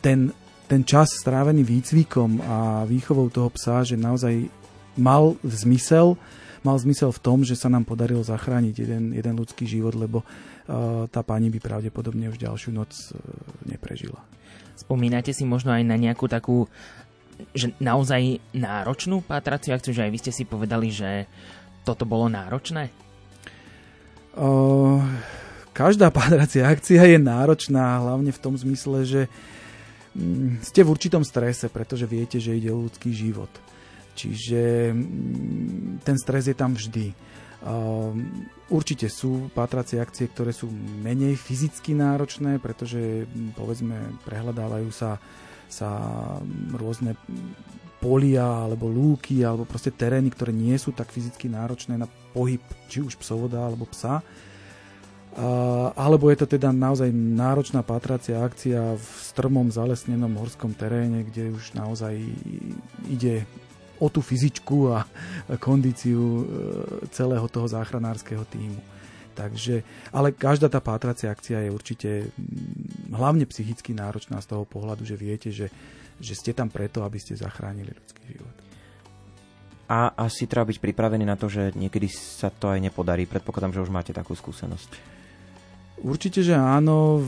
ten, 0.00 0.32
ten 0.64 0.80
čas 0.80 1.12
strávený 1.12 1.60
výcvikom 1.60 2.40
a 2.40 2.88
výchovou 2.88 3.28
toho 3.28 3.52
psa, 3.52 3.84
že 3.84 4.00
naozaj 4.00 4.48
mal 4.96 5.36
zmysel, 5.44 6.16
mal 6.64 6.80
zmysel 6.80 7.12
v 7.12 7.20
tom, 7.20 7.44
že 7.44 7.60
sa 7.60 7.68
nám 7.68 7.84
podarilo 7.84 8.24
zachrániť 8.24 8.74
jeden, 8.80 9.12
jeden 9.12 9.34
ľudský 9.36 9.68
život, 9.68 9.92
lebo 9.92 10.24
tá 11.12 11.20
pani 11.20 11.52
by 11.52 11.60
pravdepodobne 11.60 12.32
už 12.32 12.40
ďalšiu 12.40 12.72
noc 12.72 12.88
uh, 13.12 13.20
neprežila. 13.68 14.24
Spomínate 14.72 15.36
si 15.36 15.44
možno 15.44 15.76
aj 15.76 15.84
na 15.84 16.00
nejakú 16.00 16.24
takú 16.24 16.66
že 17.54 17.74
naozaj 17.78 18.42
náročnú 18.54 19.22
pátraciu 19.22 19.74
akciu, 19.74 19.94
že 19.94 20.04
aj 20.06 20.12
vy 20.12 20.18
ste 20.20 20.32
si 20.34 20.44
povedali, 20.46 20.88
že 20.90 21.26
toto 21.84 22.08
bolo 22.08 22.30
náročné? 22.30 22.90
Uh, 24.34 24.98
každá 25.70 26.10
pátracia 26.10 26.66
akcia 26.66 27.06
je 27.06 27.18
náročná, 27.20 28.02
hlavne 28.02 28.34
v 28.34 28.42
tom 28.42 28.58
zmysle, 28.58 29.06
že 29.06 29.22
mm, 30.14 30.64
ste 30.64 30.82
v 30.82 30.90
určitom 30.90 31.22
strese, 31.22 31.70
pretože 31.70 32.08
viete, 32.08 32.42
že 32.42 32.56
ide 32.56 32.74
o 32.74 32.82
ľudský 32.82 33.14
život. 33.14 33.50
Čiže 34.14 34.94
mm, 34.94 36.02
ten 36.02 36.16
stres 36.18 36.50
je 36.50 36.56
tam 36.56 36.74
vždy. 36.74 37.14
Určite 38.68 39.08
sú 39.08 39.48
pátracie 39.56 39.96
akcie, 39.96 40.28
ktoré 40.28 40.52
sú 40.52 40.68
menej 41.00 41.32
fyzicky 41.32 41.96
náročné, 41.96 42.60
pretože 42.60 43.24
mm, 43.24 43.56
povedzme 43.56 43.96
prehľadávajú 44.28 44.90
sa, 44.92 45.16
sa 45.68 45.88
rôzne 46.74 47.18
polia 48.04 48.68
alebo 48.68 48.84
lúky 48.84 49.40
alebo 49.40 49.64
proste 49.64 49.88
terény, 49.88 50.28
ktoré 50.28 50.52
nie 50.52 50.76
sú 50.76 50.92
tak 50.92 51.08
fyzicky 51.08 51.48
náročné 51.48 51.96
na 51.96 52.04
pohyb 52.36 52.60
či 52.92 53.00
už 53.00 53.16
psovoda 53.16 53.64
alebo 53.64 53.88
psa. 53.88 54.20
Alebo 55.98 56.30
je 56.30 56.38
to 56.38 56.46
teda 56.46 56.70
naozaj 56.70 57.10
náročná 57.10 57.82
patracia 57.82 58.44
akcia 58.44 58.94
v 58.94 59.06
strmom 59.34 59.66
zalesnenom 59.72 60.30
horskom 60.38 60.76
teréne, 60.76 61.26
kde 61.26 61.50
už 61.50 61.74
naozaj 61.74 62.14
ide 63.10 63.42
o 63.98 64.06
tú 64.12 64.22
fyzičku 64.22 64.94
a 64.94 65.06
kondíciu 65.62 66.22
e, 66.22 66.44
celého 67.14 67.46
toho 67.46 67.66
záchranárskeho 67.70 68.42
týmu. 68.50 68.93
Takže, 69.34 69.82
ale 70.14 70.30
každá 70.30 70.70
tá 70.70 70.78
pátracia 70.78 71.28
akcia 71.28 71.66
je 71.66 71.70
určite 71.74 72.10
mm, 72.30 73.14
hlavne 73.18 73.44
psychicky 73.50 73.90
náročná 73.90 74.38
z 74.38 74.54
toho 74.54 74.62
pohľadu, 74.62 75.02
že 75.02 75.18
viete, 75.18 75.50
že, 75.50 75.68
že 76.22 76.38
ste 76.38 76.54
tam 76.54 76.70
preto, 76.70 77.02
aby 77.02 77.18
ste 77.18 77.34
zachránili 77.34 77.90
ľudský 77.90 78.22
život. 78.30 78.56
A 79.90 80.16
asi 80.16 80.48
treba 80.48 80.70
byť 80.70 80.78
pripravený 80.80 81.28
na 81.28 81.36
to, 81.36 81.50
že 81.50 81.76
niekedy 81.76 82.08
sa 82.08 82.48
to 82.48 82.72
aj 82.72 82.80
nepodarí. 82.80 83.28
Predpokladám, 83.28 83.76
že 83.76 83.84
už 83.84 83.92
máte 83.92 84.16
takú 84.16 84.32
skúsenosť. 84.32 84.90
Určite, 86.00 86.40
že 86.40 86.56
áno. 86.56 87.20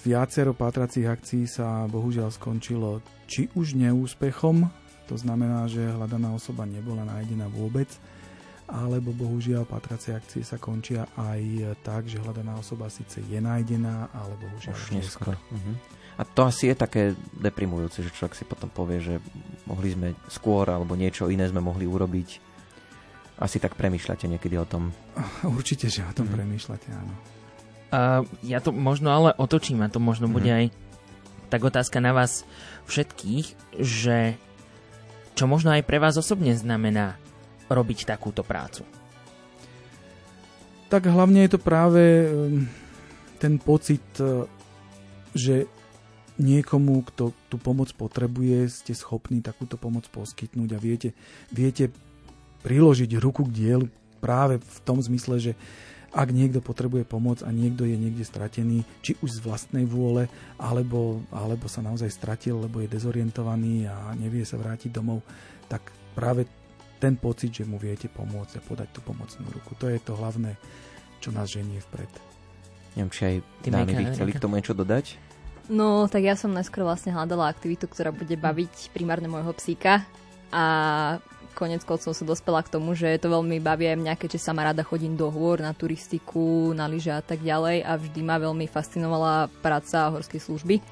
Viacero 0.00 0.56
pátracích 0.56 1.04
akcií 1.04 1.44
sa 1.44 1.84
bohužiaľ 1.84 2.32
skončilo 2.32 3.04
či 3.28 3.52
už 3.52 3.76
neúspechom, 3.76 4.64
to 5.04 5.14
znamená, 5.18 5.68
že 5.68 5.92
hľadaná 5.92 6.32
osoba 6.32 6.64
nebola 6.64 7.04
nájdená 7.04 7.52
vôbec, 7.52 7.86
alebo 8.70 9.10
bohužiaľ 9.10 9.66
patracie 9.66 10.14
akcie 10.14 10.46
sa 10.46 10.56
končia 10.56 11.10
aj 11.18 11.74
tak, 11.82 12.06
že 12.06 12.22
hľadaná 12.22 12.54
osoba 12.54 12.86
síce 12.86 13.18
je 13.18 13.38
nájdená, 13.42 14.14
ale 14.14 14.38
bohužiaľ 14.38 14.74
už 14.78 14.94
neskôr. 14.94 15.34
Uh-huh. 15.34 15.74
A 16.16 16.22
to 16.22 16.46
asi 16.46 16.70
je 16.70 16.76
také 16.78 17.02
deprimujúce, 17.34 18.06
že 18.06 18.14
človek 18.14 18.38
si 18.38 18.44
potom 18.46 18.70
povie, 18.70 19.02
že 19.02 19.14
mohli 19.66 19.90
sme 19.90 20.08
skôr 20.30 20.70
alebo 20.70 20.94
niečo 20.94 21.26
iné 21.26 21.50
sme 21.50 21.58
mohli 21.58 21.84
urobiť. 21.84 22.50
Asi 23.40 23.58
tak 23.58 23.74
premýšľate 23.74 24.30
niekedy 24.30 24.54
o 24.60 24.68
tom. 24.68 24.94
Určite, 25.58 25.90
že 25.90 26.06
o 26.06 26.12
tom 26.14 26.30
uh-huh. 26.30 26.38
premýšľate, 26.38 26.88
áno. 26.94 27.14
Uh, 27.90 28.22
ja 28.46 28.62
to 28.62 28.70
možno 28.70 29.10
ale 29.10 29.34
otočím 29.34 29.82
a 29.82 29.90
to 29.90 29.98
možno 29.98 30.30
uh-huh. 30.30 30.38
bude 30.38 30.50
aj 30.50 30.66
tak 31.50 31.66
otázka 31.66 31.98
na 31.98 32.14
vás 32.14 32.46
všetkých, 32.86 33.74
že 33.82 34.38
čo 35.34 35.50
možno 35.50 35.74
aj 35.74 35.82
pre 35.82 35.98
vás 35.98 36.14
osobne 36.14 36.54
znamená 36.54 37.18
robiť 37.70 38.04
takúto 38.04 38.42
prácu? 38.42 38.82
Tak 40.90 41.06
hlavne 41.06 41.46
je 41.46 41.54
to 41.54 41.60
práve 41.62 42.02
ehm, 42.02 42.66
ten 43.38 43.62
pocit, 43.62 44.02
e, 44.18 44.44
že 45.32 45.70
niekomu, 46.40 47.06
kto 47.06 47.30
tú 47.46 47.56
pomoc 47.60 47.94
potrebuje, 47.94 48.66
ste 48.68 48.92
schopní 48.96 49.38
takúto 49.44 49.78
pomoc 49.78 50.08
poskytnúť 50.10 50.70
a 50.74 50.82
viete, 50.82 51.14
viete 51.52 51.94
priložiť 52.66 53.10
ruku 53.20 53.46
k 53.46 53.54
dielu 53.54 53.86
práve 54.18 54.58
v 54.58 54.78
tom 54.82 54.98
zmysle, 55.00 55.38
že 55.38 55.52
ak 56.10 56.34
niekto 56.34 56.58
potrebuje 56.58 57.06
pomoc 57.06 57.46
a 57.46 57.54
niekto 57.54 57.86
je 57.86 57.94
niekde 57.94 58.26
stratený, 58.26 58.82
či 58.98 59.14
už 59.22 59.38
z 59.38 59.44
vlastnej 59.46 59.86
vôle, 59.86 60.26
alebo, 60.58 61.22
alebo 61.30 61.70
sa 61.70 61.86
naozaj 61.86 62.10
stratil, 62.10 62.58
lebo 62.58 62.82
je 62.82 62.90
dezorientovaný 62.90 63.86
a 63.86 64.10
nevie 64.18 64.42
sa 64.42 64.58
vrátiť 64.58 64.90
domov, 64.90 65.22
tak 65.70 65.86
práve 66.18 66.50
ten 67.00 67.16
pocit, 67.16 67.50
že 67.50 67.64
mu 67.64 67.80
viete 67.80 68.06
pomôcť 68.12 68.60
a 68.60 68.62
podať 68.62 68.88
tú 68.92 69.00
pomocnú 69.00 69.48
ruku, 69.48 69.72
to 69.80 69.88
je 69.88 69.96
to 69.98 70.12
hlavné, 70.14 70.60
čo 71.24 71.32
nás 71.32 71.48
ženie 71.48 71.80
vpred. 71.88 72.12
Neviem, 72.94 73.10
či 73.10 73.22
aj 73.24 73.34
dámy 73.64 73.92
by 73.96 74.04
chceli 74.12 74.30
k 74.36 74.42
tomu 74.42 74.60
niečo 74.60 74.76
dodať? 74.76 75.16
No, 75.70 76.10
tak 76.10 76.26
ja 76.26 76.34
som 76.34 76.50
najskôr 76.50 76.82
vlastne 76.82 77.14
hľadala 77.14 77.48
aktivitu, 77.48 77.86
ktorá 77.86 78.10
bude 78.10 78.34
baviť 78.34 78.90
primárne 78.90 79.30
môjho 79.30 79.54
psíka 79.54 80.02
a 80.50 80.64
konec 81.54 81.86
koncov 81.86 82.14
som 82.14 82.26
dospela 82.26 82.62
k 82.66 82.72
tomu, 82.74 82.98
že 82.98 83.20
to 83.22 83.30
veľmi 83.30 83.62
baví 83.62 83.86
aj 83.86 83.98
mňa, 84.02 84.14
keďže 84.18 84.42
sama 84.42 84.66
rada 84.66 84.82
chodím 84.82 85.14
do 85.14 85.30
hôr, 85.30 85.62
na 85.62 85.70
turistiku, 85.70 86.74
na 86.74 86.90
lyže 86.90 87.14
a 87.14 87.22
tak 87.22 87.42
ďalej 87.42 87.86
a 87.86 87.92
vždy 87.98 88.20
ma 88.22 88.42
veľmi 88.42 88.66
fascinovala 88.66 89.46
práca 89.62 90.10
horskej 90.10 90.42
služby. 90.42 90.82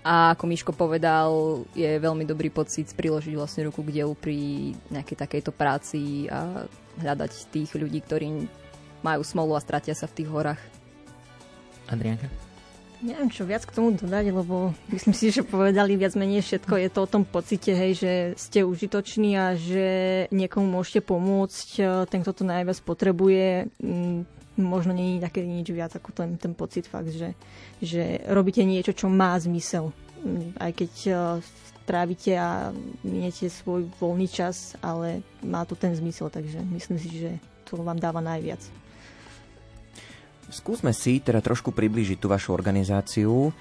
A 0.00 0.32
ako 0.32 0.48
Miško 0.48 0.72
povedal, 0.72 1.60
je 1.76 2.00
veľmi 2.00 2.24
dobrý 2.24 2.48
pocit 2.48 2.88
priložiť 2.96 3.36
vlastne 3.36 3.68
ruku 3.68 3.84
k 3.84 4.00
dielu 4.00 4.16
pri 4.16 4.72
nejakej 4.88 5.16
takejto 5.28 5.52
práci 5.52 6.24
a 6.32 6.64
hľadať 7.04 7.52
tých 7.52 7.68
ľudí, 7.76 8.00
ktorí 8.00 8.48
majú 9.04 9.20
smolu 9.20 9.56
a 9.56 9.60
stratia 9.60 9.92
sa 9.92 10.08
v 10.08 10.16
tých 10.16 10.28
horách. 10.32 10.62
Adrianka? 11.92 12.32
Neviem, 13.00 13.32
čo 13.32 13.48
viac 13.48 13.64
k 13.64 13.72
tomu 13.72 13.96
dodať, 13.96 14.28
lebo 14.28 14.76
myslím 14.92 15.16
si, 15.16 15.32
že 15.32 15.40
povedali 15.40 15.96
viac 15.96 16.12
menej 16.16 16.44
všetko. 16.44 16.76
Je 16.76 16.90
to 16.92 17.00
o 17.04 17.08
tom 17.08 17.24
pocite, 17.24 17.72
hej, 17.72 17.96
že 17.96 18.12
ste 18.36 18.60
užitoční 18.60 19.40
a 19.40 19.56
že 19.56 19.88
niekomu 20.28 20.68
môžete 20.68 21.08
pomôcť. 21.08 21.68
Ten, 22.12 22.20
kto 22.20 22.32
to 22.40 22.44
najviac 22.44 22.76
potrebuje, 22.84 23.72
možno 24.62 24.92
nie 24.92 25.16
je 25.16 25.26
také 25.26 25.42
nič 25.42 25.68
viac 25.72 25.92
ako 25.96 26.12
ten, 26.12 26.36
ten 26.36 26.52
pocit 26.52 26.86
fakt, 26.86 27.10
že, 27.10 27.34
že 27.80 28.20
robíte 28.28 28.62
niečo, 28.62 28.94
čo 28.94 29.08
má 29.08 29.36
zmysel. 29.40 29.92
Aj 30.60 30.70
keď 30.70 30.92
trávite 31.90 32.38
a 32.38 32.70
miniete 33.02 33.50
svoj 33.50 33.90
voľný 33.98 34.30
čas, 34.30 34.78
ale 34.78 35.26
má 35.42 35.66
to 35.66 35.74
ten 35.74 35.90
zmysel, 35.90 36.30
takže 36.30 36.62
myslím 36.70 36.98
si, 37.02 37.10
že 37.18 37.30
to 37.66 37.82
vám 37.82 37.98
dáva 37.98 38.22
najviac. 38.22 38.62
Skúsme 40.50 40.90
si 40.90 41.22
teda 41.22 41.38
trošku 41.38 41.70
približiť 41.70 42.18
tú 42.18 42.26
vašu 42.26 42.54
organizáciu, 42.54 43.50
eh, 43.50 43.54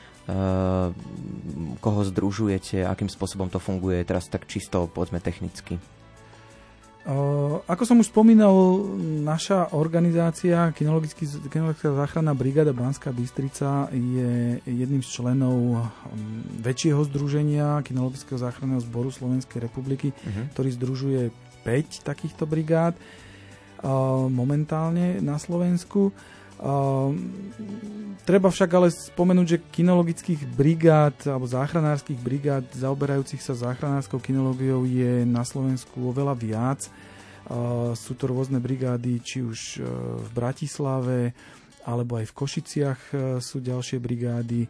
koho 1.82 2.02
združujete, 2.06 2.86
akým 2.86 3.10
spôsobom 3.10 3.50
to 3.50 3.62
funguje, 3.62 4.02
teraz 4.06 4.30
tak 4.30 4.46
čisto, 4.50 4.90
povedzme, 4.90 5.22
technicky. 5.22 5.78
Ako 7.66 7.84
som 7.88 8.04
už 8.04 8.12
spomínal, 8.12 8.52
naša 9.24 9.72
organizácia, 9.72 10.70
Kinologická 10.76 11.90
záchranná 11.96 12.36
brigáda 12.36 12.76
Banská 12.76 13.10
Bystrica 13.16 13.88
je 13.96 14.60
jedným 14.68 15.00
z 15.02 15.10
členov 15.10 15.58
hm, 15.80 16.60
väčšieho 16.60 17.02
združenia 17.08 17.82
Kinologického 17.88 18.38
záchranného 18.38 18.84
zboru 18.84 19.10
Slovenskej 19.10 19.64
republiky, 19.64 20.12
uh-huh. 20.12 20.52
ktorý 20.54 20.70
združuje 20.76 21.22
5 21.64 22.04
takýchto 22.04 22.44
brigád 22.44 22.94
momentálne 24.28 25.24
na 25.24 25.40
Slovensku. 25.40 26.12
Treba 28.28 28.52
však 28.52 28.70
ale 28.76 28.92
spomenúť, 28.92 29.48
že 29.48 29.64
kinologických 29.64 30.44
brigád 30.54 31.16
alebo 31.26 31.48
záchranárskych 31.48 32.20
brigád 32.20 32.68
zaoberajúcich 32.76 33.40
sa 33.42 33.56
záchranárskou 33.56 34.20
kinológiou 34.20 34.84
je 34.84 35.24
na 35.24 35.48
Slovensku 35.48 36.12
oveľa 36.12 36.36
viac. 36.36 36.86
Sú 37.98 38.14
to 38.14 38.30
rôzne 38.30 38.62
brigády, 38.62 39.24
či 39.24 39.42
už 39.42 39.82
v 40.20 40.30
Bratislave, 40.36 41.34
alebo 41.88 42.20
aj 42.20 42.30
v 42.30 42.38
Košiciach 42.38 43.02
sú 43.42 43.64
ďalšie 43.64 43.98
brigády, 43.98 44.70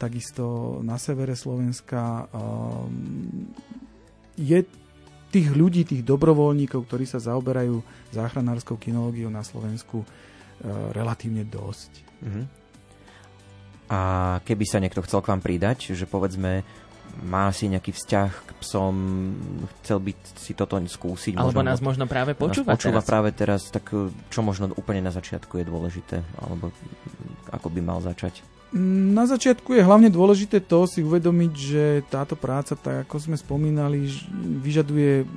takisto 0.00 0.80
na 0.82 0.98
severe 0.98 1.38
Slovenska. 1.38 2.26
Je 4.34 4.58
tých 5.30 5.48
ľudí, 5.54 5.86
tých 5.86 6.02
dobrovoľníkov, 6.02 6.82
ktorí 6.88 7.06
sa 7.06 7.22
zaoberajú 7.22 7.78
záchranárskou 8.10 8.74
kinológiou 8.80 9.30
na 9.30 9.46
Slovensku 9.46 10.02
relatívne 10.94 11.42
dosť. 11.42 11.90
Mm-hmm. 12.22 12.44
A 13.92 14.00
keby 14.46 14.64
sa 14.64 14.80
niekto 14.80 15.04
chcel 15.04 15.20
k 15.20 15.30
vám 15.34 15.42
pridať, 15.44 15.92
že 15.92 16.08
povedzme 16.08 16.64
má 17.20 17.52
si 17.52 17.68
nejaký 17.68 17.92
vzťah 17.92 18.30
k 18.32 18.50
psom, 18.64 18.94
chcel 19.84 20.00
by 20.00 20.12
si 20.32 20.56
toto 20.56 20.80
skúsiť. 20.80 21.36
Alebo 21.36 21.60
možno, 21.60 21.68
nás 21.68 21.80
možno 21.84 22.04
práve 22.08 22.32
počúva, 22.32 22.72
počúva 22.72 23.04
teraz. 23.04 23.10
práve 23.10 23.28
teraz, 23.36 23.60
tak 23.68 23.84
eh, 23.92 24.08
čo 24.32 24.40
možno 24.40 24.72
úplne 24.80 25.04
na 25.04 25.12
začiatku 25.12 25.60
je 25.60 25.64
dôležité, 25.68 26.24
alebo 26.40 26.72
ako 27.52 27.68
by 27.68 27.80
mal 27.84 28.00
začať? 28.00 28.40
Na 28.80 29.28
začiatku 29.28 29.76
je 29.76 29.84
hlavne 29.84 30.08
dôležité 30.08 30.64
to 30.64 30.88
si 30.88 31.04
uvedomiť, 31.04 31.52
že 31.52 31.84
táto 32.08 32.32
práca, 32.40 32.72
tak 32.72 33.04
ako 33.04 33.20
sme 33.20 33.36
spomínali, 33.36 34.08
vyžaduje 34.64 35.28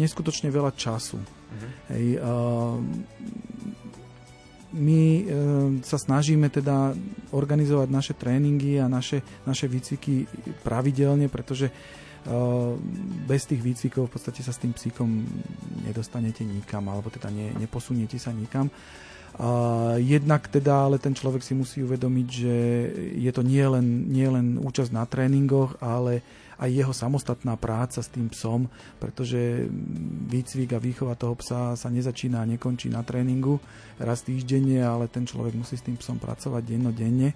neskutočne 0.00 0.48
veľa 0.48 0.72
času. 0.72 1.20
Uh-huh. 1.20 1.70
Hej, 1.92 2.16
uh, 2.16 2.80
my 4.76 5.00
e, 5.00 5.22
sa 5.80 5.96
snažíme 5.96 6.52
teda 6.52 6.92
organizovať 7.32 7.88
naše 7.88 8.12
tréningy 8.12 8.76
a 8.76 8.86
naše, 8.90 9.24
naše 9.48 9.64
výcviky 9.64 10.28
pravidelne, 10.60 11.32
pretože 11.32 11.72
e, 11.72 11.72
bez 13.24 13.48
tých 13.48 13.64
výcvikov 13.64 14.08
v 14.08 14.12
podstate 14.12 14.44
sa 14.44 14.52
s 14.52 14.60
tým 14.60 14.76
psíkom 14.76 15.08
nedostanete 15.88 16.44
nikam, 16.44 16.84
alebo 16.92 17.08
teda 17.08 17.32
ne, 17.32 17.56
neposuniete 17.56 18.20
sa 18.20 18.28
nikam. 18.28 18.68
A 19.38 19.48
jednak 20.02 20.50
teda 20.50 20.90
ale 20.90 20.98
ten 20.98 21.14
človek 21.14 21.46
si 21.46 21.54
musí 21.54 21.78
uvedomiť, 21.86 22.26
že 22.26 22.54
je 23.14 23.30
to 23.30 23.46
nie 23.46 23.62
len, 23.62 24.10
nie 24.10 24.26
len 24.26 24.58
účasť 24.58 24.90
na 24.90 25.06
tréningoch, 25.06 25.78
ale 25.78 26.20
aj 26.58 26.70
jeho 26.70 26.90
samostatná 26.90 27.54
práca 27.54 28.02
s 28.02 28.10
tým 28.10 28.26
psom, 28.34 28.66
pretože 28.98 29.70
výcvik 30.26 30.74
a 30.74 30.82
výchova 30.82 31.14
toho 31.14 31.38
psa 31.38 31.78
sa 31.78 31.88
nezačína 31.88 32.42
a 32.42 32.50
nekončí 32.50 32.90
na 32.90 33.06
tréningu 33.06 33.62
raz 34.02 34.26
týždenne, 34.26 34.82
ale 34.82 35.06
ten 35.06 35.22
človek 35.22 35.54
musí 35.54 35.78
s 35.78 35.86
tým 35.86 35.94
psom 35.94 36.18
pracovať 36.18 36.62
dennodenne. 36.66 37.30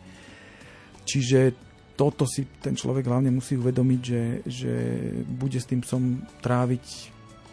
Čiže 1.06 1.54
toto 1.94 2.26
si 2.26 2.50
ten 2.58 2.74
človek 2.74 3.06
hlavne 3.06 3.30
musí 3.30 3.54
uvedomiť, 3.54 4.00
že, 4.02 4.22
že 4.42 4.72
bude 5.22 5.58
s 5.58 5.70
tým 5.70 5.86
psom 5.86 6.26
tráviť 6.42 6.86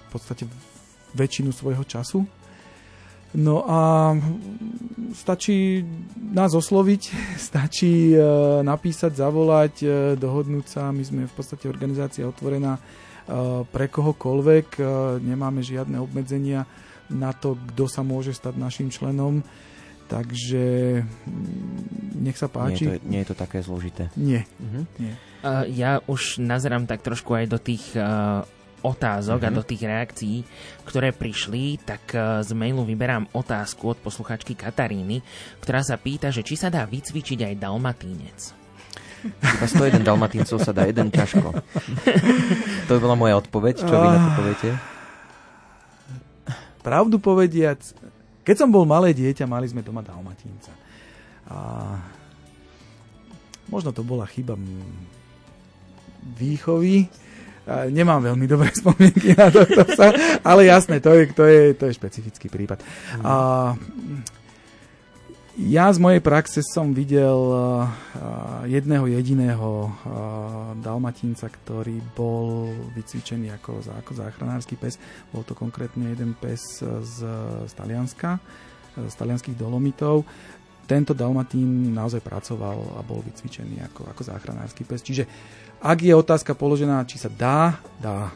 v 0.05 0.07
podstate 0.09 0.43
väčšinu 1.13 1.53
svojho 1.53 1.85
času 1.85 2.38
No 3.37 3.61
a 3.69 4.13
stačí 5.13 5.85
nás 6.33 6.53
osloviť, 6.53 7.01
stačí 7.49 8.13
e, 8.13 8.17
napísať, 8.65 9.11
zavolať, 9.17 9.73
e, 9.83 9.87
dohodnúť 10.17 10.65
sa. 10.65 10.89
My 10.89 11.03
sme 11.05 11.29
v 11.29 11.33
podstate 11.33 11.69
organizácia 11.69 12.25
otvorená 12.25 12.77
e, 12.77 12.81
pre 13.69 13.85
kohokoľvek. 13.89 14.81
Nemáme 15.21 15.61
žiadne 15.61 16.01
obmedzenia 16.01 16.65
na 17.09 17.33
to, 17.33 17.57
kto 17.73 17.85
sa 17.89 18.01
môže 18.05 18.33
stať 18.33 18.57
našim 18.57 18.89
členom. 18.93 19.41
Takže 20.09 20.65
mm, 21.05 22.25
nech 22.25 22.37
sa 22.37 22.49
páči. 22.49 22.89
Nie 22.89 22.97
je 22.97 23.01
to, 23.01 23.05
nie 23.05 23.19
je 23.21 23.27
to 23.29 23.35
také 23.37 23.61
zložité. 23.61 24.09
Nie. 24.17 24.49
Uh-huh. 24.57 24.89
nie. 24.97 25.13
Uh, 25.45 25.69
ja 25.69 26.01
už 26.09 26.41
nazerám 26.41 26.89
tak 26.89 27.05
trošku 27.05 27.37
aj 27.37 27.45
do 27.45 27.61
tých 27.61 27.93
uh, 27.93 28.41
otázok 28.81 29.39
mm-hmm. 29.43 29.49
a 29.49 29.55
mhm. 29.55 29.57
do 29.59 29.63
tých 29.67 29.83
reakcií, 29.85 30.37
ktoré 30.87 31.09
prišli, 31.11 31.79
tak 31.83 32.15
e, 32.15 32.43
z 32.43 32.51
mailu 32.55 32.83
vyberám 32.83 33.29
otázku 33.35 33.93
od 33.93 33.97
posluchačky 33.99 34.55
Kataríny, 34.55 35.21
ktorá 35.59 35.83
sa 35.83 35.99
pýta, 35.99 36.31
že 36.31 36.43
či 36.43 36.55
sa 36.55 36.71
dá 36.71 36.87
vycvičiť 36.87 37.39
aj 37.49 37.55
dalmatínec. 37.59 38.39
Iba 39.19 39.67
101 39.67 39.99
dalmatíncov 39.99 40.63
sa 40.63 40.71
dá 40.71 40.87
jeden 40.87 41.11
ťažko. 41.11 41.51
to 42.87 42.91
by 42.95 42.99
bola 43.03 43.19
moja 43.19 43.35
odpoveď. 43.43 43.75
Čo 43.83 43.95
vy 43.99 44.07
na 44.07 44.19
to 44.23 44.31
poviete? 44.39 44.69
Pravdu 46.79 47.19
povediac, 47.19 47.83
keď 48.47 48.55
som 48.55 48.71
bol 48.71 48.87
malé 48.87 49.11
dieťa, 49.11 49.43
mali 49.43 49.67
sme 49.67 49.83
doma 49.83 49.99
dalmatínca. 49.99 50.71
A 51.51 51.57
možno 53.67 53.91
to 53.91 54.07
bola 54.07 54.23
chyba 54.23 54.55
výchovy, 56.39 57.11
nemám 57.89 58.33
veľmi 58.33 58.45
dobré 58.47 58.69
spomienky 58.81 59.35
na 59.35 59.51
to, 59.51 59.65
sa, 59.95 60.13
ale 60.45 60.69
jasné, 60.69 60.99
to 61.03 61.11
je, 61.13 61.23
to 61.33 61.43
je, 61.45 61.61
to 61.75 61.83
je 61.89 61.93
špecifický 61.97 62.47
prípad. 62.47 62.79
Mm. 63.19 63.23
A, 63.25 63.33
ja 65.59 65.91
z 65.91 65.99
mojej 65.99 66.23
praxe 66.23 66.63
som 66.63 66.95
videl 66.95 67.35
jedného 68.63 69.11
jediného 69.11 69.91
dalmatínca, 70.79 71.51
ktorý 71.51 71.99
bol 72.15 72.71
vycvičený 72.95 73.51
ako, 73.59 73.83
ako 73.91 74.11
záchranársky 74.15 74.79
pes. 74.79 74.95
Bol 75.35 75.43
to 75.43 75.59
konkrétne 75.59 76.15
jeden 76.15 76.31
pes 76.39 76.79
z, 76.79 77.17
z 77.67 77.73
Talianska, 77.75 78.39
z 78.95 79.13
talianských 79.19 79.59
dolomitov 79.59 80.23
tento 80.89 81.13
dalmatín 81.13 81.93
naozaj 81.93 82.25
pracoval 82.25 82.97
a 82.97 83.05
bol 83.05 83.21
vycvičený 83.21 83.85
ako, 83.93 84.09
ako 84.09 84.21
záchranársky 84.25 84.81
pes. 84.81 85.05
Čiže 85.05 85.23
ak 85.79 85.99
je 86.03 86.13
otázka 86.15 86.55
položená, 86.55 87.07
či 87.07 87.19
sa 87.19 87.31
dá, 87.31 87.79
dá. 88.03 88.31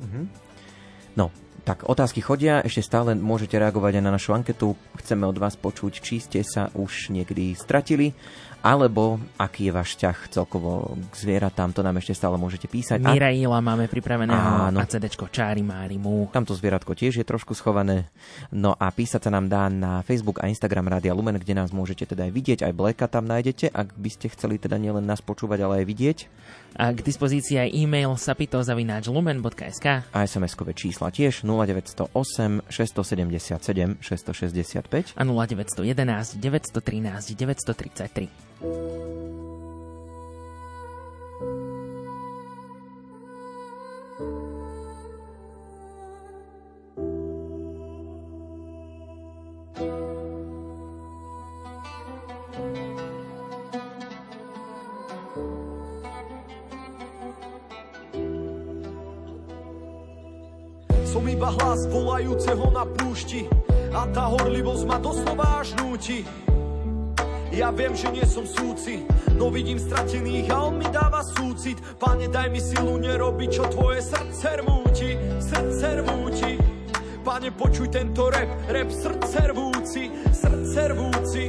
Mm-hmm. 0.00 0.24
No, 1.16 1.32
tak 1.64 1.84
otázky 1.84 2.20
chodia, 2.24 2.64
ešte 2.64 2.84
stále 2.84 3.16
môžete 3.16 3.56
reagovať 3.56 4.00
aj 4.00 4.04
na 4.04 4.12
našu 4.14 4.32
anketu. 4.32 4.76
Chceme 5.00 5.28
od 5.28 5.36
vás 5.36 5.56
počuť, 5.56 6.00
či 6.00 6.20
ste 6.20 6.40
sa 6.44 6.72
už 6.72 7.12
niekdy 7.12 7.56
stratili 7.56 8.16
alebo 8.66 9.22
aký 9.38 9.70
je 9.70 9.72
váš 9.72 9.94
ťah 9.94 10.26
celkovo 10.26 10.98
k 10.98 11.14
zvieratám, 11.14 11.70
to 11.70 11.86
nám 11.86 12.02
ešte 12.02 12.18
stále 12.18 12.34
môžete 12.34 12.66
písať. 12.66 12.98
Miraila 12.98 13.62
máme 13.62 13.86
pripraveného 13.86 14.74
Áno. 14.74 14.82
a 14.82 14.84
CDčko 14.84 15.30
Čári 15.30 15.62
Mári 15.62 16.02
Mú. 16.02 16.26
Tamto 16.34 16.50
zvieratko 16.50 16.98
tiež 16.98 17.22
je 17.22 17.26
trošku 17.26 17.54
schované. 17.54 18.10
No 18.50 18.74
a 18.74 18.90
písať 18.90 19.28
sa 19.28 19.30
nám 19.30 19.46
dá 19.46 19.70
na 19.70 20.02
Facebook 20.02 20.42
a 20.42 20.50
Instagram 20.50 20.90
Rádia 20.90 21.14
Lumen, 21.14 21.38
kde 21.38 21.54
nás 21.54 21.70
môžete 21.70 22.10
teda 22.10 22.26
aj 22.26 22.32
vidieť, 22.34 22.58
aj 22.66 22.74
Bleka 22.74 23.06
tam 23.06 23.30
nájdete, 23.30 23.70
ak 23.70 23.94
by 23.94 24.10
ste 24.10 24.26
chceli 24.34 24.58
teda 24.58 24.82
nielen 24.82 25.06
nás 25.06 25.22
počúvať, 25.22 25.62
ale 25.62 25.74
aj 25.82 25.86
vidieť. 25.86 26.18
A 26.76 26.92
k 26.92 27.00
dispozícii 27.00 27.56
aj 27.56 27.72
e-mail 27.72 28.12
sapitozavináčlumen.sk 28.20 29.86
A 30.12 30.18
SMS-kové 30.28 30.76
čísla 30.76 31.08
tiež 31.08 31.48
0908 31.48 32.68
677 32.68 33.96
665 34.04 35.16
a 35.16 35.22
0911 35.24 36.36
913 36.36 37.32
933. 37.32 38.28
Som 61.16 61.32
iba 61.32 61.48
hlas 61.48 61.88
volajúceho 61.88 62.76
na 62.76 62.84
púšti 62.84 63.48
a 63.88 64.04
tá 64.12 64.28
horlivosť 64.28 64.84
ma 64.84 65.00
doslova 65.00 65.64
až 65.64 65.72
núti. 65.80 66.28
Ja 67.56 67.72
viem, 67.72 67.96
že 67.96 68.12
nie 68.12 68.20
som 68.28 68.44
súci, 68.44 69.00
no 69.32 69.48
vidím 69.48 69.80
stratených 69.80 70.52
a 70.52 70.68
on 70.68 70.76
mi 70.76 70.84
dáva 70.92 71.24
súcit. 71.24 71.80
Pane, 71.96 72.28
daj 72.28 72.52
mi 72.52 72.60
silu 72.60 73.00
nerobiť, 73.00 73.48
čo 73.48 73.64
tvoje 73.64 74.04
srdce 74.04 74.60
rmúti, 74.60 75.16
srdce 75.40 76.04
rmúti. 76.04 76.60
Pane, 77.24 77.48
počuj 77.48 77.88
tento 77.88 78.28
rep, 78.28 78.52
rep 78.68 78.92
srdce 78.92 79.56
rvúci, 79.56 80.12
srdce 80.36 80.92
rvúci. 80.92 81.44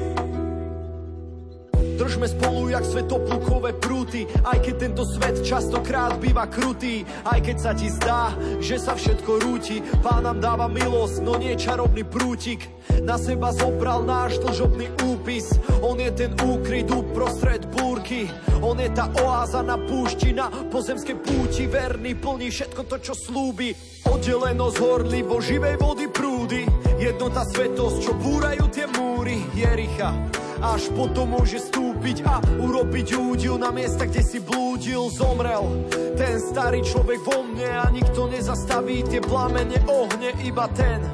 Držme 1.97 2.29
spolu 2.29 2.69
jak 2.69 2.85
svetoplukové 2.85 3.73
prúty, 3.81 4.29
aj 4.45 4.61
keď 4.61 4.75
tento 4.77 5.01
svet 5.01 5.41
častokrát 5.41 6.13
býva 6.21 6.45
krutý, 6.45 7.01
aj 7.25 7.41
keď 7.41 7.57
sa 7.57 7.71
ti 7.73 7.89
zdá, 7.89 8.37
že 8.61 8.77
sa 8.77 8.93
všetko 8.93 9.41
rúti. 9.41 9.81
Pán 10.05 10.29
nám 10.29 10.37
dáva 10.37 10.69
milosť, 10.69 11.25
no 11.25 11.41
nie 11.41 11.57
čarovný 11.57 12.05
prútik. 12.05 12.69
Na 13.01 13.17
seba 13.17 13.49
zobral 13.49 14.05
náš 14.05 14.37
dlžobný 14.37 14.93
úpis, 15.09 15.57
on 15.81 15.97
je 15.97 16.13
ten 16.13 16.31
úkryt 16.37 16.85
uprostred 16.93 17.65
búrky. 17.73 18.29
On 18.61 18.77
je 18.77 18.89
tá 18.93 19.09
oáza 19.17 19.65
na 19.65 19.81
púšti, 19.81 20.37
na 20.37 20.53
pozemskej 20.69 21.17
púti, 21.17 21.65
verný, 21.65 22.13
plní 22.13 22.53
všetko 22.53 22.81
to, 22.85 22.97
čo 23.01 23.13
slúbi. 23.17 23.73
Oddelenosť 24.05 24.77
horlivo 24.77 25.41
živej 25.41 25.81
vody 25.81 26.05
prúdy, 26.13 26.61
jednota 27.01 27.41
svetosť, 27.41 27.97
čo 28.05 28.13
búrajú 28.17 28.65
tie 28.69 28.85
múry 28.85 29.41
Jericha. 29.57 30.13
Až 30.57 30.89
potom 30.97 31.37
môže 31.37 31.61
stúpiť 31.61 32.25
a 32.25 32.41
urobiť 32.41 33.13
údil 33.13 33.61
na 33.61 33.69
miesta, 33.69 34.09
kde 34.09 34.25
si 34.25 34.41
blúdil, 34.41 35.13
zomrel. 35.13 35.85
Ten 36.17 36.41
starý 36.41 36.81
človek 36.81 37.21
vo 37.21 37.45
mne 37.45 37.69
a 37.69 37.85
nikto 37.93 38.25
nezastaví 38.25 39.05
tie 39.05 39.21
plamene 39.21 39.77
ohne, 39.85 40.33
iba 40.41 40.65
ten, 40.73 41.05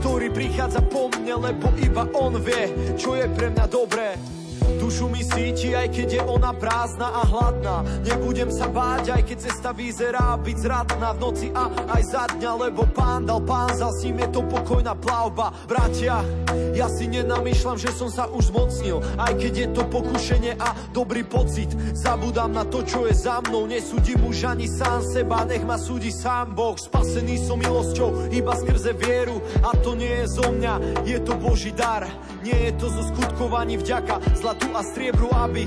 ktorý 0.00 0.32
prichádza 0.32 0.80
po 0.88 1.12
mne, 1.12 1.52
lebo 1.52 1.68
iba 1.76 2.08
on 2.16 2.40
vie, 2.40 2.96
čo 2.96 3.20
je 3.20 3.28
pre 3.28 3.52
mňa 3.52 3.66
dobré. 3.68 4.39
Dušu 4.80 5.12
mi 5.12 5.20
síti, 5.20 5.76
aj 5.76 5.92
keď 5.92 6.08
je 6.08 6.22
ona 6.24 6.56
prázdna 6.56 7.12
a 7.12 7.22
hladná. 7.28 7.76
Nebudem 8.00 8.48
sa 8.48 8.64
báť, 8.64 9.12
aj 9.12 9.22
keď 9.28 9.38
cesta 9.44 9.70
vyzerá 9.76 10.40
byť 10.40 10.56
zradná. 10.56 11.12
V 11.12 11.18
noci 11.20 11.52
a 11.52 11.68
aj 11.68 12.02
za 12.08 12.24
dňa 12.32 12.50
Lebo 12.56 12.88
pán 12.88 13.28
dal 13.28 13.44
pán, 13.44 13.76
za 13.76 13.92
s 13.92 14.08
ním 14.08 14.24
je 14.24 14.28
to 14.32 14.40
pokojná 14.48 14.96
plavba. 14.96 15.52
Bratia, 15.68 16.24
ja 16.72 16.88
si 16.88 17.12
nenamýšľam, 17.12 17.76
že 17.76 17.92
som 17.92 18.08
sa 18.08 18.24
už 18.32 18.48
zmocnil. 18.48 19.04
Aj 19.20 19.36
keď 19.36 19.52
je 19.52 19.68
to 19.76 19.82
pokušenie 19.84 20.56
a 20.56 20.72
dobrý 20.96 21.28
pocit 21.28 21.68
Zabudám 21.92 22.56
na 22.56 22.64
to, 22.64 22.80
čo 22.80 23.04
je 23.04 23.12
za 23.12 23.44
mnou. 23.44 23.68
Nesúdim 23.68 24.24
už 24.24 24.48
ani 24.48 24.64
sám 24.64 25.04
seba, 25.04 25.44
nech 25.44 25.60
ma 25.60 25.76
súdi 25.76 26.08
sám 26.08 26.56
Boh. 26.56 26.78
Spasený 26.80 27.36
som 27.44 27.60
milosťou, 27.60 28.32
iba 28.32 28.56
skrze 28.56 28.96
vieru. 28.96 29.44
A 29.60 29.76
to 29.76 29.92
nie 29.92 30.24
je 30.24 30.26
zo 30.40 30.48
mňa, 30.48 31.04
je 31.04 31.18
to 31.20 31.36
Boží 31.36 31.76
dar. 31.76 32.08
Nie 32.40 32.70
je 32.70 32.72
to 32.80 32.86
zo 32.88 33.02
skutkovaní 33.12 33.76
vďaka. 33.76 34.16
Zlatú 34.38 34.69
a 34.74 34.82
striebru, 34.86 35.28
aby 35.32 35.64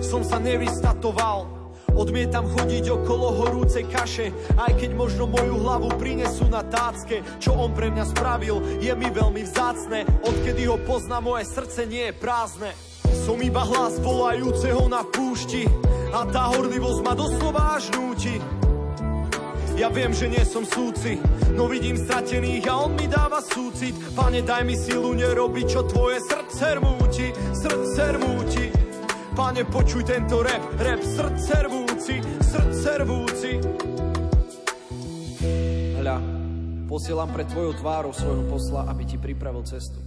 som 0.00 0.24
sa 0.24 0.40
nevystatoval. 0.40 1.58
Odmietam 1.98 2.46
chodiť 2.46 2.84
okolo 2.94 3.26
horúcej 3.42 3.88
kaše, 3.90 4.30
aj 4.54 4.76
keď 4.78 4.90
možno 4.94 5.26
moju 5.26 5.58
hlavu 5.66 5.90
prinesú 5.98 6.46
na 6.46 6.62
tácke. 6.62 7.24
Čo 7.42 7.58
on 7.58 7.74
pre 7.74 7.90
mňa 7.90 8.04
spravil, 8.06 8.78
je 8.78 8.92
mi 8.94 9.08
veľmi 9.10 9.42
vzácne. 9.42 10.06
Odkedy 10.22 10.70
ho 10.70 10.78
pozná, 10.86 11.18
moje 11.18 11.48
srdce 11.50 11.88
nie 11.90 12.12
je 12.12 12.14
prázdne. 12.14 12.70
Som 13.26 13.42
iba 13.42 13.66
hlas 13.66 13.98
volajúceho 13.98 14.86
na 14.86 15.02
púšti 15.02 15.66
a 16.14 16.22
tá 16.28 16.52
horlivosť 16.54 17.00
ma 17.02 17.14
doslova 17.18 17.80
až 17.80 17.90
núti. 17.96 18.57
Ja 19.78 19.94
viem, 19.94 20.10
že 20.10 20.26
nie 20.26 20.42
som 20.42 20.66
súci, 20.66 21.22
no 21.54 21.70
vidím 21.70 21.94
stratených 21.94 22.66
a 22.66 22.82
on 22.82 22.98
mi 22.98 23.06
dáva 23.06 23.38
súcit. 23.38 23.94
Pane, 24.10 24.42
daj 24.42 24.66
mi 24.66 24.74
silu 24.74 25.14
nerobiť, 25.14 25.66
čo 25.70 25.86
tvoje 25.86 26.18
srdce 26.18 26.82
rmúti, 26.82 27.30
srdce 27.54 28.18
rmúti. 28.18 28.74
Pane, 29.38 29.62
počuj 29.70 30.02
tento 30.02 30.42
rap, 30.42 30.66
rap 30.82 30.98
srdce 30.98 31.54
rvúci, 31.70 32.18
srdce 32.42 32.90
rvúci. 33.06 33.52
Hľa, 36.02 36.16
posielam 36.90 37.30
pred 37.30 37.46
tvojou 37.46 37.78
tvárou 37.78 38.10
svojho 38.10 38.50
posla, 38.50 38.90
aby 38.90 39.06
ti 39.06 39.14
pripravil 39.14 39.62
cestu. 39.62 40.02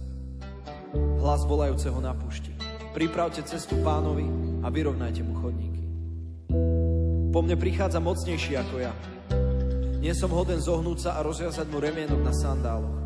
Hlas 1.16 1.48
volajúceho 1.48 1.96
na 1.96 2.12
pušti. 2.12 2.52
Pripravte 2.92 3.40
cestu 3.48 3.80
pánovi 3.80 4.28
a 4.60 4.68
vyrovnajte 4.68 5.24
mu 5.24 5.32
chodníky. 5.40 5.80
Po 7.32 7.40
mne 7.40 7.56
prichádza 7.56 8.04
mocnejší 8.04 8.60
ako 8.60 8.84
ja, 8.84 8.92
nie 10.02 10.10
som 10.10 10.34
hoden 10.34 10.58
zohnúť 10.58 10.98
sa 11.06 11.10
a 11.14 11.22
rozviazať 11.22 11.70
mu 11.70 11.78
remienok 11.78 12.26
na 12.26 12.34
sandáloch. 12.34 12.98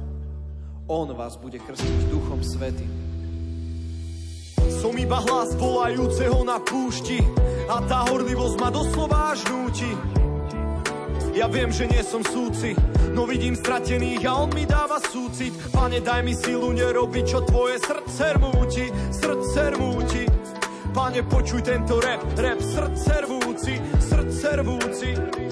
On 0.89 1.05
vás 1.13 1.37
bude 1.37 1.61
krstiť 1.61 2.09
duchom 2.09 2.41
svety. 2.41 2.89
Som 4.81 4.97
iba 4.97 5.21
hlas 5.21 5.53
volajúceho 5.61 6.41
na 6.41 6.57
púšti 6.57 7.21
a 7.69 7.85
tá 7.85 8.09
horlivosť 8.09 8.57
ma 8.57 8.73
doslova 8.73 9.37
až 9.37 9.45
núti. 9.53 9.93
Ja 11.37 11.53
viem, 11.53 11.69
že 11.69 11.85
nie 11.85 12.01
som 12.01 12.25
súci, 12.25 12.73
no 13.13 13.29
vidím 13.29 13.53
stratených 13.53 14.25
a 14.25 14.41
on 14.41 14.57
mi 14.57 14.65
dáva 14.65 14.97
súcit. 14.97 15.53
Pane, 15.69 16.01
daj 16.01 16.25
mi 16.25 16.33
silu 16.33 16.73
nerobiť, 16.73 17.25
čo 17.29 17.45
tvoje 17.45 17.77
srdce 17.77 18.41
rmúti, 18.41 18.89
srdce 19.13 19.61
rmúti. 19.77 20.25
Pane, 20.97 21.21
počuj 21.29 21.61
tento 21.61 22.01
rap, 22.01 22.25
rap 22.41 22.57
srdce 22.57 23.13
rvúci, 23.29 23.77
srdce 24.01 24.49
rvúci. 24.65 25.46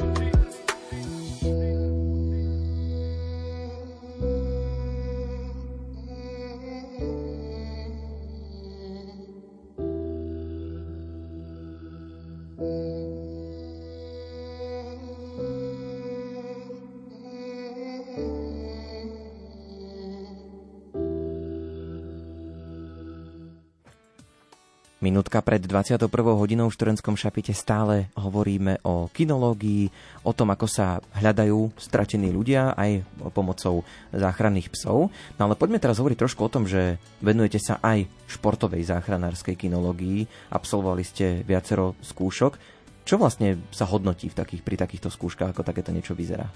Minútka 25.05 25.45
pred 25.45 25.61
21. 25.61 26.01
hodinou 26.33 26.73
v 26.73 26.77
Šturenskom 26.81 27.13
šapite 27.13 27.53
stále 27.53 28.09
hovoríme 28.17 28.81
o 28.89 29.13
kinológii, 29.13 29.93
o 30.25 30.33
tom, 30.33 30.49
ako 30.49 30.65
sa 30.65 30.97
hľadajú 31.21 31.77
stratení 31.77 32.33
ľudia 32.33 32.73
aj 32.73 33.05
pomocou 33.37 33.85
záchranných 34.17 34.73
psov. 34.73 35.13
No 35.37 35.41
ale 35.45 35.61
poďme 35.61 35.77
teraz 35.77 36.01
hovoriť 36.01 36.25
trošku 36.25 36.41
o 36.41 36.49
tom, 36.49 36.65
že 36.65 36.97
venujete 37.21 37.61
sa 37.61 37.85
aj 37.85 38.09
športovej 38.33 38.81
záchranárskej 38.89 39.61
kinológii. 39.69 40.25
Absolvovali 40.49 41.05
ste 41.05 41.45
viacero 41.45 42.01
skúšok. 42.01 42.57
Čo 43.05 43.21
vlastne 43.21 43.61
sa 43.77 43.85
hodnotí 43.85 44.33
v 44.33 44.41
takých, 44.41 44.65
pri 44.65 44.81
takýchto 44.81 45.13
skúškach, 45.13 45.53
ako 45.53 45.69
takéto 45.69 45.93
niečo 45.93 46.17
vyzerá? 46.17 46.49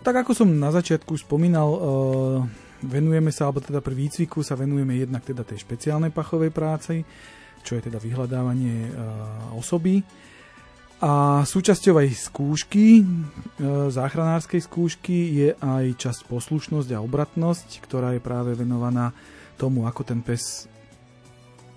Tak 0.00 0.24
ako 0.24 0.32
som 0.32 0.48
na 0.48 0.72
začiatku 0.72 1.20
spomínal, 1.20 1.68
venujeme 2.82 3.30
sa, 3.30 3.48
alebo 3.48 3.62
teda 3.62 3.78
pri 3.78 3.94
výcviku 3.94 4.42
sa 4.42 4.58
venujeme 4.58 4.98
jednak 4.98 5.22
teda 5.22 5.46
tej 5.46 5.62
špeciálnej 5.62 6.10
pachovej 6.10 6.50
práci, 6.50 7.06
čo 7.62 7.78
je 7.78 7.86
teda 7.86 8.02
vyhľadávanie 8.02 8.90
osoby. 9.54 10.02
A 11.02 11.42
súčasťou 11.42 11.98
aj 11.98 12.08
skúšky, 12.14 13.02
záchranárskej 13.90 14.62
skúšky 14.62 15.18
je 15.34 15.48
aj 15.58 15.98
časť 15.98 16.30
poslušnosť 16.30 16.94
a 16.94 17.02
obratnosť, 17.02 17.82
ktorá 17.82 18.14
je 18.14 18.22
práve 18.22 18.54
venovaná 18.54 19.10
tomu, 19.58 19.90
ako 19.90 20.06
ten 20.06 20.22
pes 20.22 20.70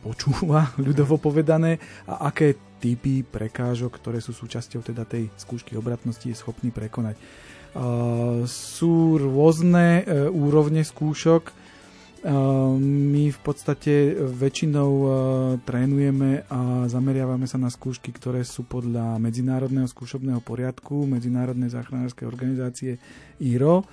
počúva, 0.06 0.70
ľudovo 0.86 1.18
povedané, 1.18 1.82
a 2.06 2.30
aké 2.30 2.54
typy 2.78 3.26
prekážok, 3.26 3.98
ktoré 3.98 4.22
sú 4.22 4.30
súčasťou 4.30 4.86
teda 4.86 5.10
tej 5.10 5.34
skúšky 5.42 5.74
obratnosti, 5.74 6.30
je 6.30 6.38
schopný 6.38 6.70
prekonať. 6.70 7.18
Sú 8.48 9.20
rôzne 9.20 10.00
e, 10.00 10.32
úrovne 10.32 10.88
skúšok. 10.88 11.52
My 12.82 13.30
v 13.30 13.40
podstate 13.46 14.18
väčšinou 14.18 14.92
trénujeme 15.62 16.42
a 16.50 16.90
zameriavame 16.90 17.46
sa 17.46 17.62
na 17.62 17.70
skúšky, 17.70 18.10
ktoré 18.10 18.42
sú 18.42 18.66
podľa 18.66 19.22
Medzinárodného 19.22 19.86
skúšobného 19.86 20.42
poriadku, 20.42 21.06
Medzinárodnej 21.06 21.70
záchranárskej 21.70 22.26
organizácie 22.26 22.98
IRO. 23.38 23.86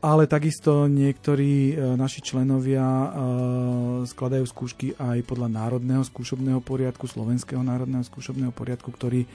ale 0.00 0.24
takisto 0.24 0.88
niektorí 0.88 1.76
naši 2.00 2.24
členovia 2.24 3.12
skladajú 4.08 4.48
skúšky 4.48 4.96
aj 4.96 5.20
podľa 5.28 5.52
Národného 5.52 6.00
skúšobného 6.00 6.64
poriadku, 6.64 7.04
Slovenského 7.04 7.60
národného 7.60 8.08
skúšobného 8.08 8.56
poriadku, 8.56 8.88
ktorý 8.88 9.28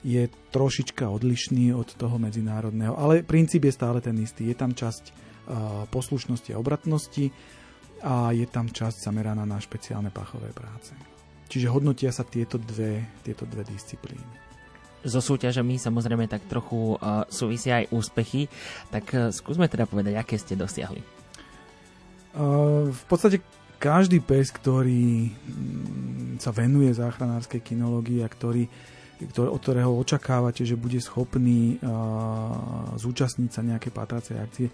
je 0.00 0.32
trošička 0.52 1.04
odlišný 1.08 1.76
od 1.76 1.92
toho 1.96 2.16
medzinárodného, 2.16 2.96
ale 2.96 3.20
princíp 3.20 3.68
je 3.68 3.76
stále 3.76 4.00
ten 4.00 4.16
istý. 4.16 4.48
Je 4.48 4.56
tam 4.56 4.72
časť 4.72 5.30
poslušnosti 5.90 6.54
a 6.54 6.60
obratnosti 6.60 7.34
a 8.00 8.32
je 8.32 8.46
tam 8.48 8.70
časť 8.70 9.04
zameraná 9.04 9.44
na 9.44 9.60
špeciálne 9.60 10.08
pachové 10.08 10.54
práce. 10.54 10.96
Čiže 11.50 11.68
hodnotia 11.68 12.14
sa 12.14 12.22
tieto 12.22 12.56
dve, 12.56 13.02
tieto 13.26 13.44
dve 13.44 13.66
disciplíny. 13.66 14.22
So 15.02 15.18
súťažami 15.18 15.80
samozrejme 15.80 16.28
tak 16.28 16.44
trochu 16.46 16.94
uh, 17.00 17.24
súvisia 17.32 17.82
aj 17.82 17.90
úspechy, 17.90 18.46
tak 18.92 19.04
uh, 19.16 19.32
skúsme 19.32 19.66
teda 19.66 19.88
povedať, 19.88 20.14
aké 20.14 20.36
ste 20.36 20.54
dosiahli. 20.54 21.00
Uh, 22.36 22.92
v 22.92 23.04
podstate 23.08 23.42
každý 23.80 24.20
pes, 24.20 24.52
ktorý 24.52 25.32
mm, 25.32 26.38
sa 26.38 26.52
venuje 26.52 26.92
záchranárskej 26.92 27.64
kinológii 27.64 28.20
a 28.20 28.28
ktorý 28.28 28.68
uh, 28.68 28.99
od 29.28 29.60
ktorého 29.60 29.92
očakávate, 30.00 30.64
že 30.64 30.80
bude 30.80 30.96
schopný 31.00 31.76
zúčastniť 32.96 33.50
sa 33.52 33.60
nejaké 33.60 33.92
patracej 33.92 34.36
akcie, 34.40 34.68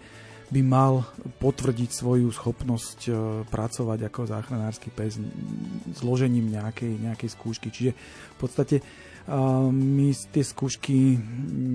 by 0.47 0.63
mal 0.63 1.03
potvrdiť 1.43 1.91
svoju 1.91 2.31
schopnosť 2.31 3.11
pracovať 3.51 3.99
ako 4.07 4.31
záchranársky 4.31 4.87
pes 4.95 5.19
zložením 5.99 6.55
nejakej, 6.55 7.03
nejakej 7.03 7.29
skúšky. 7.35 7.67
Čiže 7.67 7.91
v 7.91 8.37
podstate 8.39 8.79
my 9.71 10.07
tie 10.31 10.39
skúšky 10.39 11.19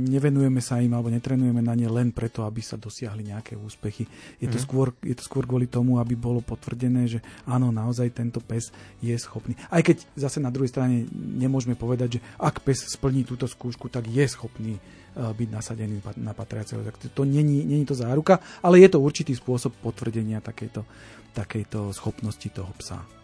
nevenujeme 0.09 0.65
sa 0.65 0.81
im 0.81 0.97
alebo 0.97 1.13
netrenujeme 1.13 1.61
na 1.61 1.77
ne 1.77 1.85
len 1.85 2.09
preto, 2.09 2.49
aby 2.49 2.65
sa 2.65 2.81
dosiahli 2.81 3.29
nejaké 3.29 3.61
úspechy. 3.61 4.09
Je 4.41 4.49
to, 4.49 4.57
mm. 4.57 4.65
skôr, 4.65 4.97
je 5.05 5.13
to 5.13 5.23
skôr 5.29 5.45
kvôli 5.45 5.69
tomu, 5.69 6.01
aby 6.01 6.17
bolo 6.17 6.41
potvrdené, 6.41 7.05
že 7.05 7.21
áno, 7.45 7.69
naozaj 7.69 8.17
tento 8.17 8.41
pes 8.41 8.73
je 9.05 9.13
schopný. 9.21 9.53
Aj 9.69 9.85
keď 9.85 10.01
zase 10.17 10.41
na 10.41 10.49
druhej 10.49 10.73
strane 10.73 11.05
nemôžeme 11.13 11.77
povedať, 11.77 12.17
že 12.17 12.21
ak 12.41 12.65
pes 12.65 12.89
splní 12.89 13.29
túto 13.29 13.45
skúšku, 13.45 13.93
tak 13.93 14.09
je 14.09 14.25
schopný 14.25 14.81
byť 15.13 15.49
nasadený 15.53 16.01
na 16.25 16.33
patriaceho. 16.33 16.81
Tak 16.81 17.13
to 17.13 17.29
není, 17.29 17.69
není 17.69 17.85
to 17.85 17.93
záruka, 17.93 18.41
ale 18.65 18.81
je 18.81 18.89
to 18.89 19.05
určitý 19.05 19.37
spôsob 19.37 19.77
potvrdenia 19.85 20.41
takejto, 20.41 20.89
takejto 21.37 21.93
schopnosti 21.93 22.49
toho 22.49 22.73
psa. 22.81 23.22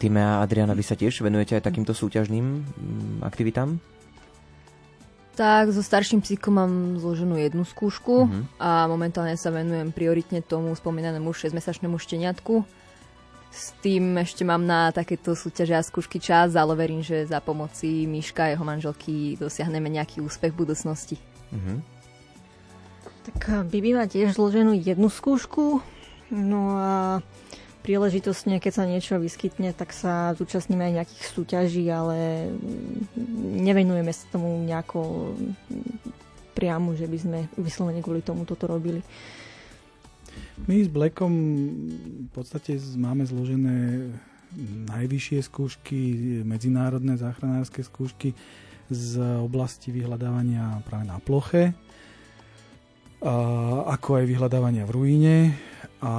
Týme 0.00 0.16
a 0.24 0.40
Adriana, 0.40 0.72
vy 0.72 0.80
sa 0.80 0.96
tiež 0.96 1.20
venujete 1.20 1.60
aj 1.60 1.68
takýmto 1.68 1.92
súťažným 1.92 2.64
mm, 2.64 3.20
aktivitám? 3.20 3.76
Tak, 5.36 5.76
so 5.76 5.84
starším 5.84 6.24
psíkom 6.24 6.56
mám 6.56 6.72
zloženú 6.96 7.36
jednu 7.36 7.68
skúšku 7.68 8.14
uh-huh. 8.24 8.44
a 8.56 8.88
momentálne 8.88 9.36
sa 9.36 9.52
venujem 9.52 9.92
prioritne 9.92 10.40
tomu 10.40 10.72
spomínanému 10.72 11.28
6-mesačnému 11.36 12.00
šteniatku. 12.00 12.64
S 13.52 13.76
tým 13.84 14.16
ešte 14.16 14.40
mám 14.40 14.64
na 14.64 14.88
takéto 14.88 15.36
súťaže 15.36 15.76
a 15.76 15.84
skúšky 15.84 16.16
čas, 16.16 16.56
ale 16.56 16.72
verím, 16.72 17.04
že 17.04 17.28
za 17.28 17.44
pomoci 17.44 18.08
Miška 18.08 18.48
a 18.48 18.56
jeho 18.56 18.64
manželky 18.64 19.36
dosiahneme 19.36 19.92
nejaký 19.92 20.24
úspech 20.24 20.56
v 20.56 20.60
budúcnosti. 20.64 21.16
Uh-huh. 21.52 21.76
Tak 23.28 23.68
Bibi 23.68 23.92
má 23.92 24.08
tiež 24.08 24.32
zloženú 24.32 24.80
jednu 24.80 25.12
skúšku, 25.12 25.84
no 26.32 26.60
a 26.80 27.20
príležitostne, 27.80 28.60
keď 28.60 28.72
sa 28.72 28.84
niečo 28.84 29.16
vyskytne, 29.16 29.72
tak 29.72 29.96
sa 29.96 30.36
zúčastníme 30.36 30.84
aj 30.84 30.96
nejakých 31.00 31.24
súťaží, 31.32 31.84
ale 31.88 32.48
nevenujeme 33.56 34.12
sa 34.12 34.28
tomu 34.30 34.60
nejako 34.64 35.32
priamu, 36.52 36.92
že 36.94 37.08
by 37.08 37.18
sme 37.18 37.38
vyslovene 37.56 38.04
kvôli 38.04 38.20
tomu 38.20 38.44
toto 38.44 38.68
robili. 38.68 39.00
My 40.68 40.76
s 40.84 40.92
Blackom 40.92 41.32
v 42.28 42.30
podstate 42.36 42.76
máme 43.00 43.24
zložené 43.24 44.12
najvyššie 44.92 45.38
skúšky, 45.46 46.00
medzinárodné 46.44 47.16
záchranárske 47.16 47.80
skúšky 47.86 48.36
z 48.90 49.22
oblasti 49.40 49.94
vyhľadávania 49.94 50.82
práve 50.84 51.06
na 51.06 51.22
ploche, 51.22 51.72
ako 53.86 54.20
aj 54.20 54.24
vyhľadávania 54.26 54.84
v 54.88 54.94
ruíne 54.94 55.36
a 56.02 56.12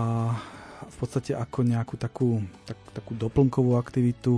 podstate 1.02 1.34
ako 1.34 1.66
nejakú 1.66 1.96
takú, 1.98 2.46
tak, 2.70 2.78
takú 2.94 3.18
doplnkovú 3.18 3.76
aktivitu. 3.76 4.38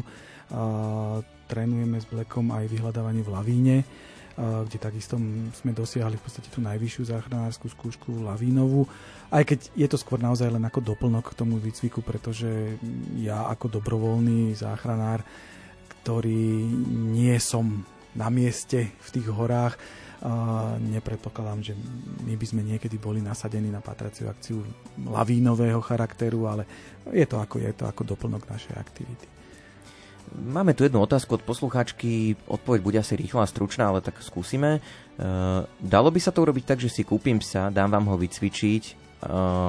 A, 0.49 1.19
trénujeme 1.43 1.99
s 1.99 2.07
Blackom 2.07 2.55
aj 2.55 2.71
vyhľadávanie 2.71 3.21
v 3.21 3.33
lavíne, 3.35 3.77
a, 3.83 4.63
kde 4.63 4.77
takisto 4.79 5.19
sme 5.59 5.75
dosiahli 5.75 6.15
v 6.15 6.23
podstate 6.23 6.47
tú 6.47 6.63
najvyššiu 6.63 7.03
záchranárskú 7.11 7.67
skúšku 7.67 8.23
lavínovú. 8.23 8.87
Aj 9.27 9.43
keď 9.43 9.75
je 9.75 9.87
to 9.91 9.99
skôr 9.99 10.23
naozaj 10.23 10.47
len 10.47 10.63
ako 10.63 10.95
doplnok 10.95 11.35
k 11.35 11.39
tomu 11.43 11.59
výcviku, 11.59 11.99
pretože 11.99 12.79
ja 13.19 13.45
ako 13.51 13.77
dobrovoľný 13.83 14.55
záchranár, 14.55 15.21
ktorý 16.01 16.63
nie 17.11 17.35
som 17.43 17.83
na 18.13 18.29
mieste 18.29 18.93
v 18.93 19.09
tých 19.09 19.27
horách, 19.29 19.77
nepredpokladám, 20.79 21.59
že 21.59 21.73
my 22.23 22.39
by 22.39 22.45
sme 22.47 22.61
niekedy 22.63 22.95
boli 22.95 23.19
nasadení 23.19 23.67
na 23.67 23.83
patraciu 23.83 24.31
akciu 24.31 24.63
lavínového 25.03 25.83
charakteru, 25.83 26.47
ale 26.47 26.63
je 27.11 27.27
to 27.27 27.43
ako, 27.43 27.59
je 27.59 27.73
to 27.75 27.83
ako 27.83 28.07
doplnok 28.07 28.47
našej 28.47 28.75
aktivity. 28.79 29.27
Máme 30.33 30.73
tu 30.73 30.87
jednu 30.87 31.03
otázku 31.03 31.35
od 31.37 31.45
poslucháčky, 31.45 32.39
odpoveď 32.47 32.79
bude 32.81 32.97
asi 32.97 33.13
rýchla 33.13 33.45
a 33.45 33.51
stručná, 33.51 33.91
ale 33.91 34.01
tak 34.01 34.17
skúsime. 34.23 34.79
E, 34.79 34.81
dalo 35.77 36.09
by 36.09 36.19
sa 36.23 36.33
to 36.33 36.41
urobiť 36.41 36.63
tak, 36.65 36.79
že 36.81 36.89
si 36.89 37.05
kúpim 37.05 37.37
psa, 37.37 37.69
dám 37.69 37.93
vám 37.93 38.09
ho 38.09 38.17
vycvičiť, 38.17 38.83
e, 38.89 38.93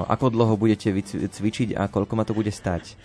ako 0.09 0.33
dlho 0.33 0.55
budete 0.57 0.89
cvičiť 1.29 1.77
a 1.77 1.85
koľko 1.85 2.13
ma 2.17 2.25
to 2.25 2.33
bude 2.33 2.49
stať? 2.49 2.97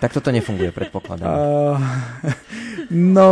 Tak 0.00 0.16
toto 0.16 0.32
nefunguje, 0.32 0.72
predpokladám. 0.72 1.28
Uh, 1.28 1.76
no, 3.16 3.28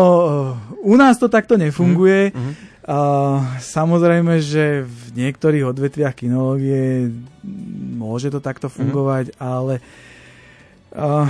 u 0.85 0.95
nás 1.01 1.17
to 1.17 1.33
takto 1.33 1.57
nefunguje. 1.57 2.29
Mm-hmm. 2.29 2.68
Uh, 2.89 3.45
samozrejme, 3.61 4.41
že 4.41 4.81
v 4.81 5.05
niektorých 5.13 5.77
odvetviach 5.77 6.25
kinológie 6.25 7.13
môže 8.01 8.33
to 8.33 8.41
takto 8.41 8.73
fungovať, 8.73 9.37
mm-hmm. 9.37 9.45
ale 9.45 9.85
uh, 10.97 11.29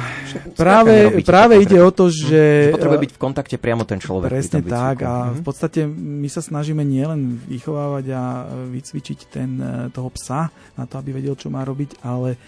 práve, 0.54 1.18
práve 1.26 1.58
ide 1.58 1.82
o 1.82 1.90
to, 1.90 2.14
že... 2.14 2.70
že 2.70 2.78
potrebuje 2.78 3.10
byť 3.10 3.12
v 3.18 3.18
kontakte 3.18 3.56
priamo 3.58 3.82
ten 3.82 3.98
človek. 3.98 4.30
Presne 4.30 4.62
tak 4.62 5.02
a 5.02 5.34
v 5.34 5.42
podstate 5.42 5.82
my 5.90 6.30
sa 6.30 6.46
snažíme 6.46 6.86
nielen 6.86 7.42
vychovávať 7.50 8.06
a 8.14 8.22
vycvičiť 8.70 9.18
ten, 9.26 9.58
e, 9.58 9.90
toho 9.90 10.14
psa 10.14 10.54
na 10.78 10.86
to, 10.86 11.02
aby 11.02 11.10
vedel, 11.10 11.34
čo 11.34 11.50
má 11.50 11.66
robiť, 11.66 12.06
ale 12.06 12.38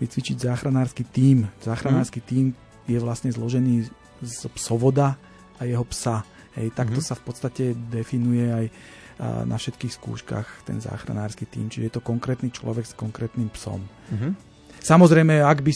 vycvičiť 0.00 0.40
záchranársky 0.40 1.04
tím. 1.12 1.52
Záchranársky 1.60 2.24
mm-hmm. 2.24 2.32
tím 2.32 2.56
je 2.88 2.96
vlastne 2.96 3.28
zložený 3.28 3.92
z 4.24 4.40
psovoda 4.56 5.20
a 5.60 5.68
jeho 5.68 5.84
psa. 5.84 6.24
Hej, 6.54 6.70
takto 6.72 7.02
mm-hmm. 7.02 7.10
sa 7.10 7.18
v 7.18 7.24
podstate 7.26 7.64
definuje 7.74 8.46
aj 8.46 8.66
na 9.46 9.54
všetkých 9.54 9.94
skúškach 9.94 10.66
ten 10.66 10.82
záchranársky 10.82 11.46
tým, 11.46 11.70
čiže 11.70 11.86
je 11.86 11.94
to 11.94 12.02
konkrétny 12.02 12.50
človek 12.50 12.82
s 12.82 12.98
konkrétnym 12.98 13.46
psom. 13.54 13.82
Mm-hmm. 14.10 14.32
Samozrejme, 14.82 15.38
ak 15.38 15.62
by 15.62 15.72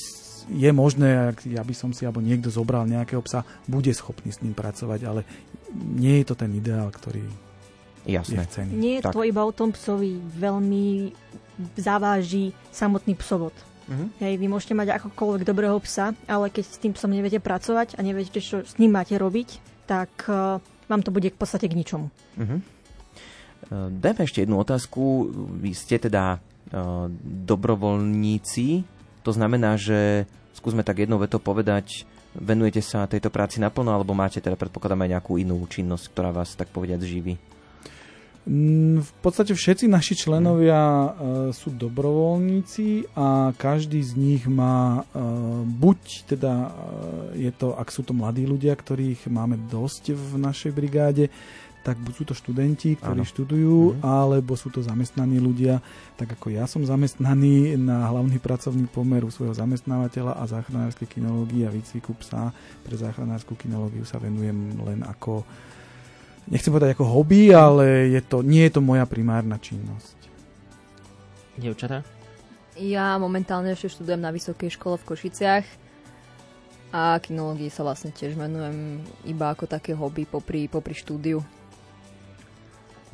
je 0.49 0.71
možné, 0.75 1.31
ak 1.35 1.47
ja 1.47 1.63
by 1.63 1.75
som 1.77 1.95
si 1.95 2.03
alebo 2.03 2.25
niekto 2.25 2.51
zobral 2.51 2.89
nejakého 2.89 3.23
psa, 3.23 3.47
bude 3.69 3.93
schopný 3.95 4.35
s 4.35 4.43
ním 4.43 4.59
pracovať, 4.59 5.01
ale 5.07 5.23
nie 5.75 6.19
je 6.23 6.27
to 6.27 6.35
ten 6.35 6.51
ideál, 6.57 6.91
ktorý 6.91 7.23
Jasné. 8.09 8.43
je 8.43 8.47
cený. 8.49 8.71
Nie 8.75 8.95
je 8.99 9.07
tak. 9.07 9.15
to 9.15 9.23
iba 9.23 9.45
o 9.45 9.53
tom 9.53 9.71
psovi, 9.71 10.19
veľmi 10.19 11.13
zaváži 11.79 12.57
samotný 12.75 13.15
psovod. 13.21 13.55
Mm-hmm. 13.89 14.09
Hej, 14.21 14.35
vy 14.37 14.47
môžete 14.51 14.75
mať 14.77 14.89
akokoľvek 15.01 15.43
dobrého 15.47 15.79
psa, 15.85 16.13
ale 16.29 16.51
keď 16.51 16.65
s 16.65 16.81
tým 16.81 16.93
psom 16.93 17.13
neviete 17.13 17.41
pracovať 17.41 17.97
a 17.97 18.01
neviete, 18.03 18.43
čo 18.43 18.67
s 18.67 18.77
ním 18.83 18.99
máte 18.99 19.17
robiť, 19.17 19.78
tak 19.89 20.29
uh, 20.29 20.61
vám 20.87 21.01
to 21.01 21.09
bude 21.09 21.33
v 21.33 21.39
podstate 21.41 21.65
k 21.65 21.79
ničomu. 21.81 22.13
Uh-huh. 22.37 22.61
Dajme 23.73 24.23
ešte 24.23 24.45
jednu 24.45 24.61
otázku. 24.61 25.29
Vy 25.59 25.75
ste 25.75 25.99
teda 25.99 26.39
uh, 26.39 27.11
dobrovoľníci, 27.49 28.87
to 29.27 29.31
znamená, 29.35 29.75
že 29.81 30.29
skúsme 30.55 30.87
tak 30.87 31.03
jednou 31.03 31.19
vetou 31.19 31.43
povedať, 31.43 32.07
venujete 32.39 32.81
sa 32.85 33.11
tejto 33.11 33.29
práci 33.35 33.59
naplno, 33.59 33.91
alebo 33.93 34.15
máte 34.15 34.39
teda 34.39 34.55
predpokladám 34.55 35.09
nejakú 35.09 35.41
inú 35.41 35.59
činnosť, 35.67 36.05
ktorá 36.15 36.31
vás 36.31 36.55
tak 36.55 36.71
povediať 36.71 37.01
živí? 37.03 37.35
V 38.99 39.13
podstate 39.21 39.53
všetci 39.53 39.93
naši 39.93 40.17
členovia 40.17 40.81
uh, 40.81 41.09
sú 41.53 41.69
dobrovoľníci 41.69 43.13
a 43.13 43.53
každý 43.53 44.01
z 44.01 44.17
nich 44.17 44.43
má 44.49 45.05
uh, 45.05 45.61
buď 45.69 46.25
teda 46.25 46.53
uh, 46.65 46.73
je 47.37 47.53
to, 47.53 47.77
ak 47.77 47.93
sú 47.93 48.09
to 48.09 48.17
mladí 48.17 48.49
ľudia, 48.49 48.73
ktorých 48.73 49.29
máme 49.29 49.61
dosť 49.69 50.17
v 50.17 50.41
našej 50.41 50.73
brigáde, 50.73 51.29
tak 51.85 52.01
buď 52.01 52.15
sú 52.17 52.25
to 52.25 52.35
študenti, 52.37 52.97
ktorí 52.97 53.21
ano. 53.21 53.29
študujú, 53.29 53.77
mhm. 53.93 54.01
alebo 54.01 54.57
sú 54.57 54.73
to 54.73 54.81
zamestnaní 54.81 55.37
ľudia, 55.41 55.85
tak 56.17 56.33
ako 56.33 56.49
ja 56.49 56.65
som 56.65 56.81
zamestnaný 56.89 57.77
na 57.77 58.09
hlavný 58.09 58.41
pracovný 58.41 58.89
pomer 58.89 59.29
u 59.29 59.33
svojho 59.33 59.53
zamestnávateľa 59.53 60.41
a 60.41 60.45
záchranárskej 60.49 61.05
kinológie 61.05 61.69
a 61.69 61.73
výcviku 61.73 62.17
psa 62.25 62.49
pre 62.81 62.97
záchranárskú 62.97 63.61
kinológiu 63.61 64.09
sa 64.09 64.17
venujem 64.17 64.73
len 64.89 65.05
ako 65.05 65.45
nechcem 66.49 66.73
povedať 66.73 66.97
ako 66.97 67.05
hobby, 67.07 67.53
ale 67.53 68.13
je 68.13 68.21
to, 68.25 68.41
nie 68.41 68.65
je 68.69 68.73
to 68.77 68.81
moja 68.81 69.05
primárna 69.05 69.61
činnosť. 69.61 70.19
Dievčatá? 71.59 72.07
Ja 72.79 73.19
momentálne 73.19 73.75
ešte 73.75 73.99
študujem 73.99 74.23
na 74.23 74.31
vysokej 74.31 74.71
škole 74.71 74.95
v 75.03 75.09
Košiciach 75.11 75.67
a 76.95 77.19
kinológii 77.19 77.69
sa 77.69 77.85
vlastne 77.85 78.15
tiež 78.15 78.39
venujem 78.39 79.03
iba 79.27 79.51
ako 79.51 79.67
také 79.67 79.93
hobby 79.93 80.25
popri, 80.25 80.71
popri 80.71 80.95
štúdiu. 80.95 81.43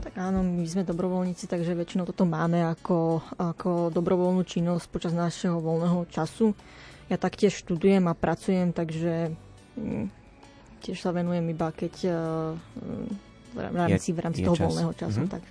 Tak 0.04 0.20
áno, 0.20 0.44
my 0.44 0.66
sme 0.68 0.84
dobrovoľníci, 0.84 1.48
takže 1.48 1.72
väčšinou 1.72 2.04
toto 2.04 2.28
máme 2.28 2.60
ako, 2.60 3.24
ako 3.40 3.88
dobrovoľnú 3.88 4.44
činnosť 4.44 4.86
počas 4.92 5.16
našeho 5.16 5.56
voľného 5.64 6.04
času. 6.12 6.52
Ja 7.08 7.16
taktiež 7.16 7.56
študujem 7.64 8.04
a 8.04 8.12
pracujem, 8.12 8.76
takže 8.76 9.32
mm, 9.80 10.23
tiež 10.84 11.00
sa 11.00 11.10
venujem 11.16 11.48
iba 11.48 11.72
keď 11.72 11.94
uh, 12.04 12.52
v 13.56 13.76
rámci, 13.80 14.12
v 14.12 14.20
rámci 14.20 14.40
toho 14.44 14.58
čas. 14.58 14.68
voľného 14.68 14.92
času. 14.92 15.20
Mm-hmm. 15.24 15.34
Tak. 15.40 15.42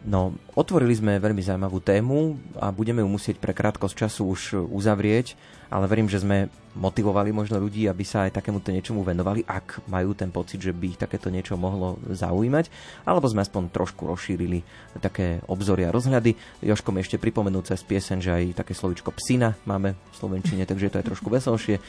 No, 0.00 0.32
otvorili 0.56 0.96
sme 0.96 1.20
veľmi 1.20 1.44
zaujímavú 1.44 1.78
tému 1.84 2.40
a 2.56 2.72
budeme 2.72 3.04
ju 3.04 3.08
musieť 3.08 3.36
pre 3.36 3.52
krátkosť 3.52 3.94
času 3.94 4.22
už 4.32 4.42
uzavrieť, 4.72 5.36
ale 5.70 5.86
verím, 5.86 6.10
že 6.10 6.20
sme 6.20 6.50
motivovali 6.78 7.34
možno 7.34 7.58
ľudí, 7.58 7.90
aby 7.90 8.04
sa 8.06 8.26
aj 8.26 8.38
takémuto 8.38 8.70
niečomu 8.70 9.02
venovali, 9.02 9.42
ak 9.42 9.90
majú 9.90 10.14
ten 10.14 10.30
pocit, 10.30 10.62
že 10.62 10.70
by 10.70 10.94
ich 10.94 11.00
takéto 11.00 11.26
niečo 11.26 11.58
mohlo 11.58 11.98
zaujímať, 12.06 12.70
alebo 13.02 13.26
sme 13.26 13.42
aspoň 13.42 13.74
trošku 13.74 14.06
rozšírili 14.06 14.62
také 15.02 15.42
obzory 15.50 15.86
a 15.86 15.94
rozhľady. 15.94 16.62
Joško 16.62 16.94
mi 16.94 17.02
ešte 17.02 17.18
pripomenul 17.18 17.66
cez 17.66 17.82
pieseň, 17.82 18.18
že 18.22 18.30
aj 18.30 18.44
také 18.62 18.72
slovičko 18.78 19.10
psina 19.18 19.58
máme 19.66 19.98
v 19.98 20.14
Slovenčine, 20.14 20.62
takže 20.62 20.94
to 20.94 20.98
je 21.02 21.08
trošku 21.10 21.26
veselšie. 21.26 21.76
E, 21.78 21.82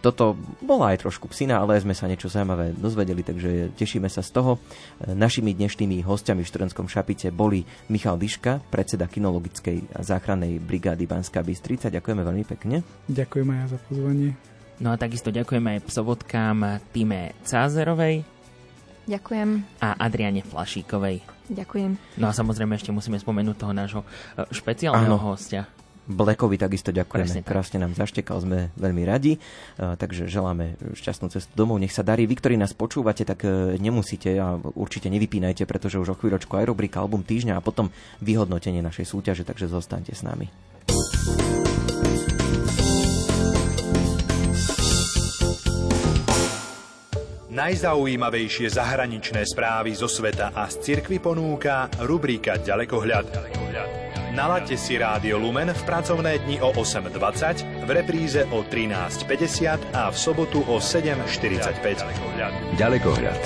toto 0.00 0.40
bola 0.64 0.96
aj 0.96 1.04
trošku 1.04 1.28
psina, 1.28 1.60
ale 1.60 1.76
sme 1.80 1.92
sa 1.92 2.08
niečo 2.08 2.32
zaujímavé 2.32 2.72
dozvedeli, 2.80 3.20
takže 3.20 3.76
tešíme 3.76 4.08
sa 4.08 4.24
z 4.24 4.30
toho. 4.32 4.56
E, 4.56 5.12
našimi 5.12 5.52
dnešnými 5.52 6.00
hostiami 6.00 6.40
v 6.40 6.48
Študentskom 6.48 6.88
šapite 6.88 7.28
boli 7.28 7.60
Michal 7.92 8.16
Diška, 8.16 8.64
predseda 8.72 9.04
kinologickej 9.04 10.00
záchrannej 10.00 10.64
brigády 10.64 11.04
Banská 11.04 11.44
Bystrica. 11.44 11.92
Ďakujeme 11.92 12.22
veľmi 12.24 12.44
pekne. 12.48 12.80
Ďakujem 13.14 13.48
aj 13.54 13.70
za 13.70 13.78
pozvanie. 13.86 14.30
No 14.82 14.90
a 14.90 14.98
takisto 14.98 15.30
ďakujeme 15.30 15.78
aj 15.78 15.80
psovodkám 15.86 16.82
Time 16.90 17.30
Cázerovej. 17.46 18.26
Ďakujem. 19.06 19.48
A 19.78 19.88
Adriane 20.02 20.42
Flašíkovej. 20.42 21.22
Ďakujem. 21.46 22.18
No 22.18 22.26
a 22.26 22.32
samozrejme 22.32 22.74
ešte 22.74 22.90
musíme 22.90 23.20
spomenúť 23.20 23.56
toho 23.60 23.72
nášho 23.76 24.02
e, 24.02 24.48
špeciálneho 24.48 25.20
Áno. 25.20 25.36
hostia. 25.36 25.68
Blekovi 26.04 26.60
takisto 26.60 26.92
ďakujeme. 26.92 27.24
Presne, 27.24 27.40
Krásne 27.40 27.78
nám 27.80 27.96
zaštekal, 27.96 28.36
sme 28.44 28.68
veľmi 28.76 29.08
radi. 29.08 29.40
Uh, 29.80 29.96
takže 29.96 30.28
želáme 30.28 30.76
šťastnú 30.92 31.32
cestu 31.32 31.48
domov. 31.56 31.80
Nech 31.80 31.96
sa 31.96 32.04
darí. 32.04 32.28
Vy, 32.28 32.44
ktorí 32.44 32.60
nás 32.60 32.76
počúvate, 32.76 33.24
tak 33.24 33.40
uh, 33.48 33.72
nemusíte 33.80 34.36
a 34.36 34.60
určite 34.76 35.08
nevypínajte, 35.08 35.64
pretože 35.64 35.96
už 35.96 36.12
o 36.12 36.18
chvíľočku 36.20 36.60
aj 36.60 36.68
rubrika 36.68 37.00
Album 37.00 37.24
týždňa 37.24 37.56
a 37.56 37.64
potom 37.64 37.88
vyhodnotenie 38.20 38.84
našej 38.84 39.08
súťaže, 39.08 39.48
takže 39.48 39.64
zostaňte 39.72 40.12
s 40.12 40.20
nami. 40.20 40.52
Najzaujímavejšie 47.54 48.66
zahraničné 48.66 49.46
správy 49.46 49.94
zo 49.94 50.10
sveta 50.10 50.50
a 50.58 50.66
z 50.66 50.90
cirkvy 50.90 51.22
ponúka 51.22 51.86
rubrika 52.02 52.58
Ďalekohľad. 52.58 53.30
Nalaďte 54.34 54.74
si 54.74 54.98
Rádio 54.98 55.38
Lumen 55.38 55.70
v 55.70 55.82
pracovné 55.86 56.42
dni 56.42 56.58
o 56.66 56.74
8.20, 56.74 57.86
v 57.86 57.90
repríze 57.94 58.42
o 58.50 58.66
13.50 58.66 59.94
a 59.94 60.10
v 60.10 60.16
sobotu 60.18 60.66
o 60.66 60.82
7.45. 60.82 62.74
Ďalekohľad. 62.74 63.40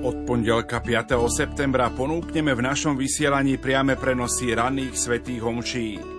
Od 0.00 0.16
pondelka 0.24 0.80
5. 0.80 1.12
septembra 1.28 1.92
ponúkneme 1.92 2.56
v 2.56 2.64
našom 2.64 2.96
vysielaní 2.96 3.60
priame 3.60 4.00
prenosy 4.00 4.56
ranných 4.56 4.96
svetých 4.96 5.44
homčí 5.44 6.17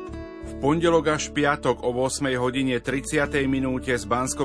pondelok 0.59 1.15
až 1.15 1.31
piatok 1.31 1.87
o 1.87 1.95
8 1.95 2.35
hodine 2.35 2.83
30. 2.83 3.31
minúte 3.47 3.95
z 3.95 4.03
bansko 4.03 4.43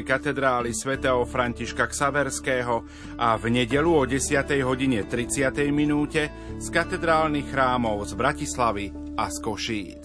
katedrály 0.00 0.72
svätého 0.72 1.20
Františka 1.28 1.84
Ksaverského 1.84 2.88
a 3.20 3.36
v 3.36 3.44
nedelu 3.52 3.92
o 3.92 4.02
10. 4.08 4.40
hodine 4.64 5.04
30. 5.04 5.68
minúte 5.68 6.32
z 6.56 6.66
katedrálnych 6.72 7.52
chrámov 7.52 8.08
z 8.08 8.12
Bratislavy 8.16 8.86
a 9.20 9.28
z 9.28 9.36
Košíc. 9.44 10.04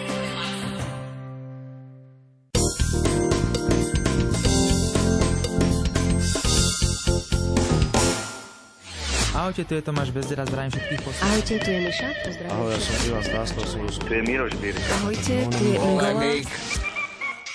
Ahojte, 9.51 9.67
tu 9.67 9.75
je 9.75 9.83
Tomáš 9.83 10.15
Bezdera, 10.15 10.47
zdravím 10.47 10.71
všetkých 10.71 11.01
posledných. 11.03 11.27
Ahojte, 11.27 11.53
tu 11.59 11.69
je 11.75 11.79
Miša, 11.83 12.07
pozdravím. 12.23 12.51
Ahoj, 12.55 12.69
ja 12.71 12.79
som 12.79 12.95
Ivan 13.03 13.23
Stáslo, 13.27 13.61
Tu 13.99 14.11
je 14.15 14.21
Miroš 14.23 14.53
Birka. 14.63 14.91
Ahojte, 14.95 15.35
tu 15.51 15.63
je 15.67 15.75
Ingola. 15.75 16.11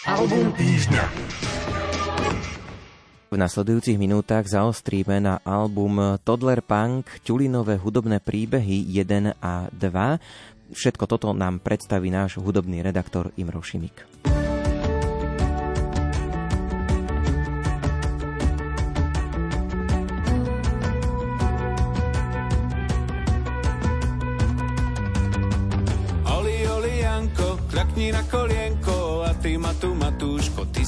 Album 0.05 0.47
týždňa. 0.61 1.05
V 3.33 3.37
nasledujúcich 3.41 3.97
minútach 3.97 4.45
zaostríme 4.45 5.25
na 5.25 5.41
album 5.41 6.21
Toddler 6.21 6.61
Punk 6.61 7.09
Ťulinové 7.25 7.81
hudobné 7.81 8.21
príbehy 8.21 8.93
1 8.93 9.41
a 9.41 9.73
2. 9.73 10.77
Všetko 10.77 11.05
toto 11.09 11.33
nám 11.33 11.65
predstaví 11.65 12.13
náš 12.13 12.37
hudobný 12.37 12.85
redaktor 12.85 13.33
Imro 13.41 13.65
Šimik. 13.65 14.05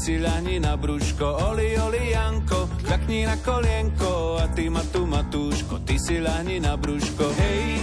Si 0.09 0.17
ľahni 0.17 0.57
na 0.57 0.73
brúško, 0.73 1.53
oli, 1.53 1.77
oli, 1.77 2.17
Janko, 2.17 2.65
kľakni 2.81 3.29
na 3.29 3.37
kolienko 3.45 4.41
a 4.41 4.49
ty 4.57 4.73
ma 4.73 4.81
tu 4.89 5.05
Matúško, 5.05 5.85
ty 5.85 6.01
si 6.01 6.17
ľahni 6.17 6.65
na 6.65 6.81
brúško, 6.81 7.29
hej, 7.29 7.77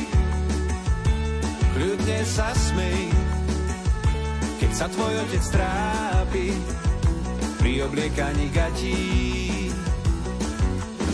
kľudne 1.77 2.19
sa 2.25 2.49
smej, 2.49 3.13
keď 4.57 4.71
sa 4.73 4.89
tvoj 4.89 5.13
otec 5.21 5.43
trápi 5.53 6.49
pri 7.61 7.85
obliekaní 7.85 8.49
gatí. 8.49 9.05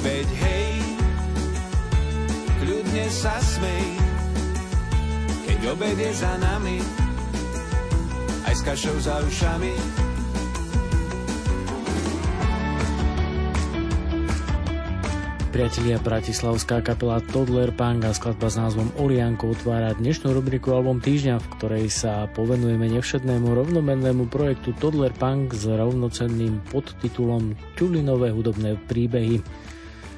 Veď 0.07 0.27
hej, 0.31 0.71
kľudne 2.63 3.05
sa 3.11 3.35
smej, 3.35 3.85
keď 5.43 5.59
obed 5.75 5.97
je 5.99 6.11
za 6.15 6.39
nami, 6.39 6.79
aj 8.47 8.53
s 8.55 8.61
kašou 8.63 8.95
za 9.03 9.19
ušami. 9.27 10.10
Priatelia, 15.51 15.99
bratislavská 15.99 16.79
kapela 16.79 17.19
Toddler 17.19 17.75
Punk 17.75 18.07
a 18.07 18.15
skladba 18.15 18.47
s 18.47 18.55
názvom 18.55 18.87
Olianko 18.95 19.51
otvára 19.51 19.91
dnešnú 19.99 20.31
rubriku 20.31 20.71
Album 20.71 21.03
týždňa, 21.03 21.43
v 21.43 21.49
ktorej 21.59 21.85
sa 21.91 22.31
povenujeme 22.31 22.87
nevšetnému 22.87 23.51
rovnomennému 23.51 24.31
projektu 24.31 24.71
Toddler 24.79 25.11
Punk 25.11 25.51
s 25.51 25.67
rovnocenným 25.67 26.63
podtitulom 26.71 27.59
Čulinové 27.75 28.31
hudobné 28.31 28.79
príbehy. 28.87 29.43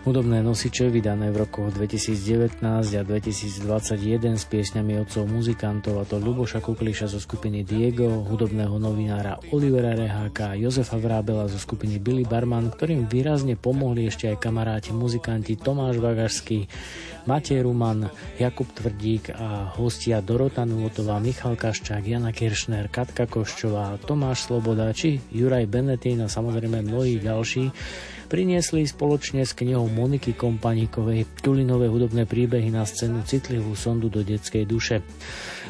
Hudobné 0.03 0.43
nosiče 0.43 0.91
vydané 0.91 1.31
v 1.31 1.47
rokoch 1.47 1.71
2019 1.79 2.59
a 2.59 3.01
2021 3.07 4.35
s 4.35 4.43
piesňami 4.51 4.99
otcov 4.99 5.23
muzikantov 5.31 5.95
a 5.95 6.03
to 6.03 6.19
Ľuboša 6.19 6.59
Kukliša 6.59 7.07
zo 7.07 7.23
skupiny 7.23 7.63
Diego, 7.63 8.19
hudobného 8.27 8.75
novinára 8.83 9.39
Olivera 9.55 9.95
Reháka 9.95 10.51
a 10.51 10.59
Jozefa 10.59 10.99
Vrábela 10.99 11.47
zo 11.47 11.55
skupiny 11.55 12.03
Billy 12.03 12.27
Barman, 12.27 12.67
ktorým 12.67 13.07
výrazne 13.07 13.55
pomohli 13.55 14.11
ešte 14.11 14.27
aj 14.27 14.43
kamaráti 14.43 14.91
muzikanti 14.91 15.55
Tomáš 15.55 16.03
Vagašský, 16.03 16.67
Matej 17.23 17.63
Ruman, 17.63 18.11
Jakub 18.35 18.67
Tvrdík 18.75 19.31
a 19.31 19.71
hostia 19.79 20.19
Dorota 20.19 20.67
Nulotová, 20.67 21.23
Michal 21.23 21.55
Kaščák, 21.55 22.03
Jana 22.03 22.35
Kiršner, 22.35 22.91
Katka 22.91 23.23
Koščová, 23.23 23.95
Tomáš 24.03 24.51
Sloboda 24.51 24.91
či 24.91 25.23
Juraj 25.31 25.63
Benetín 25.71 26.19
a 26.19 26.27
samozrejme 26.27 26.83
mnohí 26.83 27.23
ďalší 27.23 27.71
priniesli 28.33 28.81
spoločne 28.89 29.45
s 29.45 29.53
knihou 29.53 29.93
Moniky 29.93 30.33
Kompaníkovej 30.33 31.29
Tulinové 31.45 31.85
hudobné 31.85 32.25
príbehy 32.25 32.73
na 32.73 32.81
scénu 32.81 33.21
citlivú 33.21 33.77
sondu 33.77 34.09
do 34.09 34.25
detskej 34.25 34.65
duše. 34.65 35.05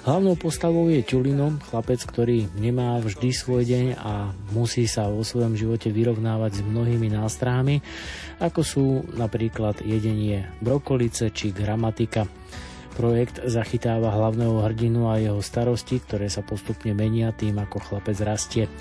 Hlavnou 0.07 0.39
postavou 0.39 0.87
je 0.87 1.03
Ťulino, 1.03 1.59
chlapec, 1.67 1.99
ktorý 1.99 2.47
nemá 2.55 3.03
vždy 3.03 3.35
svoj 3.35 3.67
deň 3.67 3.85
a 3.99 4.31
musí 4.55 4.87
sa 4.87 5.11
vo 5.11 5.27
svojom 5.27 5.59
živote 5.59 5.91
vyrovnávať 5.91 6.59
s 6.59 6.61
mnohými 6.63 7.11
nástrahami, 7.11 7.83
ako 8.39 8.61
sú 8.63 8.85
napríklad 9.11 9.83
jedenie 9.83 10.47
brokolice 10.63 11.35
či 11.35 11.51
gramatika. 11.51 12.31
Projekt 12.95 13.43
zachytáva 13.43 14.07
hlavného 14.15 14.63
hrdinu 14.63 15.11
a 15.11 15.19
jeho 15.19 15.43
starosti, 15.43 15.99
ktoré 15.99 16.31
sa 16.31 16.39
postupne 16.39 16.95
menia 16.95 17.35
tým, 17.35 17.59
ako 17.59 17.83
chlapec 17.83 18.15
rastie. 18.23 18.71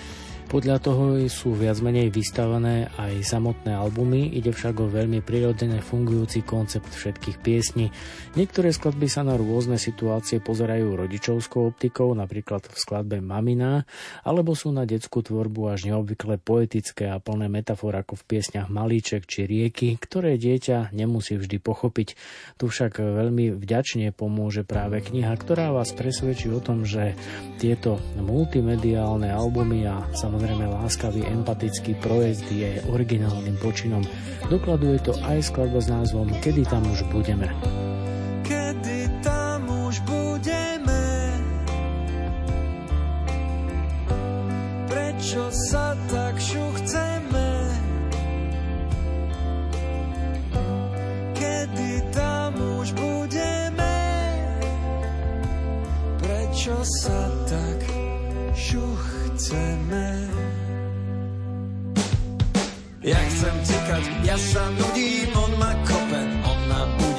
Podľa 0.53 0.85
toho 0.85 1.17
sú 1.33 1.57
viac 1.57 1.81
menej 1.81 2.13
vystavané 2.13 2.93
aj 3.01 3.25
samotné 3.25 3.73
albumy, 3.73 4.37
ide 4.37 4.53
však 4.53 4.85
o 4.85 4.93
veľmi 4.93 5.25
prirodzené 5.25 5.81
fungujúci 5.81 6.45
koncept 6.45 6.93
všetkých 6.93 7.41
piesní. 7.41 7.89
Niektoré 8.37 8.69
skladby 8.69 9.09
sa 9.09 9.25
na 9.25 9.41
rôzne 9.41 9.81
situácie 9.81 10.45
pozerajú 10.45 10.93
rodičovskou 10.93 11.73
optikou, 11.73 12.13
napríklad 12.13 12.69
v 12.69 12.77
skladbe 12.77 13.25
Mamina, 13.25 13.89
alebo 14.29 14.53
sú 14.53 14.77
na 14.77 14.85
detskú 14.85 15.25
tvorbu 15.25 15.73
až 15.73 15.89
neobvykle 15.89 16.37
poetické 16.45 17.09
a 17.09 17.17
plné 17.17 17.49
metafor 17.49 17.97
ako 17.97 18.21
v 18.21 18.37
piesňach 18.37 18.69
Malíček 18.69 19.25
či 19.25 19.49
Rieky, 19.49 19.97
ktoré 19.97 20.37
dieťa 20.37 20.93
nemusí 20.93 21.41
vždy 21.41 21.65
pochopiť. 21.65 22.09
Tu 22.61 22.65
však 22.69 23.01
veľmi 23.01 23.57
vďačne 23.57 24.13
pomôže 24.13 24.69
práve 24.69 25.01
kniha, 25.01 25.33
ktorá 25.33 25.73
vás 25.73 25.97
presvedčí 25.97 26.53
o 26.53 26.61
tom, 26.61 26.85
že 26.85 27.17
tieto 27.57 27.97
multimediálne 28.21 29.33
albumy 29.33 29.89
a 29.89 30.05
samozrejme 30.13 30.42
samozrejme 30.43 30.75
láskavý 30.75 31.23
empatický 31.23 31.95
projekt 32.03 32.51
je 32.51 32.83
originálnym 32.91 33.55
počinom. 33.63 34.03
Dokladuje 34.51 34.99
to 34.99 35.15
aj 35.23 35.39
skladba 35.39 35.79
s 35.79 35.87
názvom 35.87 36.35
Kedy 36.43 36.67
tam 36.67 36.83
už 36.91 37.07
budeme. 37.15 37.47
Kedy 38.43 39.23
tam 39.23 39.71
už 39.87 40.03
budeme 40.03 41.03
Prečo 44.91 45.47
sa 45.71 45.95
tak 46.11 46.35
šuchceme 46.43 47.51
Kedy 51.39 51.93
tam 52.11 52.51
už 52.83 52.99
budeme 52.99 53.95
Prečo 56.19 56.83
sa 56.83 57.31
tak 57.47 57.79
šuchceme 58.59 59.12
Ja 63.03 63.17
chcem 63.17 63.55
cikať, 63.65 64.05
ja 64.29 64.37
sa 64.37 64.61
nudím, 64.77 65.33
on 65.33 65.53
ma 65.57 65.73
kope, 65.89 66.21
on 66.45 66.59
ma 66.69 66.85
budí. 67.01 67.12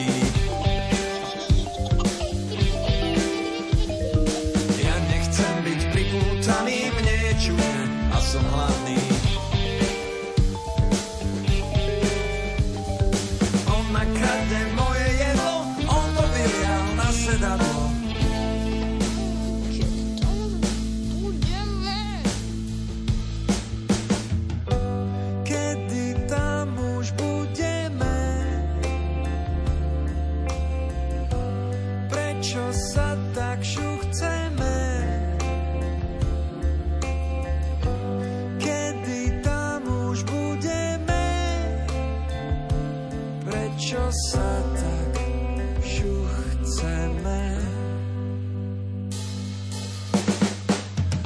Sa 44.14 44.62
tak 44.78 45.14
šuchceme? 45.82 47.42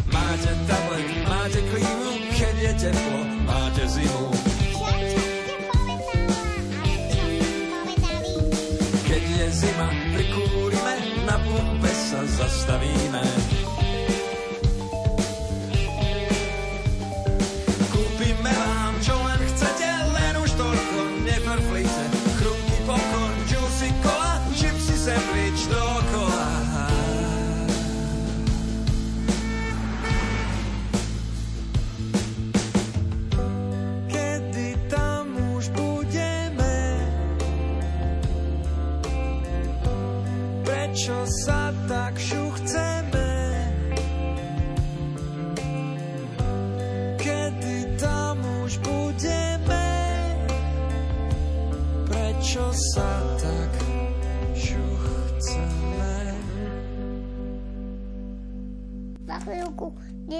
Máte 0.07 0.51
tablet, 0.71 1.09
máte 1.27 1.59
klímu, 1.67 2.11
keď 2.31 2.55
je 2.55 2.71
teplo, 2.87 3.21
máte 3.43 3.83
zimu. 3.91 4.25
Keď 9.03 9.23
je 9.35 9.47
zima, 9.51 9.87
prikúrime, 10.15 10.95
na 11.27 11.35
pumpe 11.43 11.91
sa 11.91 12.23
zastavíme. 12.23 13.16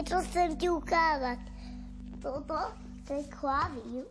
Niečo 0.07 0.23
chcem 0.31 0.55
ti 0.55 0.71
ukázať. 0.71 1.39
Toto, 2.23 2.55
to 3.03 3.11
je 3.11 3.27
klavír. 3.27 4.07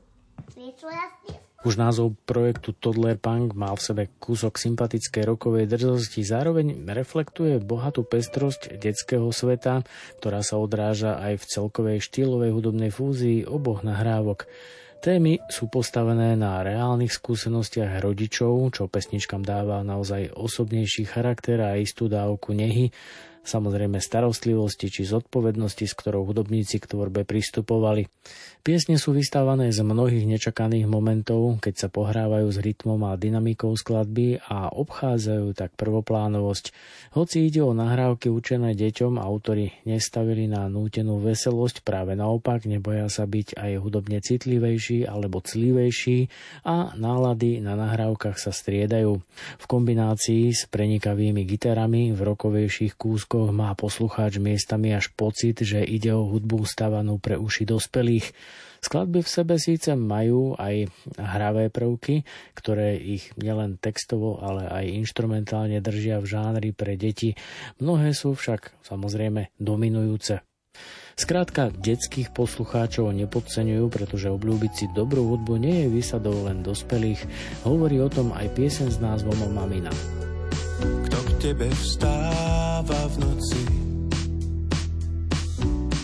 Niečo 0.52 0.92
jasne 0.92 1.40
Už 1.64 1.80
názov 1.80 2.20
projektu 2.28 2.76
Toddler 2.76 3.16
Punk 3.16 3.56
má 3.56 3.72
v 3.72 3.80
sebe 3.80 4.04
kúsok 4.20 4.60
sympatickej 4.60 5.24
rokovej 5.24 5.64
drzosti, 5.64 6.20
zároveň 6.20 6.84
reflektuje 6.84 7.64
bohatú 7.64 8.04
pestrosť 8.04 8.76
detského 8.76 9.32
sveta, 9.32 9.88
ktorá 10.20 10.44
sa 10.44 10.60
odráža 10.60 11.16
aj 11.16 11.40
v 11.40 11.48
celkovej 11.48 11.98
štýlovej 12.04 12.52
hudobnej 12.52 12.92
fúzii 12.92 13.48
oboch 13.48 13.80
nahrávok. 13.80 14.44
Témy 15.00 15.40
sú 15.48 15.72
postavené 15.72 16.36
na 16.36 16.60
reálnych 16.60 17.16
skúsenostiach 17.16 18.04
rodičov, 18.04 18.52
čo 18.76 18.84
pesničkám 18.84 19.40
dáva 19.40 19.80
naozaj 19.80 20.36
osobnejší 20.36 21.08
charakter 21.08 21.56
a 21.64 21.80
istú 21.80 22.04
dávku 22.04 22.52
nehy, 22.52 22.92
samozrejme 23.46 24.02
starostlivosti 24.02 24.90
či 24.90 25.06
zodpovednosti, 25.06 25.86
s 25.86 25.94
ktorou 25.94 26.26
hudobníci 26.26 26.82
k 26.82 26.90
tvorbe 26.90 27.22
pristupovali. 27.22 28.10
Piesne 28.66 28.98
sú 28.98 29.14
vystávané 29.14 29.70
z 29.70 29.86
mnohých 29.86 30.26
nečakaných 30.26 30.90
momentov, 30.90 31.62
keď 31.62 31.86
sa 31.86 31.88
pohrávajú 31.88 32.50
s 32.50 32.58
rytmom 32.58 32.98
a 33.06 33.14
dynamikou 33.14 33.70
skladby 33.78 34.42
a 34.42 34.74
obchádzajú 34.74 35.54
tak 35.54 35.78
prvoplánovosť. 35.78 36.74
Hoci 37.14 37.46
ide 37.46 37.62
o 37.62 37.70
nahrávky 37.70 38.26
učené 38.26 38.74
deťom, 38.74 39.22
autori 39.22 39.70
nestavili 39.86 40.50
na 40.50 40.66
nútenú 40.66 41.22
veselosť, 41.22 41.86
práve 41.86 42.18
naopak 42.18 42.66
neboja 42.66 43.06
sa 43.06 43.22
byť 43.22 43.54
aj 43.54 43.72
hudobne 43.78 44.18
citlivejší 44.18 45.06
alebo 45.06 45.38
clivejší 45.38 46.26
a 46.66 46.90
nálady 46.98 47.62
na 47.62 47.78
nahrávkach 47.78 48.34
sa 48.34 48.50
striedajú. 48.50 49.22
V 49.62 49.64
kombinácii 49.70 50.50
s 50.50 50.66
prenikavými 50.66 51.46
gitarami 51.46 52.10
v 52.10 52.18
rokovejších 52.18 52.98
kúskoch 52.98 53.35
má 53.52 53.76
poslucháč 53.76 54.40
miestami 54.40 54.96
až 54.96 55.12
pocit, 55.12 55.60
že 55.60 55.84
ide 55.84 56.16
o 56.16 56.24
hudbu 56.24 56.64
stavanú 56.64 57.20
pre 57.20 57.36
uši 57.36 57.68
dospelých. 57.68 58.32
Skladby 58.80 59.20
v 59.24 59.32
sebe 59.32 59.54
síce 59.58 59.92
majú 59.98 60.54
aj 60.56 60.88
hravé 61.18 61.68
prvky, 61.68 62.22
ktoré 62.54 62.96
ich 62.96 63.34
nielen 63.34 63.76
textovo, 63.82 64.38
ale 64.40 64.68
aj 64.68 64.84
inštrumentálne 65.04 65.82
držia 65.82 66.22
v 66.22 66.26
žánri 66.30 66.70
pre 66.70 66.94
deti. 66.94 67.34
Mnohé 67.82 68.14
sú 68.14 68.32
však 68.32 68.84
samozrejme 68.86 69.52
dominujúce. 69.58 70.40
Skrátka, 71.16 71.72
detských 71.72 72.36
poslucháčov 72.36 73.08
nepodceňujú, 73.08 73.88
pretože 73.88 74.28
obľúbiť 74.28 74.72
si 74.76 74.86
dobrú 74.92 75.32
hudbu 75.32 75.56
nie 75.56 75.88
je 75.88 75.88
výsadou 75.88 76.44
len 76.44 76.60
dospelých. 76.60 77.24
Hovorí 77.64 77.96
o 78.04 78.12
tom 78.12 78.36
aj 78.36 78.52
piesen 78.52 78.92
s 78.92 79.00
názvom 79.00 79.48
Mamina. 79.48 79.88
Kto 81.08 81.25
tebe 81.46 81.70
vstáva 81.78 83.06
v 83.06 83.14
noci? 83.22 83.62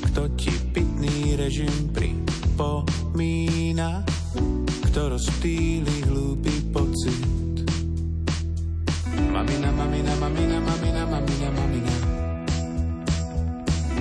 Kto 0.07 0.31
ti 0.39 0.55
pitný 0.71 1.35
režim 1.35 1.91
pripomína? 1.91 4.07
kto 4.87 5.19
rozptýli 5.19 6.07
hlúpy 6.07 6.71
pocit. 6.71 7.67
Mamina, 9.35 9.75
mamina, 9.75 10.15
mamina, 10.21 10.59
mamina, 10.63 11.03
mamina, 11.11 11.49
mamina. 11.49 11.95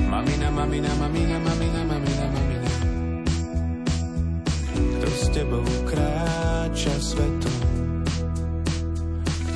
Mamina, 0.05 0.47
mamina, 0.51 0.91
mamina, 0.99 1.37
mamina, 1.41 1.81
mamina, 1.89 2.25
mamina. 2.27 2.71
Kto 4.99 5.07
s 5.09 5.23
tebou 5.33 5.65
kráča 5.89 6.93
svetom? 7.01 7.60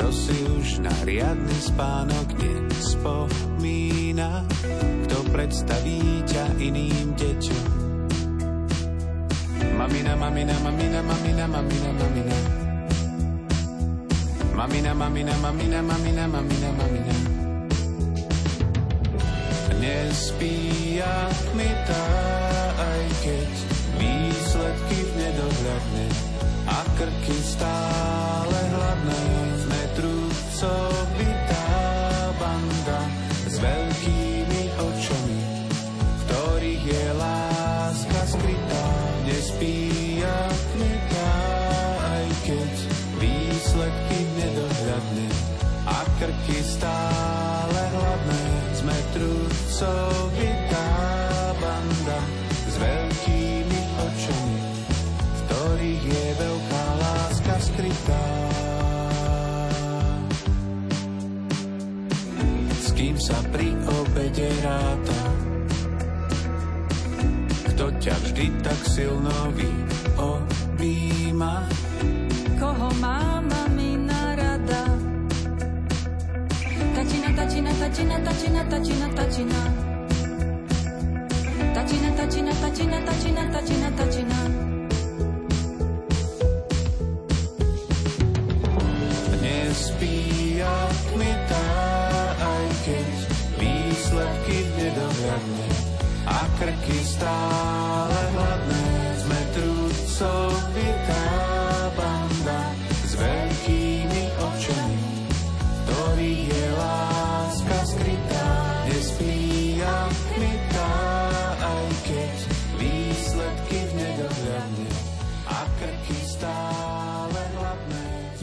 Kto 0.06 0.14
si 0.14 0.38
už 0.38 0.86
na 0.86 0.94
riadny 1.02 1.58
spánok 1.66 2.38
nespomína? 2.38 4.46
Kto 5.02 5.18
predstaví 5.34 6.22
ťa 6.30 6.46
iným 6.62 7.18
deťom? 7.18 7.66
Mamina, 9.74 10.14
mamina, 10.14 10.54
mamina, 10.62 11.02
mamina, 11.02 11.50
mamina, 11.50 11.90
mamina. 11.90 12.38
Mamina, 14.54 14.92
mamina, 14.94 15.34
mamina, 15.42 15.80
mamina, 15.82 16.24
mamina, 16.30 16.70
mamina. 16.78 17.16
Nespí 19.82 20.54
jak 21.02 21.40
mi 21.58 21.74
tá, 21.90 22.06
aj 22.78 23.06
keď 23.26 23.52
výsledky 23.98 25.00
v 25.02 25.12
nedohľadne 25.18 26.08
a 26.70 26.78
krky 26.94 27.38
stále 27.42 28.60
hladné. 28.70 29.55
Banda 32.36 33.02
s 33.48 33.56
veľkými 33.64 34.62
očami, 34.76 35.40
v 35.96 36.22
ktorých 36.28 36.84
je 36.84 37.06
láska 37.16 38.22
skrytá. 38.28 38.86
Nespí 39.26 40.20
jak 40.20 40.62
mi 40.76 40.94
tá, 41.10 41.36
aj 42.20 42.26
keď 42.44 42.74
výsledky 43.24 44.20
nedohľadne 44.36 45.28
a 45.86 45.98
krky 46.20 46.60
stále 46.62 47.82
hladné. 47.96 48.44
Sme 48.76 48.98
trúcovitá 49.16 50.35
sa 63.36 63.44
pri 63.52 63.68
obede 64.00 64.48
ráta, 64.64 65.22
kto 67.68 67.92
ťa 68.00 68.16
vždy 68.24 68.48
tak 68.64 68.80
silno 68.88 69.52
vyobíma, 69.60 71.68
koho 72.56 72.88
má 73.04 73.44
mamina 73.44 74.40
rada. 74.40 74.88
Tačina, 76.96 77.30
tačina, 77.36 77.72
tačina, 77.76 78.16
tačina, 78.24 78.62
tačina, 78.72 79.08
tačina. 79.12 79.62
Tačina, 81.76 82.10
tačina, 82.16 82.54
tačina, 82.64 82.98
tačina, 83.04 83.44
tačina, 83.52 83.88
tačina. 84.00 84.40
Nespí, 89.44 90.16
jak 90.64 91.00
mi 91.20 91.45
krky 96.60 96.98
stále 97.04 97.85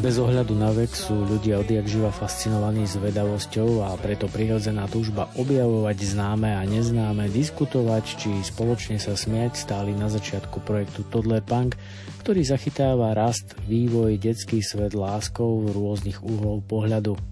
Bez 0.02 0.18
ohľadu 0.18 0.58
na 0.58 0.74
vek 0.74 0.98
sú 0.98 1.14
ľudia 1.14 1.62
odjak 1.62 1.86
živa 1.86 2.10
fascinovaní 2.10 2.90
zvedavosťou 2.90 3.86
a 3.86 3.94
preto 3.94 4.26
prirodzená 4.26 4.90
túžba 4.90 5.30
objavovať 5.38 5.94
známe 5.94 6.58
a 6.58 6.66
neznáme, 6.66 7.30
diskutovať 7.30 8.18
či 8.18 8.34
spoločne 8.42 8.98
sa 8.98 9.14
smiať 9.14 9.62
stáli 9.62 9.94
na 9.94 10.10
začiatku 10.10 10.58
projektu 10.66 11.06
Toddler 11.06 11.38
Punk, 11.46 11.78
ktorý 12.26 12.42
zachytáva 12.42 13.14
rast, 13.14 13.54
vývoj, 13.70 14.18
detský 14.18 14.58
svet 14.58 14.98
láskou 14.98 15.62
v 15.62 15.70
rôznych 15.70 16.18
uhlov 16.18 16.66
pohľadu. 16.66 17.31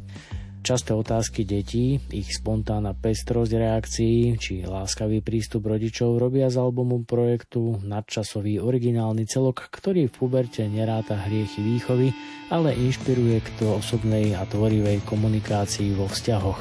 Časté 0.61 0.93
otázky 0.93 1.49
detí, 1.49 1.97
ich 2.13 2.37
spontánna 2.37 2.93
pestrosť 2.93 3.53
reakcií 3.57 4.37
či 4.37 4.61
láskavý 4.69 5.25
prístup 5.25 5.65
rodičov 5.73 6.21
robia 6.21 6.53
z 6.53 6.61
albumu 6.61 7.09
projektu 7.09 7.81
nadčasový 7.81 8.61
originálny 8.61 9.25
celok, 9.25 9.73
ktorý 9.73 10.13
v 10.13 10.17
puberte 10.21 10.61
neráta 10.69 11.17
hriechy 11.17 11.65
výchovy, 11.65 12.13
ale 12.53 12.77
inšpiruje 12.77 13.41
k 13.41 13.49
to 13.57 13.81
osobnej 13.81 14.37
a 14.37 14.45
tvorivej 14.45 15.01
komunikácii 15.09 15.97
vo 15.97 16.05
vzťahoch. 16.05 16.61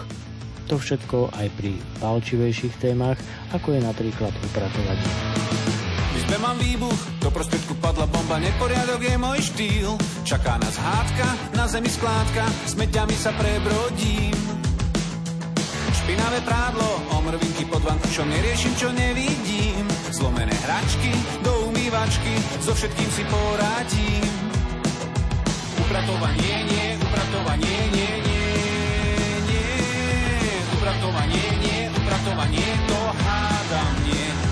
To 0.72 0.80
všetko 0.80 1.36
aj 1.36 1.48
pri 1.60 1.76
palčivejších 2.00 2.80
témach, 2.80 3.20
ako 3.52 3.76
je 3.76 3.82
napríklad 3.84 4.32
upratovanie. 4.32 5.79
Izbe 6.30 6.46
mám 6.46 6.62
výbuch, 6.62 7.02
do 7.26 7.34
prostredku 7.34 7.74
padla 7.82 8.06
bomba, 8.06 8.38
neporiadok 8.38 9.02
je 9.02 9.18
môj 9.18 9.42
štýl. 9.50 9.98
Čaká 10.22 10.62
nás 10.62 10.78
hádka, 10.78 11.58
na 11.58 11.66
zemi 11.66 11.90
skládka, 11.90 12.46
smeťami 12.70 13.18
sa 13.18 13.34
prebrodím. 13.34 14.38
Špinavé 15.90 16.46
prádlo, 16.46 16.86
omrvinky 17.18 17.66
pod 17.66 17.82
vankušom, 17.82 18.30
neriešim, 18.30 18.78
čo 18.78 18.94
nevidím. 18.94 19.90
Zlomené 20.14 20.54
hračky, 20.54 21.10
do 21.42 21.74
umývačky, 21.74 22.62
so 22.62 22.78
všetkým 22.78 23.10
si 23.10 23.26
poradím. 23.26 24.30
Upratovanie, 25.82 26.56
nie, 26.70 26.88
upratovanie, 27.10 27.78
nie, 27.90 28.12
nie, 28.22 28.46
nie. 29.50 29.66
Upratovanie, 30.78 31.46
nie, 31.58 31.80
upratovanie, 31.90 32.68
to 32.86 33.02
hádam, 33.18 33.94
nie 34.06 34.49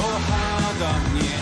to 0.00 0.08
hádam 0.08 1.02
nie. 1.20 1.38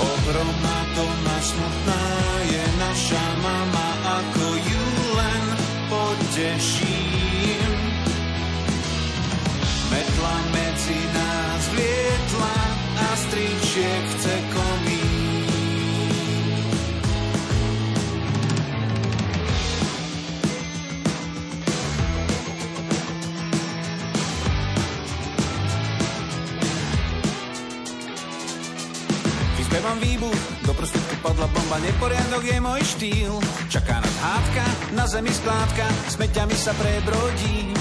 Ohromná 0.00 0.78
doma 0.96 1.36
smutná 1.40 2.02
je 2.48 2.64
naša 2.80 3.24
mama, 3.44 3.88
ako 4.20 4.44
ju 4.56 4.84
len 5.16 5.44
poteším. 5.92 7.05
Neporiadok 31.86 32.42
je 32.42 32.58
môj 32.58 32.82
štýl. 32.82 33.32
Čaká 33.70 34.02
nás 34.02 34.16
hádka, 34.18 34.64
na 34.98 35.04
zemi 35.06 35.30
skládka, 35.30 35.86
smeťami 36.10 36.56
sa 36.58 36.74
prebrodím. 36.74 37.74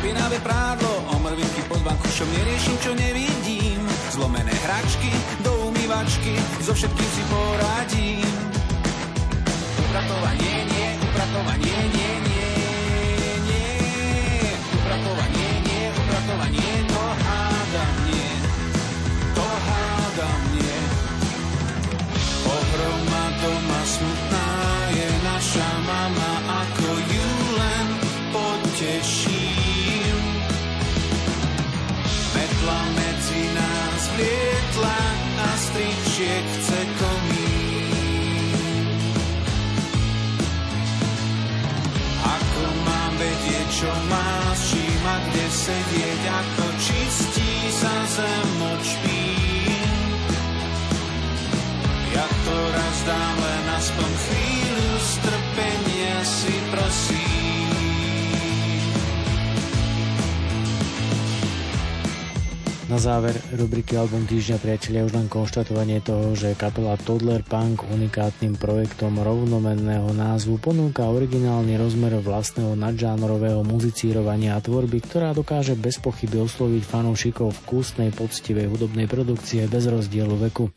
Špinavé 0.00 0.36
prádlo, 0.44 0.92
omrvinky 1.16 1.64
pod 1.64 1.80
vankušom, 1.80 2.28
neriešim, 2.28 2.76
čo 2.84 2.92
nevidím. 2.92 3.80
Zlomené 4.12 4.52
hračky, 4.52 5.10
do 5.40 5.72
umývačky, 5.72 6.36
so 6.60 6.76
všetkým 6.76 7.10
si 7.16 7.22
poradím. 7.32 8.28
Upratovanie, 9.80 10.54
nie, 10.68 10.88
upratovanie, 11.00 11.73
sem 48.14 48.58
moč 48.58 48.96
pín. 49.02 50.14
Jak 52.14 52.32
to 52.44 52.56
raz 52.72 52.84
razdám 52.84 53.43
Na 62.84 63.00
záver 63.00 63.32
rubriky 63.56 63.96
Album 63.96 64.28
týždňa 64.28 64.60
priatelia 64.60 65.08
už 65.08 65.16
len 65.16 65.24
konštatovanie 65.24 66.04
toho, 66.04 66.36
že 66.36 66.52
kapela 66.52 67.00
Toddler 67.00 67.40
Punk 67.40 67.80
unikátnym 67.80 68.60
projektom 68.60 69.24
rovnomenného 69.24 70.12
názvu 70.12 70.60
ponúka 70.60 71.08
originálny 71.08 71.80
rozmer 71.80 72.20
vlastného 72.20 72.76
nadžánrového 72.76 73.64
muzicírovania 73.64 74.60
a 74.60 74.60
tvorby, 74.60 75.00
ktorá 75.00 75.32
dokáže 75.32 75.80
bez 75.80 75.96
pochyby 75.96 76.44
osloviť 76.44 76.84
fanúšikov 76.84 77.56
vkusnej, 77.64 78.12
poctivej 78.12 78.68
hudobnej 78.68 79.08
produkcie 79.08 79.64
bez 79.64 79.88
rozdielu 79.88 80.36
veku. 80.52 80.68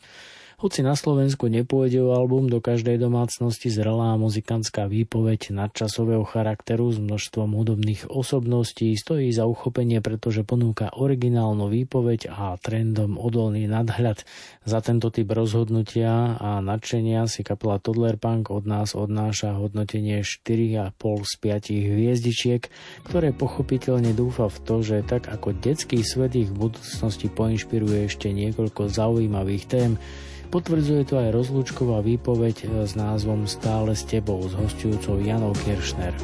Hoci 0.58 0.82
na 0.82 0.98
Slovensku 0.98 1.54
nepôjde 1.54 2.02
o 2.02 2.18
album, 2.18 2.50
do 2.50 2.58
každej 2.58 2.98
domácnosti 2.98 3.70
zrelá 3.70 4.18
muzikantská 4.18 4.90
výpoveď 4.90 5.54
nadčasového 5.54 6.26
charakteru 6.26 6.90
s 6.90 6.98
množstvom 6.98 7.54
hudobných 7.54 8.10
osobností 8.10 8.90
stojí 8.98 9.30
za 9.30 9.46
uchopenie, 9.46 10.02
pretože 10.02 10.42
ponúka 10.42 10.90
originálnu 10.98 11.70
výpoveď 11.70 12.34
a 12.34 12.58
trendom 12.58 13.22
odolný 13.22 13.70
nadhľad. 13.70 14.26
Za 14.66 14.82
tento 14.82 15.14
typ 15.14 15.30
rozhodnutia 15.30 16.42
a 16.42 16.58
nadšenia 16.58 17.30
si 17.30 17.46
kapela 17.46 17.78
Toddler 17.78 18.18
Punk 18.18 18.50
od 18.50 18.66
nás 18.66 18.98
odnáša 18.98 19.62
hodnotenie 19.62 20.26
4,5 20.26 20.90
z 21.22 21.34
5 21.38 21.86
hviezdičiek, 21.86 22.66
ktoré 23.06 23.30
pochopiteľne 23.30 24.10
dúfa 24.18 24.50
v 24.50 24.58
to, 24.66 24.82
že 24.82 25.06
tak 25.06 25.30
ako 25.30 25.54
detský 25.54 26.02
svet 26.02 26.34
ich 26.34 26.50
v 26.50 26.66
budúcnosti 26.66 27.30
poinšpiruje 27.30 28.10
ešte 28.10 28.34
niekoľko 28.34 28.90
zaujímavých 28.90 29.66
tém, 29.70 30.02
Potvrdzuje 30.48 31.04
to 31.04 31.20
aj 31.20 31.36
rozlúčková 31.36 32.00
výpoveď 32.00 32.72
s 32.88 32.96
názvom 32.96 33.44
Stále 33.52 33.92
s 33.92 34.08
tebou 34.08 34.40
s 34.48 34.56
hostujúcou 34.56 35.20
Janou 35.20 35.52
Kiršner. 35.68 36.16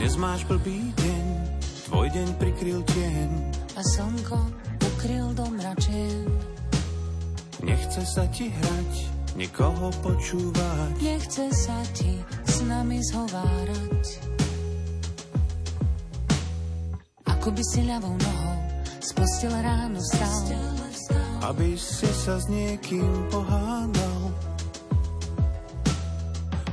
Dnes 0.00 0.14
máš 0.16 0.48
blbý 0.48 0.88
deň, 0.96 1.24
tvoj 1.92 2.06
deň 2.08 2.28
prikryl 2.40 2.80
tieň 2.80 3.30
a 3.76 3.80
slnko 3.84 4.40
ukryl 4.88 5.36
dom 5.36 5.52
račien. 5.60 6.24
Nechce 7.60 8.00
sa 8.08 8.24
ti 8.32 8.48
hrať, 8.48 8.92
nikoho 9.36 9.92
počúvať. 10.00 10.96
Nechce 11.04 11.52
sa 11.52 11.76
ti 11.92 12.24
s 12.48 12.64
nami 12.64 13.04
zhovárať. 13.04 14.06
Ako 17.36 17.52
by 17.52 17.62
si 17.68 17.84
ľavou 17.84 18.16
nohou 18.16 18.56
z 18.96 19.10
postele 19.12 19.60
ráno 19.60 20.00
stal. 20.00 20.87
Aby 21.38 21.78
si 21.78 22.10
sa 22.10 22.36
s 22.36 22.50
niekým 22.50 23.30
pohádal. 23.30 24.18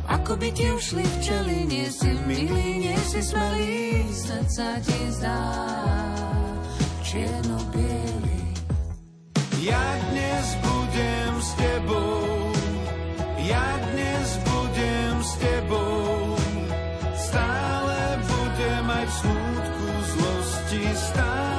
Ako 0.05 0.37
by 0.41 0.49
ti 0.53 0.65
ušli 0.73 1.05
včely, 1.05 1.69
nie 1.69 1.87
si 1.89 2.09
milý, 2.25 2.81
nie 2.81 2.97
si 3.05 3.21
smelý, 3.21 4.09
snad 4.09 4.47
sa 4.49 4.69
ti 4.81 4.99
zdá 5.13 5.41
čierno-bielý. 7.05 8.41
Ja 9.65 9.85
dnes 10.09 10.45
budem 10.61 11.33
s 11.41 11.49
tebou, 11.57 12.25
ja 13.45 13.67
dnes 13.93 14.27
budem 14.45 15.13
s 15.21 15.31
tebou, 15.41 16.37
stále 17.17 17.97
budem 18.25 18.85
aj 18.89 19.05
v 19.05 19.13
smutku 19.13 19.87
zlosti, 20.09 20.83
stále 20.93 21.54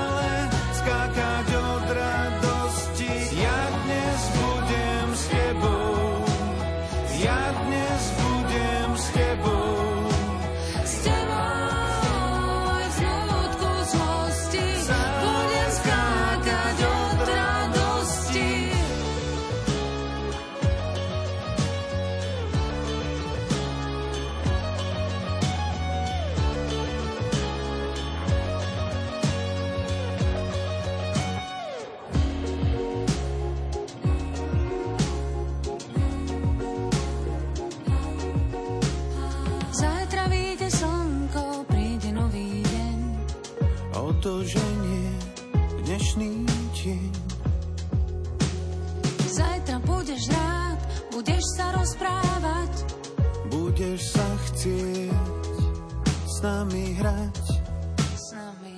nami 56.46 56.94
hrať. 57.02 57.42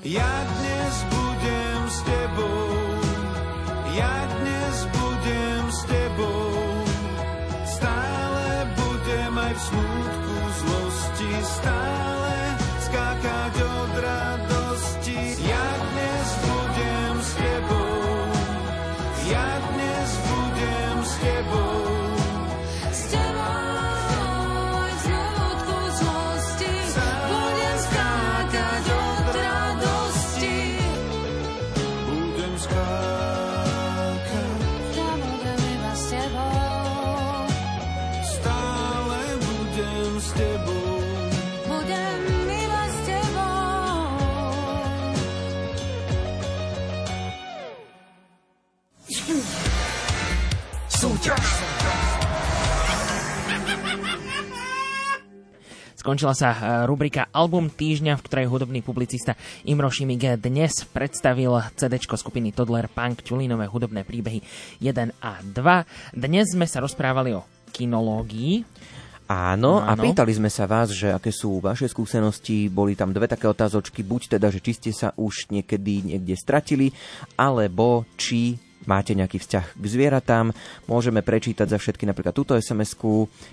Ja 0.00 0.32
dnes 0.56 0.94
budem 1.12 1.80
s 1.84 1.98
tebou, 2.00 2.67
Skončila 56.08 56.32
sa 56.32 56.56
e, 56.56 56.60
rubrika 56.88 57.28
Album 57.36 57.68
týždňa, 57.68 58.16
v 58.16 58.24
ktorej 58.24 58.48
hudobný 58.48 58.80
publicista 58.80 59.36
Imro 59.68 59.92
Šimig 59.92 60.40
dnes 60.40 60.88
predstavil 60.88 61.52
CD 61.76 62.00
skupiny 62.00 62.48
Toddler 62.56 62.88
Punk 62.88 63.20
Čulínové 63.20 63.68
hudobné 63.68 64.08
príbehy 64.08 64.40
1 64.80 65.20
a 65.20 65.36
2. 65.44 66.16
Dnes 66.16 66.56
sme 66.56 66.64
sa 66.64 66.80
rozprávali 66.80 67.36
o 67.36 67.44
kinológii. 67.76 68.64
Áno, 69.28 69.84
a 69.84 69.92
Áno. 69.92 70.00
pýtali 70.00 70.32
sme 70.32 70.48
sa 70.48 70.64
vás, 70.64 70.96
že 70.96 71.12
aké 71.12 71.28
sú 71.28 71.60
vaše 71.60 71.84
skúsenosti, 71.84 72.72
boli 72.72 72.96
tam 72.96 73.12
dve 73.12 73.28
také 73.28 73.44
otázočky, 73.44 74.00
buď 74.00 74.40
teda, 74.40 74.48
že 74.48 74.64
či 74.64 74.72
ste 74.80 74.90
sa 74.96 75.12
už 75.12 75.52
niekedy 75.52 76.08
niekde 76.08 76.32
stratili, 76.40 76.88
alebo 77.36 78.08
či 78.16 78.56
máte 78.88 79.12
nejaký 79.12 79.36
vzťah 79.38 79.76
k 79.76 79.84
zvieratám. 79.84 80.56
Môžeme 80.88 81.20
prečítať 81.20 81.68
za 81.68 81.76
všetky 81.76 82.08
napríklad 82.08 82.32
túto 82.32 82.56
sms 82.56 82.96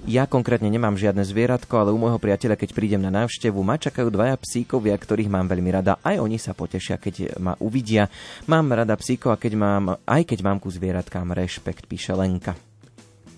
Ja 0.08 0.24
konkrétne 0.26 0.72
nemám 0.72 0.96
žiadne 0.96 1.28
zvieratko, 1.28 1.76
ale 1.76 1.92
u 1.92 2.00
môjho 2.00 2.18
priateľa, 2.18 2.56
keď 2.56 2.70
prídem 2.72 3.04
na 3.04 3.12
návštevu, 3.12 3.60
ma 3.60 3.76
čakajú 3.76 4.08
dvaja 4.08 4.40
psíkovia, 4.40 4.96
ktorých 4.96 5.28
mám 5.28 5.52
veľmi 5.52 5.70
rada. 5.76 6.00
Aj 6.00 6.16
oni 6.16 6.40
sa 6.40 6.56
potešia, 6.56 6.96
keď 6.96 7.36
ma 7.44 7.60
uvidia. 7.60 8.08
Mám 8.48 8.72
rada 8.72 8.96
psíkov 8.96 9.36
a 9.36 9.42
keď 9.42 9.54
mám, 9.60 9.84
aj 10.08 10.24
keď 10.24 10.40
mám 10.40 10.64
ku 10.64 10.72
zvieratkám 10.72 11.36
rešpekt, 11.36 11.86
píše 11.92 12.16
Lenka. 12.16 12.56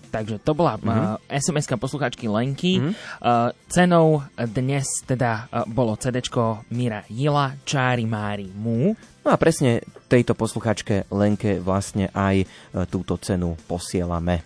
Takže 0.08 0.40
to 0.40 0.56
bola 0.56 0.80
Mhm. 0.80 0.88
uh, 0.88 1.20
SMS-ka 1.28 1.76
poslucháčky 1.76 2.32
Lenky. 2.32 2.80
Mhm. 2.80 2.92
Uh, 3.20 3.52
cenou 3.68 4.24
dnes 4.40 4.88
teda 5.04 5.46
uh, 5.52 5.68
bolo 5.68 6.00
CD 6.00 6.24
Mira 6.72 7.04
Jila 7.12 7.52
Čári 7.68 8.08
Mári 8.08 8.48
Mu. 8.48 8.96
No 9.28 9.36
a 9.36 9.44
presne 9.44 9.84
tejto 10.08 10.32
posluchačke 10.32 11.12
Lenke 11.12 11.60
vlastne 11.60 12.08
aj 12.16 12.36
e, 12.40 12.46
túto 12.88 13.20
cenu 13.20 13.60
posielame. 13.68 14.40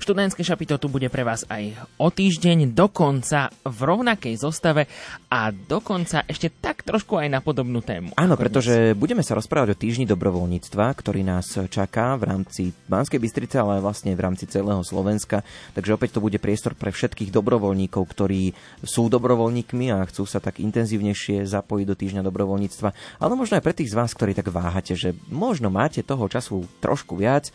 Študentské 0.00 0.40
šapito 0.40 0.80
tu 0.80 0.88
bude 0.88 1.12
pre 1.12 1.28
vás 1.28 1.44
aj 1.52 1.76
o 2.00 2.08
týždeň, 2.08 2.72
dokonca 2.72 3.52
v 3.68 3.80
rovnakej 3.84 4.32
zostave 4.40 4.88
a 5.28 5.52
dokonca 5.52 6.24
ešte 6.24 6.48
tak 6.48 6.88
trošku 6.88 7.20
aj 7.20 7.28
na 7.28 7.44
podobnú 7.44 7.84
tému. 7.84 8.16
Áno, 8.16 8.32
pretože 8.40 8.96
budeme 8.96 9.20
sa 9.20 9.36
rozprávať 9.36 9.76
o 9.76 9.80
týždni 9.84 10.08
dobrovoľníctva, 10.08 10.88
ktorý 10.96 11.20
nás 11.20 11.52
čaká 11.68 12.16
v 12.16 12.32
rámci 12.32 12.62
Banskej 12.88 13.20
Bystrice, 13.20 13.60
ale 13.60 13.76
aj 13.76 13.84
vlastne 13.84 14.16
v 14.16 14.24
rámci 14.24 14.48
celého 14.48 14.80
Slovenska. 14.80 15.44
Takže 15.76 15.92
opäť 15.92 16.16
to 16.16 16.24
bude 16.24 16.40
priestor 16.40 16.72
pre 16.72 16.88
všetkých 16.96 17.28
dobrovoľníkov, 17.28 18.00
ktorí 18.00 18.56
sú 18.80 19.12
dobrovoľníkmi 19.12 19.92
a 19.92 20.08
chcú 20.08 20.24
sa 20.24 20.40
tak 20.40 20.64
intenzívnejšie 20.64 21.44
zapojiť 21.44 21.84
do 21.84 21.94
týždňa 22.00 22.24
dobrovoľníctva. 22.24 23.20
Ale 23.20 23.36
možno 23.36 23.60
aj 23.60 23.64
pre 23.68 23.76
tých 23.76 23.92
z 23.92 23.98
vás, 24.00 24.16
ktorí 24.16 24.32
tak 24.32 24.48
váhate, 24.48 24.96
že 24.96 25.12
možno 25.28 25.68
máte 25.68 26.00
toho 26.00 26.24
času 26.24 26.64
trošku 26.80 27.20
viac, 27.20 27.52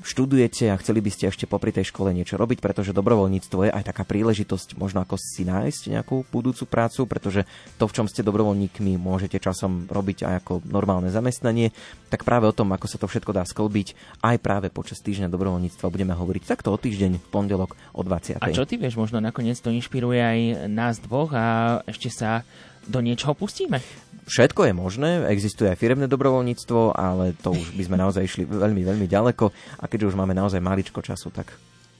študujete 0.00 0.72
a 0.72 0.80
chceli 0.80 1.04
by 1.04 1.10
ste 1.12 1.28
ešte 1.28 1.44
popri 1.44 1.68
tej 1.68 1.92
škole 1.92 2.08
niečo 2.16 2.40
robiť, 2.40 2.64
pretože 2.64 2.96
dobrovoľníctvo 2.96 3.68
je 3.68 3.70
aj 3.70 3.84
taká 3.92 4.08
príležitosť 4.08 4.80
možno 4.80 5.04
ako 5.04 5.20
si 5.20 5.44
nájsť 5.44 5.92
nejakú 5.92 6.24
budúcu 6.32 6.64
prácu, 6.64 7.04
pretože 7.04 7.44
to, 7.76 7.84
v 7.84 7.94
čom 8.00 8.06
ste 8.08 8.24
dobrovoľníkmi, 8.24 8.96
môžete 8.96 9.36
časom 9.36 9.84
robiť 9.92 10.24
aj 10.24 10.34
ako 10.40 10.52
normálne 10.64 11.12
zamestnanie. 11.12 11.76
Tak 12.08 12.24
práve 12.24 12.48
o 12.48 12.56
tom, 12.56 12.72
ako 12.72 12.86
sa 12.88 12.96
to 12.96 13.04
všetko 13.04 13.36
dá 13.36 13.44
sklbiť, 13.44 14.20
aj 14.24 14.36
práve 14.40 14.72
počas 14.72 15.04
týždňa 15.04 15.28
dobrovoľníctva 15.28 15.92
budeme 15.92 16.16
hovoriť 16.16 16.42
takto 16.48 16.72
o 16.72 16.80
týždeň 16.80 17.20
v 17.20 17.26
pondelok 17.28 17.76
o 17.92 18.00
20. 18.00 18.40
A 18.40 18.48
čo 18.48 18.64
ty 18.64 18.80
vieš, 18.80 18.96
možno 18.96 19.20
nakoniec 19.20 19.60
to 19.60 19.68
inšpiruje 19.68 20.20
aj 20.20 20.38
nás 20.72 20.96
dvoch 21.04 21.36
a 21.36 21.46
ešte 21.84 22.08
sa 22.08 22.46
do 22.88 22.98
niečoho 22.98 23.36
pustíme? 23.36 23.78
Všetko 24.22 24.70
je 24.70 24.72
možné, 24.72 25.10
existuje 25.34 25.66
aj 25.66 25.82
firemné 25.82 26.06
dobrovoľníctvo, 26.06 26.94
ale 26.94 27.34
to 27.34 27.50
už 27.50 27.74
by 27.74 27.82
sme 27.90 27.96
naozaj 27.98 28.22
išli 28.22 28.46
veľmi, 28.46 28.86
veľmi 28.86 29.06
ďaleko 29.10 29.50
a 29.82 29.84
keďže 29.90 30.14
už 30.14 30.18
máme 30.18 30.30
naozaj 30.30 30.62
maličko 30.62 31.02
času, 31.02 31.34
tak 31.34 31.50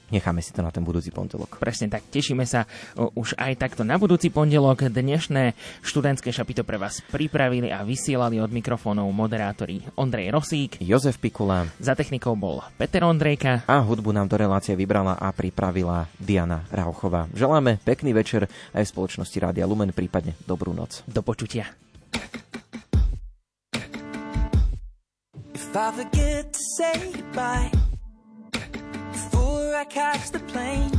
necháme 0.07 0.45
si 0.45 0.53
to 0.53 0.61
na 0.61 0.69
ten 0.69 0.85
budúci 0.85 1.09
pondelok. 1.09 1.57
Presne 1.57 1.89
tak, 1.89 2.05
tešíme 2.07 2.45
sa 2.45 2.69
už 2.95 3.33
aj 3.33 3.57
takto 3.57 3.81
na 3.81 3.97
budúci 3.97 4.29
pondelok. 4.29 4.87
Dnešné 4.87 5.57
študentské 5.81 6.29
šapito 6.29 6.61
pre 6.61 6.77
vás 6.77 7.01
pripravili 7.01 7.73
a 7.73 7.81
vysielali 7.81 8.37
od 8.37 8.53
mikrofónov 8.53 9.09
moderátori 9.09 9.81
Ondrej 9.97 10.29
Rosík, 10.31 10.71
Jozef 10.85 11.17
Pikula, 11.17 11.65
za 11.81 11.97
technikou 11.97 12.37
bol 12.37 12.61
Peter 12.77 13.01
Ondrejka 13.03 13.65
a 13.65 13.81
hudbu 13.81 14.13
nám 14.13 14.29
do 14.29 14.37
relácie 14.37 14.77
vybrala 14.77 15.17
a 15.17 15.33
pripravila 15.33 16.05
Diana 16.21 16.61
Rauchová. 16.69 17.25
Želáme 17.33 17.81
pekný 17.81 18.13
večer 18.13 18.45
aj 18.71 18.85
v 18.85 18.91
spoločnosti 18.93 19.37
Rádia 19.41 19.65
Lumen, 19.65 19.91
prípadne 19.97 20.37
dobrú 20.45 20.77
noc. 20.77 21.01
Do 21.09 21.19
počutia. 21.25 21.67
If 25.73 25.77
I 25.77 25.91
forget 25.91 26.53
to 26.53 26.59
say 26.77 27.11
goodbye 27.15 27.71
before 29.11 29.73
I 29.75 29.85
catch 29.85 30.29
the 30.29 30.39
plane, 30.39 30.91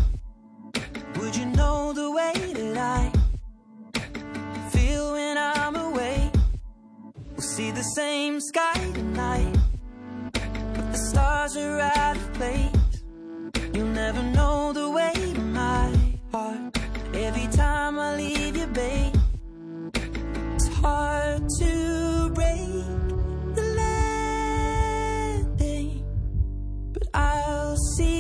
would 1.17 1.37
you 1.37 1.47
know 1.47 1.93
the 1.93 2.11
way 2.11 2.33
that 2.35 2.77
I 2.77 3.13
feel 4.71 5.13
when 5.13 5.39
I'm 5.39 5.77
away? 5.77 6.31
We'll 7.31 7.41
see 7.41 7.71
the 7.71 7.85
same 7.85 8.41
sky 8.41 8.75
tonight, 8.95 9.57
but 10.33 10.91
the 10.91 10.99
stars 10.99 11.57
are 11.57 11.79
out 11.79 12.17
of 12.17 12.33
place. 12.35 13.03
You'll 13.73 13.95
never 13.95 14.23
know 14.23 14.73
the 14.73 14.91
way 14.91 15.35
my 15.53 15.93
heart 16.33 16.77
every 17.15 17.47
time 17.47 17.99
I 17.99 18.17
leave 18.17 18.57
you, 18.57 18.67
babe. 18.67 19.14
Hard 20.85 21.49
to 21.61 22.31
break 22.35 22.85
the 23.55 23.65
landing, 25.41 26.05
but 26.93 27.05
I'll 27.15 27.75
see 27.97 28.14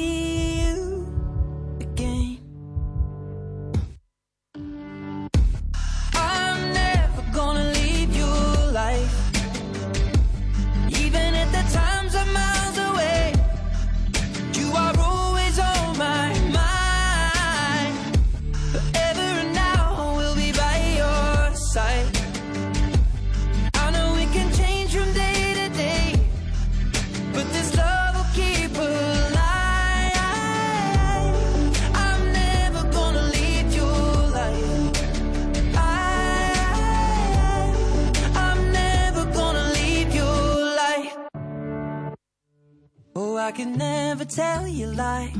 lie 44.94 45.32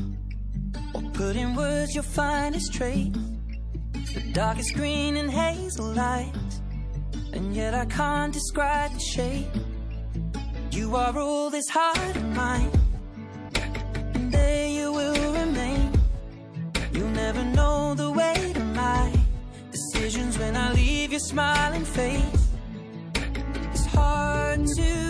or 0.95 1.03
put 1.13 1.37
in 1.37 1.55
words 1.55 1.95
your 1.95 2.05
finest 2.05 2.73
trait. 2.75 3.13
The 3.93 4.31
darkest 4.33 4.75
green 4.75 5.17
and 5.17 5.31
hazel 5.31 5.87
light 5.87 6.33
and 7.35 7.55
yet 7.55 7.75
I 7.75 7.85
can't 7.87 8.33
describe 8.33 8.93
the 8.93 9.01
shape. 9.01 9.47
You 10.71 10.95
are 10.97 11.19
all 11.19 11.51
this 11.51 11.69
heart 11.69 12.17
of 12.17 12.25
mine, 12.37 12.71
and 14.15 14.33
there 14.33 14.69
you 14.69 14.93
will 14.93 15.33
remain. 15.33 15.91
You'll 16.93 17.17
never 17.25 17.45
know 17.45 17.95
the 17.95 18.11
way 18.11 18.53
to 18.55 18.61
my 18.61 19.13
decisions 19.73 20.39
when 20.39 20.57
I 20.57 20.73
leave 20.73 21.11
your 21.11 21.21
smiling 21.21 21.85
face. 21.85 22.49
It's 23.73 23.87
hard 23.87 24.65
to 24.77 25.04